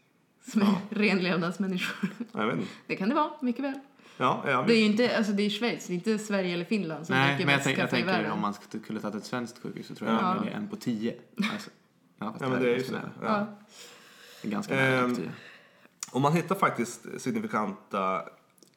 Som 0.52 0.62
är 0.62 0.76
renlevnadsmänniskor. 0.90 2.10
Ja, 2.32 2.40
Jag 2.40 2.48
vet 2.48 2.56
inte. 2.56 2.72
Det 2.88 2.96
kan 2.96 3.10
det 3.10 3.16
vara, 3.16 3.32
mycket 3.42 3.64
väl. 3.66 3.80
Ja, 4.18 4.44
ja, 4.48 4.64
Det 4.68 4.74
är 4.74 4.78
ju 4.80 4.86
inte, 4.86 5.18
alltså 5.18 5.32
det 5.34 5.44
är 5.44 5.50
Schweiz, 5.50 5.88
det 5.88 5.94
är 5.94 5.96
inte 5.96 6.18
Sverige 6.20 6.54
eller 6.54 6.66
Finland 6.66 7.06
som 7.08 7.16
Nej, 7.16 7.28
dricker 7.30 7.46
men 7.46 7.52
jag, 7.52 7.58
mest 7.58 7.66
tänk, 7.66 7.78
jag 7.78 7.86
kaffe 7.86 7.98
i 7.98 8.00
tänker 8.02 8.14
världen. 8.18 8.32
om 8.32 8.42
man 8.42 8.54
skulle 8.54 9.00
tagit 9.00 9.16
ett 9.16 9.26
svenskt 9.26 9.62
sjukhus 9.64 9.88
så 9.88 9.96
tror 9.96 10.10
jag 10.10 10.20
Ja. 10.20 10.22
man 10.22 10.38
väljer 10.38 10.54
en 10.58 10.68
på 10.68 10.76
10. 10.76 11.16
Alltså, 11.54 11.70
ja, 12.20 12.36
ja 12.40 12.50
men 12.50 12.62
det 12.62 12.68
är 12.68 12.70
ju 12.70 12.76
ganska 12.76 12.92
så. 12.92 12.98
nära. 12.98 13.12
Ja. 13.22 13.46
Det 14.42 14.48
är 14.48 14.52
ganska 14.52 14.76
nära 14.76 15.00
Ehm, 15.04 15.10
på 15.10 15.22
10. 15.22 15.32
Och 16.12 16.22
man 16.22 16.34
hittar 16.34 16.56
faktiskt 16.56 17.06
signifikanta 17.18 18.30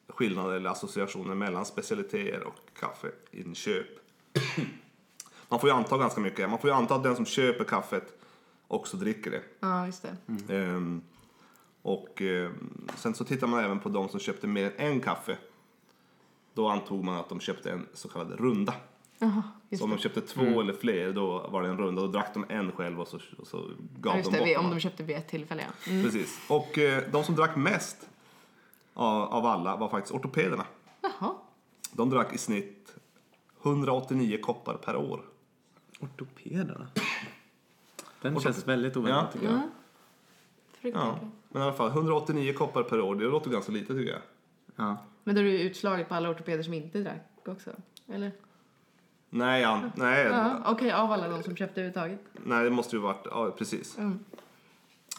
skillnader 0.07 0.55
eller 0.55 0.69
associationer 0.69 1.35
mellan 1.35 1.65
specialiteter 1.65 2.43
och 2.47 2.55
kaffeinköp. 2.79 3.87
Man 5.49 5.59
får 5.59 5.69
ju 5.69 5.75
anta 5.75 5.97
ganska 5.97 6.21
mycket. 6.21 6.49
Man 6.49 6.59
får 6.59 6.69
ju 6.69 6.75
anta 6.75 6.95
att 6.95 7.03
den 7.03 7.15
som 7.15 7.25
köper 7.25 7.63
kaffet 7.63 8.19
också 8.67 8.97
dricker 8.97 9.31
det. 9.31 9.41
Ja, 9.59 9.85
just 9.85 10.01
det. 10.03 10.17
Mm. 10.27 10.75
Ehm, 10.75 11.01
och 11.81 12.21
ehm, 12.21 12.87
sen 12.95 13.13
så 13.13 13.23
tittar 13.23 13.47
man 13.47 13.59
även 13.63 13.79
på 13.79 13.89
de 13.89 14.09
som 14.09 14.19
köpte 14.19 14.47
mer 14.47 14.65
än 14.65 14.91
en 14.91 15.01
kaffe. 15.01 15.37
Då 16.53 16.67
antog 16.69 17.03
man 17.03 17.15
att 17.15 17.29
de 17.29 17.39
köpte 17.39 17.71
en 17.71 17.87
så 17.93 18.09
kallad 18.09 18.39
runda. 18.39 18.73
Just 19.69 19.79
Så 19.79 19.83
om 19.83 19.89
det. 19.89 19.95
de 19.95 20.01
köpte 20.01 20.21
två 20.21 20.41
Mm. 20.41 20.59
eller 20.59 20.73
fler 20.73 21.13
då 21.13 21.47
var 21.47 21.61
det 21.63 21.69
en 21.69 21.77
runda. 21.77 22.01
Då 22.01 22.07
drack 22.07 22.33
de 22.33 22.45
en 22.49 22.71
själv 22.71 23.01
och 23.01 23.07
så, 23.07 23.19
och 23.37 23.47
så 23.47 23.57
gav 23.99 24.13
Ja, 24.13 24.17
just 24.17 24.31
de 24.31 24.37
det, 24.37 24.39
bort 24.41 24.47
vi- 24.49 24.53
dem. 24.53 24.65
om 24.65 24.71
de 24.71 24.79
köpte 24.79 25.03
vid 25.03 25.15
ett 25.15 25.27
tillfälle, 25.27 25.63
ja. 25.67 25.91
Mm. 25.91 26.03
Precis. 26.03 26.39
Och 26.49 26.77
eh, 26.77 27.03
de 27.11 27.23
som 27.23 27.35
drack 27.35 27.55
mest 27.55 28.09
av, 28.93 29.21
av 29.23 29.45
alla 29.45 29.75
var 29.75 29.89
faktiskt 29.89 30.13
ortopederna. 30.15 30.65
Jaha. 31.01 31.33
De 31.91 32.09
drack 32.09 32.33
i 32.33 32.37
snitt 32.37 32.95
189 33.63 34.39
koppar 34.41 34.73
per 34.75 34.95
år. 34.95 35.21
Ortopederna. 35.99 36.87
Den 38.21 38.35
så- 38.35 38.41
känns 38.41 38.67
väldigt 38.67 38.97
oväntat 38.97 39.25
Ja. 39.25 39.31
tycker 39.31 39.45
jag. 39.45 39.55
Ja. 39.55 39.67
Fruktansvärt. 40.81 41.21
Ja. 41.21 41.29
Men 41.51 41.61
i 41.61 41.65
alla 41.65 41.73
fall 41.73 41.89
189 41.89 42.53
koppar 42.53 42.83
per 42.83 43.01
år, 43.01 43.15
det 43.15 43.23
låter 43.25 43.49
ganska 43.49 43.71
lite 43.71 43.93
tycker 43.93 44.11
jag. 44.11 44.21
Ja. 44.75 44.97
Men 45.23 45.35
då 45.35 45.41
är 45.41 45.45
det 45.45 45.61
utslaget 45.61 46.09
på 46.09 46.15
alla 46.15 46.29
ortopeder 46.29 46.63
som 46.63 46.73
inte 46.73 46.99
drack 46.99 47.27
också? 47.45 47.71
Eller? 48.07 48.31
Nej, 49.29 49.61
ja, 49.61 49.81
nej, 49.95 50.25
Ja, 50.25 50.61
okej, 50.65 50.91
av 50.91 51.11
alla 51.11 51.27
de 51.27 51.43
som 51.43 51.55
köpte 51.55 51.81
överhuvudtaget. 51.81 52.19
nej 52.45 52.63
det 52.63 52.69
måste 52.69 52.95
ju 52.95 53.01
varit, 53.01 53.25
ja 53.25 53.51
precis. 53.57 53.97
Mm. 53.97 54.19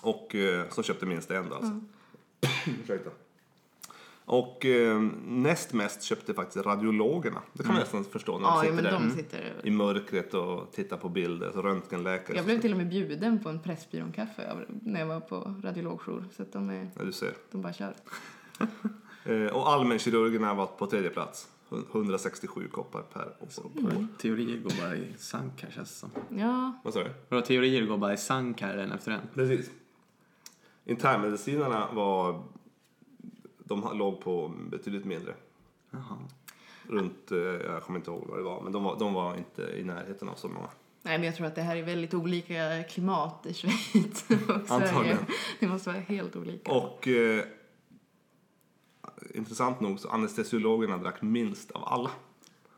Och 0.03 0.35
eh, 0.35 0.69
som 0.69 0.85
köpte 0.85 1.07
minst 1.07 1.31
en 1.31 1.49
då 1.49 1.55
alltså. 1.55 1.81
Ursäkta. 2.83 3.11
Och 4.33 4.67
eh, 4.67 5.01
näst 5.27 5.73
mest 5.73 6.03
köpte 6.03 6.35
faktiskt 6.35 6.67
radiologerna. 6.67 7.43
Det 7.53 7.63
kan 7.63 7.73
man 7.73 7.81
nästan 7.81 8.05
förstå 8.05 8.39
när 8.39 8.41
de 8.41 8.45
Ja, 8.45 8.55
ja, 8.57 8.61
sitter 8.61 8.75
men 8.75 8.85
där 8.85 8.93
de 8.93 9.11
sitter... 9.11 9.61
i 9.65 9.71
mörkret 9.71 10.35
och 10.35 10.73
tittar 10.73 10.97
på 10.97 11.09
bilder, 11.09 11.51
så 11.55 11.63
röntgenläkare. 11.63 12.37
Jag 12.37 12.45
blev 12.45 12.61
till 12.61 12.73
och 12.73 12.79
med 12.79 12.89
bjuden 12.89 13.43
på 13.43 13.49
en 13.49 13.61
Pressbyrån-kaffe 13.61 14.57
när 14.69 15.01
jag 15.01 15.07
var 15.07 15.21
på 15.21 15.55
radiologjour. 15.63 16.25
Så 16.37 16.43
att 16.43 16.53
de, 16.53 16.71
är, 16.71 16.91
Ja, 16.99 17.05
du 17.05 17.13
ser. 17.13 17.33
de 17.51 17.63
bara 17.63 17.73
kör. 17.73 17.95
Eh, 19.25 19.47
och 19.47 19.69
allmänkirurgerna 19.69 20.55
var 20.55 20.67
på 20.67 20.87
tredje 20.87 21.11
plats. 21.11 21.49
167 21.93 22.69
koppar 22.69 23.03
per 23.03 23.27
år. 23.41 24.07
Teorier 24.19 24.57
går 24.61 24.73
bara 24.83 24.97
i 24.97 25.15
sank 25.19 25.63
här 25.63 25.71
känns 25.71 25.89
det 25.91 25.97
som. 25.97 26.11
Ja, 26.39 26.73
Vad 26.85 26.95
sa 26.95 27.05
du? 27.05 27.11
Vadå, 27.29 27.43
teorier 27.47 27.87
går 27.87 27.99
bara 27.99 28.13
i 28.13 28.17
sank 28.17 28.61
här 28.63 28.77
en 28.77 28.93
efter 28.93 29.13
en? 29.13 29.21
Precis. 29.35 29.71
Internmedicinarna 30.85 31.89
var... 31.93 32.43
De 33.75 33.99
låg 33.99 34.21
på 34.21 34.53
betydligt 34.71 35.05
mindre. 35.05 35.35
Jaha. 35.91 36.19
Runt, 36.89 37.33
eh, 37.33 37.39
jag 37.39 37.83
kommer 37.83 37.99
inte 37.99 38.11
ihåg 38.11 38.25
vad 38.29 38.39
det 38.39 38.43
var, 38.43 38.61
men 38.63 38.73
de 38.73 38.85
var, 38.85 38.99
de 38.99 39.15
var 39.15 39.37
inte 39.37 39.63
i 39.63 39.85
närheten 39.85 40.29
av 40.29 40.35
så 40.35 40.49
många. 40.49 40.69
nej 41.03 41.19
men 41.19 41.27
jag 41.27 41.37
tror 41.37 41.47
att 41.47 41.55
det 41.55 41.63
här 41.63 41.77
är 41.77 41.83
väldigt 41.83 42.15
olika 42.15 42.83
klimat 42.83 43.47
i 43.47 43.55
Schweiz 43.55 44.25
och 44.31 44.67
Sverige. 44.67 45.19
Det 45.61 45.69
måste 45.69 45.91
vara 45.91 46.01
helt 46.01 46.37
olika. 46.37 46.73
Och 46.73 47.09
eh, 47.09 47.45
intressant 49.35 49.81
nog 49.81 50.01
så 50.01 50.09
anestesiologerna 50.09 50.97
drack 50.97 51.23
minst 51.23 51.71
av 51.71 51.85
alla. 51.85 52.11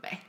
Nej. 0.03 0.21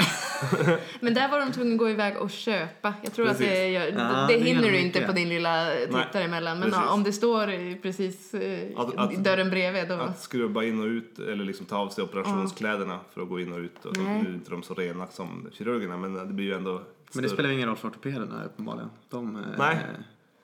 Men 1.00 1.14
där 1.14 1.30
var 1.30 1.40
de 1.40 1.52
tvungna 1.52 1.74
att 1.74 1.80
gå 1.80 1.90
iväg 1.90 2.18
och 2.18 2.30
köpa. 2.32 2.94
Jag 3.04 3.14
tror 3.14 3.28
att 3.28 3.38
det, 3.38 3.46
Precis. 3.46 3.74
gör, 3.74 4.02
Ja, 4.12 4.26
det, 4.28 4.34
hinner 4.34 4.62
du 4.62 4.72
mycket. 4.72 4.86
inte 4.86 5.02
på 5.02 5.12
din 5.12 5.30
lilla 5.30 5.70
tittare 5.86 6.24
emellan. 6.24 6.60
Men 6.60 6.72
precis. 6.72 6.90
om 6.90 7.04
det 7.04 7.14
står 7.14 7.82
precis 7.82 8.34
eh, 8.34 8.80
Att- 8.80 8.96
att- 8.98 9.24
dörren 9.24 9.50
bredvid 9.50 9.88
då... 9.88 9.94
Att 9.96 10.20
skrubba 10.22 10.64
in 10.64 10.80
och 10.80 10.86
ut 10.86 11.20
eller 11.20 11.46
liksom 11.46 11.66
ta 11.66 11.78
av 11.78 11.90
sig 11.90 12.04
operationskläderna 12.04 13.00
för 13.14 13.22
att 13.22 13.30
gå 13.30 13.40
in 13.40 13.52
och 13.54 13.60
ut. 13.60 13.86
Och 13.86 13.98
Nej. 13.98 14.24
nu 14.24 14.30
är 14.30 14.34
inte 14.34 14.52
de 14.52 14.64
så 14.64 14.74
rena 14.74 15.08
som 15.08 15.50
kirurgerna 15.54 15.98
men 15.98 16.14
det 16.14 16.26
blir 16.34 16.46
ju 16.46 16.54
ändå 16.54 16.82
Men 17.14 17.24
det 17.24 17.30
spelar 17.30 17.50
ju 17.50 17.56
ingen 17.56 17.68
roll 17.68 17.78
för 17.78 17.88
ortopederna 17.90 18.44
uppenbarligen. 18.46 18.90
De 19.10 19.36
eh, 19.36 19.42
Nej. 19.58 19.78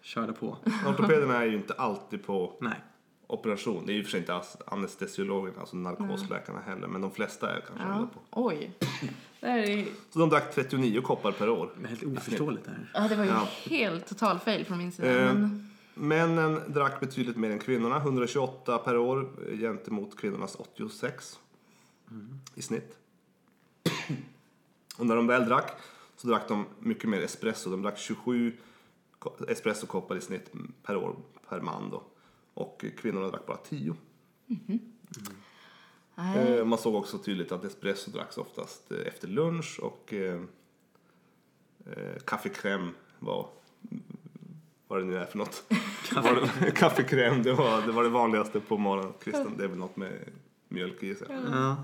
körde 0.01 0.33
på. 0.33 0.57
Ortopederna 0.87 1.37
är 1.41 1.45
ju 1.45 1.55
inte 1.55 1.73
alltid 1.73 2.25
på 2.25 2.53
Nej. 2.61 2.73
Operation. 3.33 3.85
Det 3.85 3.93
är 3.93 3.95
ju 3.95 4.03
för 4.03 4.11
sig 4.11 4.19
inte 4.19 4.41
anestesiologerna, 4.65 5.59
alltså 5.59 5.75
narkosläkarna 5.75 6.59
heller, 6.61 6.87
men 6.87 7.01
de 7.01 7.11
flesta 7.11 7.55
är 7.55 7.61
kanske 7.67 7.85
Ja, 7.85 8.07
på. 8.13 8.43
oj. 8.45 8.71
Är, 9.41 9.85
Så 10.09 10.19
de 10.19 10.29
drack 10.29 10.55
39 10.55 11.01
koppar 11.01 11.31
per 11.31 11.49
år. 11.49 11.71
Det 11.77 11.83
är 11.85 11.87
helt 11.89 12.03
oförståeligt 12.03 12.65
det 12.65 12.71
här. 12.71 12.91
ja, 12.93 13.07
det 13.07 13.15
var 13.15 13.23
ju 13.23 13.29
Ja. 13.29 13.47
helt 13.69 14.07
total 14.07 14.39
fail 14.39 14.65
från 14.65 14.77
min 14.77 14.91
sida. 14.91 15.09
Eh, 15.29 15.33
Men, 15.33 15.67
Männen 15.93 16.61
drack 16.67 16.99
betydligt 16.99 17.37
mer 17.37 17.49
än 17.51 17.59
kvinnorna, 17.59 17.97
128 17.99 18.77
per 18.77 18.97
år 18.97 19.29
gentemot 19.59 20.17
kvinnornas 20.17 20.55
86 20.55 21.39
i 22.55 22.61
snitt. 22.61 22.97
Och 24.97 25.05
när 25.05 25.15
de 25.15 25.27
väl 25.27 25.45
drack 25.45 25.71
så 26.15 26.27
drack 26.27 26.47
de 26.47 26.65
mycket 26.79 27.09
mer 27.09 27.21
espresso. 27.21 27.69
De 27.69 27.81
drack 27.81 27.97
27 27.97 28.53
ko- 29.19 29.35
espressokoppar 29.47 30.15
i 30.15 30.21
snitt 30.21 30.51
per 30.83 30.95
år 30.95 31.15
per 31.49 31.61
man 31.61 31.89
då. 31.89 32.03
Och 32.53 32.85
kvinnorna 32.97 33.27
drack 33.27 33.45
bara 33.45 33.57
10. 33.57 33.95
Nej. 36.15 36.57
Eh, 36.57 36.65
man 36.65 36.79
såg 36.79 36.95
också 36.95 37.17
tydligt 37.17 37.51
att 37.51 37.63
espresso 37.63 38.11
dracks 38.11 38.37
oftast 38.37 38.91
eh, 38.91 38.97
efter 39.07 39.27
lunch 39.27 39.79
och 39.81 40.13
eh, 40.13 40.41
eh, 41.85 42.19
kaffekräm 42.25 42.89
var 43.19 43.49
vad 44.87 44.99
det 44.99 45.05
nu 45.05 45.17
är 45.17 45.25
för 45.25 45.37
något. 45.37 45.63
Kaffekräm, 46.75 47.43
det 47.43 47.53
var, 47.53 47.81
det 47.81 47.91
var 47.91 48.03
det 48.03 48.09
vanligaste 48.09 48.59
på 48.59 48.77
morgonkvisten. 48.77 49.53
Det 49.57 49.63
är 49.63 49.67
väl 49.67 49.77
något 49.77 49.95
med 49.97 50.13
mjölk 50.67 51.03
i 51.03 51.15
sig. 51.15 51.27
Ja. 51.51 51.83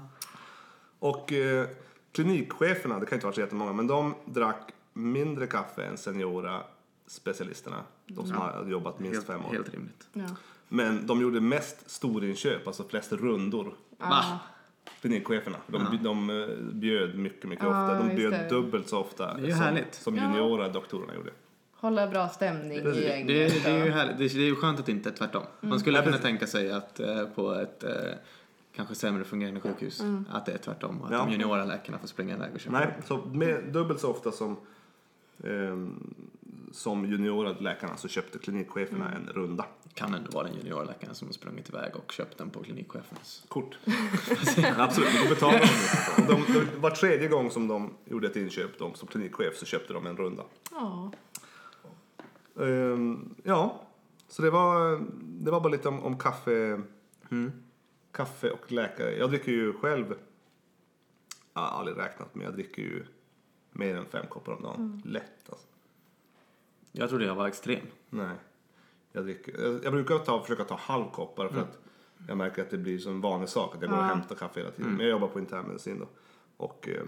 Och 0.99 1.33
eh, 1.33 1.67
klinikcheferna, 2.11 2.99
det 2.99 3.05
kan 3.05 3.15
inte 3.15 3.25
vara 3.25 3.35
så 3.35 3.41
jättemånga, 3.41 3.73
men 3.73 3.87
de 3.87 4.15
drack 4.25 4.71
mindre 4.93 5.47
kaffe 5.47 5.85
än 5.85 5.97
seniora 5.97 6.63
specialisterna. 7.07 7.83
De 8.05 8.27
som 8.27 8.37
har 8.37 8.65
jobbat 8.67 8.99
minst 8.99 9.15
Helt, 9.15 9.27
fem 9.27 9.45
år. 9.45 9.53
helt 9.53 9.73
rimligt. 9.73 10.07
Ja. 10.13 10.27
Men 10.69 11.07
de 11.07 11.21
gjorde 11.21 11.41
mest 11.41 11.89
storinköp, 11.89 12.67
alltså 12.67 12.83
flest 12.83 13.11
rundor. 13.13 13.73
Ja. 13.99 14.39
Klinikcheferna. 15.01 15.57
De, 15.67 15.99
de 16.03 16.29
eh, 16.29 16.47
bjöd 16.73 17.15
mycket, 17.17 17.49
mycket 17.49 17.65
Ja, 17.65 17.83
ofta. 17.93 18.07
De 18.07 18.15
bjöd 18.15 18.31
det. 18.33 18.47
dubbelt 18.49 18.89
så 18.89 18.99
ofta 18.99 19.33
Det 19.37 19.47
är 19.47 19.51
som, 19.51 19.59
härligt. 19.59 19.95
som 19.95 20.15
Ja. 20.15 20.23
juniora 20.23 20.69
doktorerna 20.69 21.15
gjorde. 21.15 21.31
Hålla 21.79 22.07
bra 22.07 22.29
stämning 22.29 22.83
Det, 22.83 22.89
i 22.89 22.93
det, 22.93 23.07
gänget. 23.07 23.27
det, 23.63 23.69
är 23.69 23.85
ju 23.85 23.91
härligt. 23.91 24.17
Det, 24.17 24.27
det 24.27 24.41
är 24.43 24.45
ju 24.45 24.55
skönt 24.55 24.79
att 24.79 24.85
det 24.85 24.91
inte 24.91 25.09
är 25.09 25.13
tvärtom. 25.13 25.43
Man 25.61 25.79
skulle 25.79 26.01
kunna 26.03 26.17
tänka 26.17 26.47
sig 26.47 26.71
att 26.71 26.99
eh, 26.99 27.25
på 27.35 27.53
ett 27.53 27.83
eh, 27.83 27.91
kanske 28.75 28.95
sämre 28.95 29.23
fungerande 29.23 29.59
sjukhus 29.61 30.01
att 30.31 30.45
det 30.45 30.51
är 30.51 30.57
tvärtom 30.57 31.01
och 31.01 31.05
att 31.07 31.11
Ja. 31.13 31.17
de 31.25 31.31
juniora 31.31 31.65
läkarna 31.65 31.97
får 31.97 32.07
springa 32.07 32.35
iväg 32.35 32.49
och 32.53 32.59
köpa. 32.59 32.79
Nej, 32.79 32.93
så 33.07 33.17
med, 33.17 33.63
dubbelt 33.63 33.99
så 33.99 34.11
ofta 34.11 34.31
som, 34.31 34.57
ehm, 35.43 36.13
som 36.71 37.05
juniora 37.05 37.55
läkarna 37.59 37.97
så 37.97 38.07
köpte 38.07 38.39
klinikcheferna 38.39 39.11
en 39.11 39.29
runda 39.33 39.65
Kan 39.93 40.13
ändå 40.13 40.31
vara 40.31 40.47
den 40.47 40.57
juniora 40.57 40.83
läkaren 40.83 41.15
som 41.15 41.27
har 41.27 41.33
sprungit 41.33 41.69
iväg 41.69 41.95
och 41.95 42.11
köpt 42.11 42.37
den 42.37 42.49
på 42.49 42.63
klinikchefens. 42.63 43.43
kort. 43.47 43.77
Absolut, 44.77 45.09
då 45.23 45.29
betalar 45.29 45.59
de. 46.17 46.33
de, 46.33 46.53
de 46.53 46.81
Var 46.81 46.91
tredje 46.91 47.27
gång 47.27 47.51
som 47.51 47.67
de 47.67 47.93
gjorde 48.05 48.27
ett 48.27 48.35
inköp 48.35 48.79
de, 48.79 48.93
som 48.93 49.07
klinikchef 49.07 49.57
så 49.57 49.65
köpte 49.65 49.93
de 49.93 50.05
en 50.05 50.17
runda. 50.17 50.43
Ja. 50.71 51.11
Ehm, 52.59 53.35
ja, 53.43 53.81
så 54.27 54.41
det 54.41 54.49
var, 54.49 55.05
det 55.23 55.51
var 55.51 55.59
bara 55.59 55.69
lite 55.69 55.87
om, 55.87 56.03
om 56.03 56.17
kaffe, 56.17 56.81
kaffe 58.11 58.49
och 58.51 58.71
läkare. 58.71 59.17
Jag 59.17 59.29
dricker 59.29 59.51
ju 59.51 59.73
själv, 59.73 60.15
jag 61.53 61.61
har 61.61 61.79
aldrig 61.79 61.97
räknat 61.97 62.35
men 62.35 62.45
jag 62.45 62.53
dricker 62.53 62.81
ju 62.81 63.05
mer 63.71 63.95
än 63.95 64.05
fem 64.05 64.25
koppar 64.29 64.53
om 64.53 64.63
dagen. 64.63 65.01
Lätt 65.05 65.49
alltså. 65.49 65.66
Jag 66.99 67.09
trodde 67.09 67.25
jag 67.25 67.35
var 67.35 67.47
extrem. 67.47 67.85
Nej. 68.09 68.35
Jag, 69.11 69.23
dricker, 69.23 69.61
jag, 69.61 69.83
jag 69.83 69.93
brukar 69.93 70.17
ta, 70.17 70.41
försöka 70.41 70.63
ta 70.63 70.75
halvkoppar 70.75 71.47
för 71.47 71.61
att 71.61 71.79
jag 72.27 72.37
märker 72.37 72.61
att 72.61 72.69
det 72.69 72.77
blir 72.77 72.99
som 72.99 73.11
en 73.11 73.21
vanlig 73.21 73.49
sak 73.49 73.75
att 73.75 73.81
jag 73.81 73.91
går 73.91 73.97
och 73.97 74.03
hämtar 74.03 74.35
kaffe 74.35 74.59
hela 74.59 74.71
tiden. 74.71 74.91
Men 74.91 74.99
jag 74.99 75.09
jobbar 75.09 75.27
på 75.27 75.39
internmedicin 75.39 75.99
då. 75.99 76.07
Och 76.57 76.89
eh, 76.89 77.03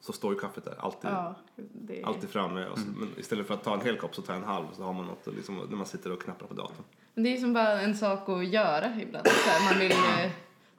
så 0.00 0.12
står 0.12 0.32
ju 0.34 0.38
kaffet 0.38 0.64
där 0.64 0.74
alltid, 0.78 1.10
ja. 1.10 1.34
Det... 1.56 2.02
alltid 2.04 2.30
framme. 2.30 2.66
Och 2.66 2.78
så, 2.78 2.84
Men 2.96 3.08
istället 3.16 3.46
för 3.46 3.54
att 3.54 3.64
ta 3.64 3.74
en 3.74 3.80
hel 3.80 3.96
kopp 3.96 4.14
så 4.14 4.22
tar 4.22 4.34
jag 4.34 4.42
en 4.42 4.48
halv 4.48 4.66
så 4.72 4.82
har 4.82 4.92
man 4.92 5.06
något 5.06 5.28
att 5.28 5.34
liksom, 5.34 5.56
när 5.56 5.76
man 5.76 5.86
sitter 5.86 6.12
och 6.12 6.22
knappar 6.22 6.46
på 6.46 6.54
datorn. 6.54 6.84
Men 7.14 7.24
det 7.24 7.36
är 7.36 7.36
som 7.36 7.52
bara 7.52 7.80
en 7.80 7.96
sak 7.96 8.28
att 8.28 8.48
göra 8.48 9.00
ibland. 9.00 9.28
Så 9.28 9.50
här, 9.50 9.72
man 9.72 9.80
vill 9.80 9.92
eh, 9.92 10.30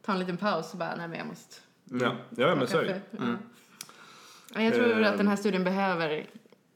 ta 0.02 0.12
en 0.12 0.20
liten 0.20 0.38
paus 0.38 0.72
och 0.72 0.80
bara, 0.80 0.96
nej 0.96 1.08
men 1.08 1.18
jag 1.18 1.28
måste 1.28 1.56
Ja, 1.84 2.16
ja 2.30 2.56
men 2.56 2.68
så 2.68 2.78
är 2.78 2.82
det 2.82 2.88
ju. 2.88 2.94
kaffe. 2.94 3.18
Ja. 3.20 3.36
Ja, 4.54 4.62
Jag 4.62 4.74
tror 4.74 5.04
att 5.04 5.18
den 5.18 5.28
här 5.28 5.36
studien 5.36 5.64
behöver 5.64 6.26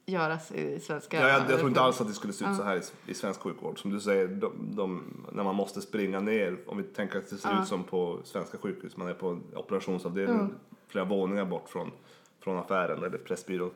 göras 0.06 0.51
i 0.51 0.80
svenska... 0.80 1.20
Ja, 1.20 1.28
jag, 1.28 1.51
jag 1.51 1.58
tror 1.58 1.70
inte 1.70 1.82
alls 1.82 2.01
att 2.01 2.08
det 2.08 2.14
skulle 2.14 2.34
se 2.34 2.45
ut 2.45 2.56
så 2.56 2.64
här 2.64 2.78
i, 2.78 3.12
i 3.12 3.14
svensk 3.14 3.39
sjukvård. 3.41 3.82
Som 3.82 3.91
du 3.91 3.99
säger, 3.99 4.28
de, 4.28 4.54
de, 4.76 5.04
när 5.32 5.43
man 5.43 5.56
måste 5.56 5.82
springa 5.82 6.20
ner, 6.20 6.58
om 6.68 6.78
vi 6.78 6.84
tänker 6.84 7.20
att 7.20 7.30
det 7.30 7.38
ser 7.38 7.62
ut 7.62 7.68
som 7.68 7.84
på 7.84 8.20
svenska 8.24 8.58
sjukhus, 8.58 8.97
man 8.97 9.08
är 9.08 9.14
på 9.14 9.30
en 9.30 9.43
operationsavdelning 9.56 10.54
flera 10.88 11.06
våningar 11.06 11.45
bort 11.45 11.70
från, 11.70 11.91
från 12.39 12.58
affären 12.58 13.04
eller 13.04 13.18
pressbyrån. 13.18 13.72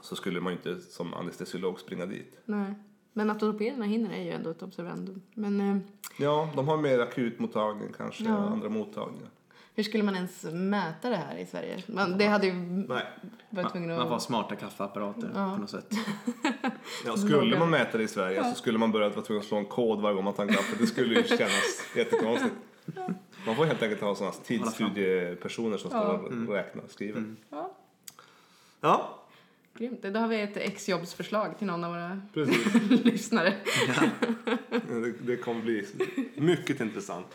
Så 0.00 0.16
skulle 0.16 0.40
man 0.40 0.52
ju 0.52 0.56
inte 0.56 0.80
som 0.80 1.14
anestesiolog 1.14 1.80
springa 1.80 2.06
dit. 2.06 2.40
Nej. 2.44 2.74
Men 3.12 3.30
att 3.30 3.42
ortopederna 3.42 3.84
hinner 3.84 4.10
är 4.14 4.22
ju 4.22 4.30
ändå 4.30 4.50
ett 4.50 4.62
observandum. 4.62 5.22
Men 5.34 5.60
eh, 5.60 5.76
Ja, 6.18 6.48
de 6.56 6.68
har 6.68 6.76
mer 6.76 6.98
akutmottagning 6.98 7.88
kanske, 7.96 8.24
Ja. 8.24 8.36
andra 8.36 8.68
mottagningar. 8.68 9.28
Hur 9.74 9.82
skulle 9.82 10.04
man 10.04 10.14
ens 10.14 10.44
mäta 10.52 11.10
det 11.10 11.16
här 11.16 11.36
i 11.36 11.46
Sverige? 11.46 11.82
Man, 11.86 12.18
det 12.18 12.26
hade 12.26 12.46
ju 12.46 12.52
Nej, 12.52 12.86
varit 12.88 13.06
Man, 13.50 13.70
tvungen 13.72 13.90
man 13.90 13.98
att... 13.98 14.04
får 14.04 14.10
ha 14.10 14.20
smarta 14.20 14.56
kaffeapparater 14.56 15.30
Ja. 15.34 15.52
på 15.54 15.60
något 15.60 15.70
sätt. 15.70 15.90
ja, 17.06 17.16
skulle 17.16 17.58
man 17.58 17.70
mäta 17.70 17.98
det 17.98 18.04
i 18.04 18.08
Sverige 18.08 18.44
så 18.44 18.54
skulle 18.54 18.78
man 18.78 18.92
börja 18.92 19.08
vara 19.08 19.22
tvungen 19.22 19.40
att 19.40 19.46
slå 19.48 19.56
en 19.58 19.64
kod 19.64 20.00
varje 20.00 20.14
gång 20.14 20.24
man 20.24 20.34
tar 20.34 20.42
en 20.42 20.48
kaffe. 20.54 20.76
Det 20.80 20.86
skulle 20.86 21.14
ju 21.20 21.24
kännas 21.24 21.82
jättekonstigt. 21.96 22.54
Man 23.46 23.56
får 23.56 23.64
helt 23.64 23.82
enkelt 23.82 24.00
ha 24.00 24.14
sådana 24.14 24.32
tidsstudiepersoner 24.44 25.76
som 25.76 25.90
står 25.90 26.02
Ja. 26.02 26.12
och 26.48 26.54
räknar 26.54 26.84
och 26.84 26.90
skriver. 26.90 27.34
Ja, 27.50 27.70
Ja, 28.80 29.21
grymt. 29.82 30.02
Då 30.02 30.20
har 30.20 30.28
vi 30.28 30.40
ett 30.40 30.56
exjobbsförslag 30.56 31.58
till 31.58 31.66
någon 31.66 31.84
av 31.84 31.90
våra 31.90 32.20
lyssnare. 33.04 33.54
Det, 34.88 35.12
det 35.26 35.36
kommer 35.36 35.62
bli 35.62 35.86
mycket 36.34 36.80
intressant. 36.80 37.26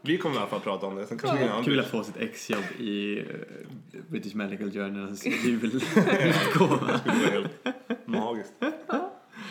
Vi 0.00 0.18
kommer 0.18 0.36
i 0.36 0.38
alla 0.38 0.46
fall 0.46 0.60
prata 0.60 0.86
om 0.86 0.96
det. 0.96 1.06
Sen 1.06 1.18
kanske 1.18 1.50
annan 1.50 1.64
Kul 1.64 1.80
att 1.80 1.86
få 1.86 2.04
sitt 2.04 2.16
exjobb 2.16 2.64
i 2.78 3.18
eh, 3.18 3.24
British 4.08 4.34
Medical 4.34 4.70
Journals 4.72 5.26
julutgåva. 5.44 6.86
Det 6.86 6.98
skulle 6.98 7.14
vara 7.14 7.30
helt 7.30 8.06
magiskt. 8.06 8.52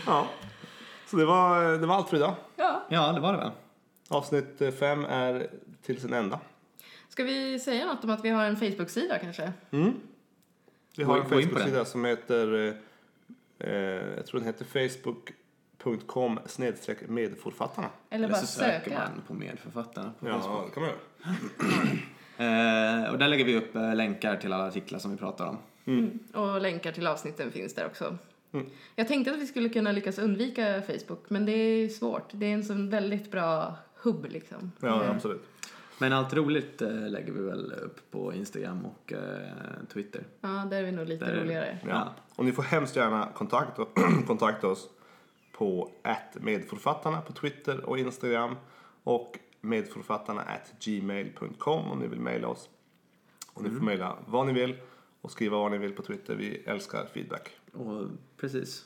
Ja. 0.05 0.29
Så 1.07 1.17
det 1.17 1.25
var, 1.25 1.77
det 1.77 1.87
var 1.87 1.95
allt 1.95 2.09
för 2.09 2.17
idag. 2.17 2.35
Ja. 2.55 2.85
Ja, 2.89 3.11
det 3.11 3.19
var 3.19 3.33
det 3.33 3.39
väl? 3.39 3.51
Avsnitt 4.07 4.61
fem 4.79 5.05
är 5.05 5.49
till 5.81 6.01
sin 6.01 6.13
ända. 6.13 6.39
Ska 7.09 7.23
vi 7.23 7.59
säga 7.59 7.85
något 7.85 8.03
om 8.03 8.09
att 8.09 8.25
vi 8.25 8.29
har 8.29 8.45
en 8.45 8.57
Facebook-sida 8.57 9.17
kanske? 9.19 9.53
Vi 10.97 11.03
har 11.03 11.17
en 11.17 11.25
Facebook-sida 11.29 11.85
som 11.85 12.05
heter, 12.05 12.73
eh, 13.59 13.71
jag 14.15 14.25
tror 14.25 14.39
den 14.39 14.47
heter 14.47 14.65
facebook.com 14.65 16.39
snedstreck 16.45 16.97
medförfattarna. 17.09 17.89
Eller 18.09 18.25
Eller 18.25 18.33
bara 18.33 18.41
så 18.41 18.47
söker 18.47 18.89
söka? 18.89 18.99
man 18.99 19.21
på 19.27 19.33
medförfattarna 19.33 20.13
på 20.19 20.27
Ja, 20.27 20.41
Facebook. 20.41 20.65
det 20.67 20.73
kan 20.73 20.83
man 20.83 20.91
göra. 20.91 21.35
Eh, 22.37 23.11
och 23.11 23.17
där 23.17 23.27
lägger 23.27 23.45
vi 23.45 23.55
upp 23.57 23.75
eh, 23.75 23.95
länkar 23.95 24.35
till 24.35 24.53
alla 24.53 24.67
artiklar 24.67 24.99
som 24.99 25.11
vi 25.11 25.17
pratar 25.17 25.45
om. 25.47 25.57
Mm. 25.85 26.19
Och 26.33 26.61
länkar 26.61 26.91
till 26.91 27.07
avsnitten 27.07 27.51
finns 27.51 27.73
där 27.75 27.85
också. 27.85 28.17
Mm. 28.51 28.65
Jag 28.95 29.07
tänkte 29.07 29.31
att 29.31 29.37
vi 29.39 29.45
skulle 29.47 29.69
kunna 29.69 29.91
lyckas 29.91 30.19
undvika 30.19 30.81
Facebook, 30.81 31.29
men 31.29 31.45
det 31.45 31.51
är 31.51 31.89
svårt. 31.89 32.29
Det 32.31 32.45
är 32.45 32.53
en 32.53 32.63
sån 32.63 32.89
väldigt 32.89 33.31
bra 33.31 33.75
hubb 33.95 34.25
liksom. 34.29 34.71
Ja, 34.79 35.03
Eh, 35.03 35.11
absolut. 35.11 35.43
Men 36.01 36.13
allt 36.13 36.33
roligt 36.33 36.81
eh, 36.81 37.09
lägger 37.09 37.33
vi 37.33 37.41
väl 37.41 37.71
upp 37.71 38.11
på 38.11 38.33
Instagram 38.33 38.85
och 38.85 39.13
eh, 39.13 39.49
Twitter. 39.93 40.23
Ja, 40.41 40.47
där 40.69 40.77
är 40.77 40.83
vi 40.83 40.91
nog 40.91 41.07
lite 41.07 41.25
Där- 41.25 41.43
roligare. 41.43 41.77
Ja. 41.87 42.13
Och 42.35 42.45
ni 42.45 42.51
får 42.51 42.63
hemskt 42.63 42.95
gärna 42.95 43.29
kontakta, 43.35 43.85
kontakta 44.27 44.67
oss 44.67 44.89
på 45.51 45.91
medförfattarna 46.33 47.21
på 47.21 47.33
Twitter 47.33 47.85
och 47.85 47.99
Instagram 47.99 48.55
och 49.03 49.39
medförfattarna 49.61 50.41
at 50.41 50.73
gmail.com 50.85 51.91
om 51.91 51.99
ni 51.99 52.07
vill 52.07 52.19
mejla 52.19 52.47
oss. 52.47 52.69
Och 53.53 53.63
ni 53.63 53.69
får 53.69 53.85
mejla 53.85 54.17
vad 54.25 54.47
ni 54.47 54.53
vill 54.53 54.75
och 55.21 55.31
skriva 55.31 55.57
vad 55.57 55.71
ni 55.71 55.77
vill 55.77 55.91
på 55.91 56.03
Twitter. 56.03 56.35
Vi 56.35 56.63
älskar 56.65 57.05
feedback. 57.13 57.49
Och 57.73 58.07
precis. 58.37 58.85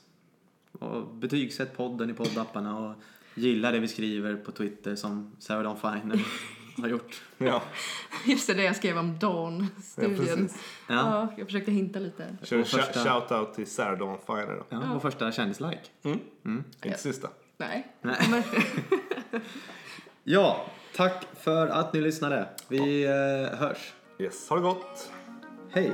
Och 0.72 1.07
betygsätt 1.07 1.78
podden 1.78 2.09
i 2.09 2.13
poddapparna 2.13 2.80
och 2.80 2.95
gilla 3.36 3.72
det 3.72 3.80
vi 3.80 3.88
skriver 3.88 4.36
på 4.36 4.51
Twitter 4.51 4.95
som 4.95 5.32
Sarah 5.39 5.63
Dawn 5.63 5.78
Finer 5.78 6.26
har 6.82 6.88
gjort. 6.88 7.21
Ja, 7.38 7.61
Just 8.26 8.47
det, 8.47 8.53
det 8.53 8.63
jag 8.63 8.76
skrev 8.76 8.97
om 8.97 9.19
Dawn-studien. 9.19 10.49
Ja, 10.88 10.95
Ja. 10.95 11.28
jag 11.38 11.47
försökte 11.47 11.71
hinta 11.71 11.99
lite. 11.99 12.38
kör 12.43 12.55
en 12.55 12.61
Och 12.61 12.67
första- 12.67 12.91
sh- 12.99 13.05
shout-out 13.28 13.53
till 13.53 13.67
Sarah 13.67 13.97
Dawn 13.97 14.17
Finer 14.28 14.55
då. 14.55 14.65
Ja, 14.69 14.82
vår 14.93 14.99
första 14.99 15.32
kändislike. 15.32 15.80
Inte 16.03 16.97
sista. 16.97 17.30
Nej. 17.57 17.88
Nej. 18.01 18.43
Ja, 20.28 20.65
tack 20.95 21.26
för 21.39 21.67
att 21.67 21.93
ni 21.93 22.01
lyssnade. 22.01 22.49
Vi 22.67 23.03
eh, 23.05 23.57
hörs. 23.59 23.93
Yes, 24.19 24.49
ha 24.49 24.55
det 24.55 24.61
gott! 24.61 25.11
Hej! 25.71 25.93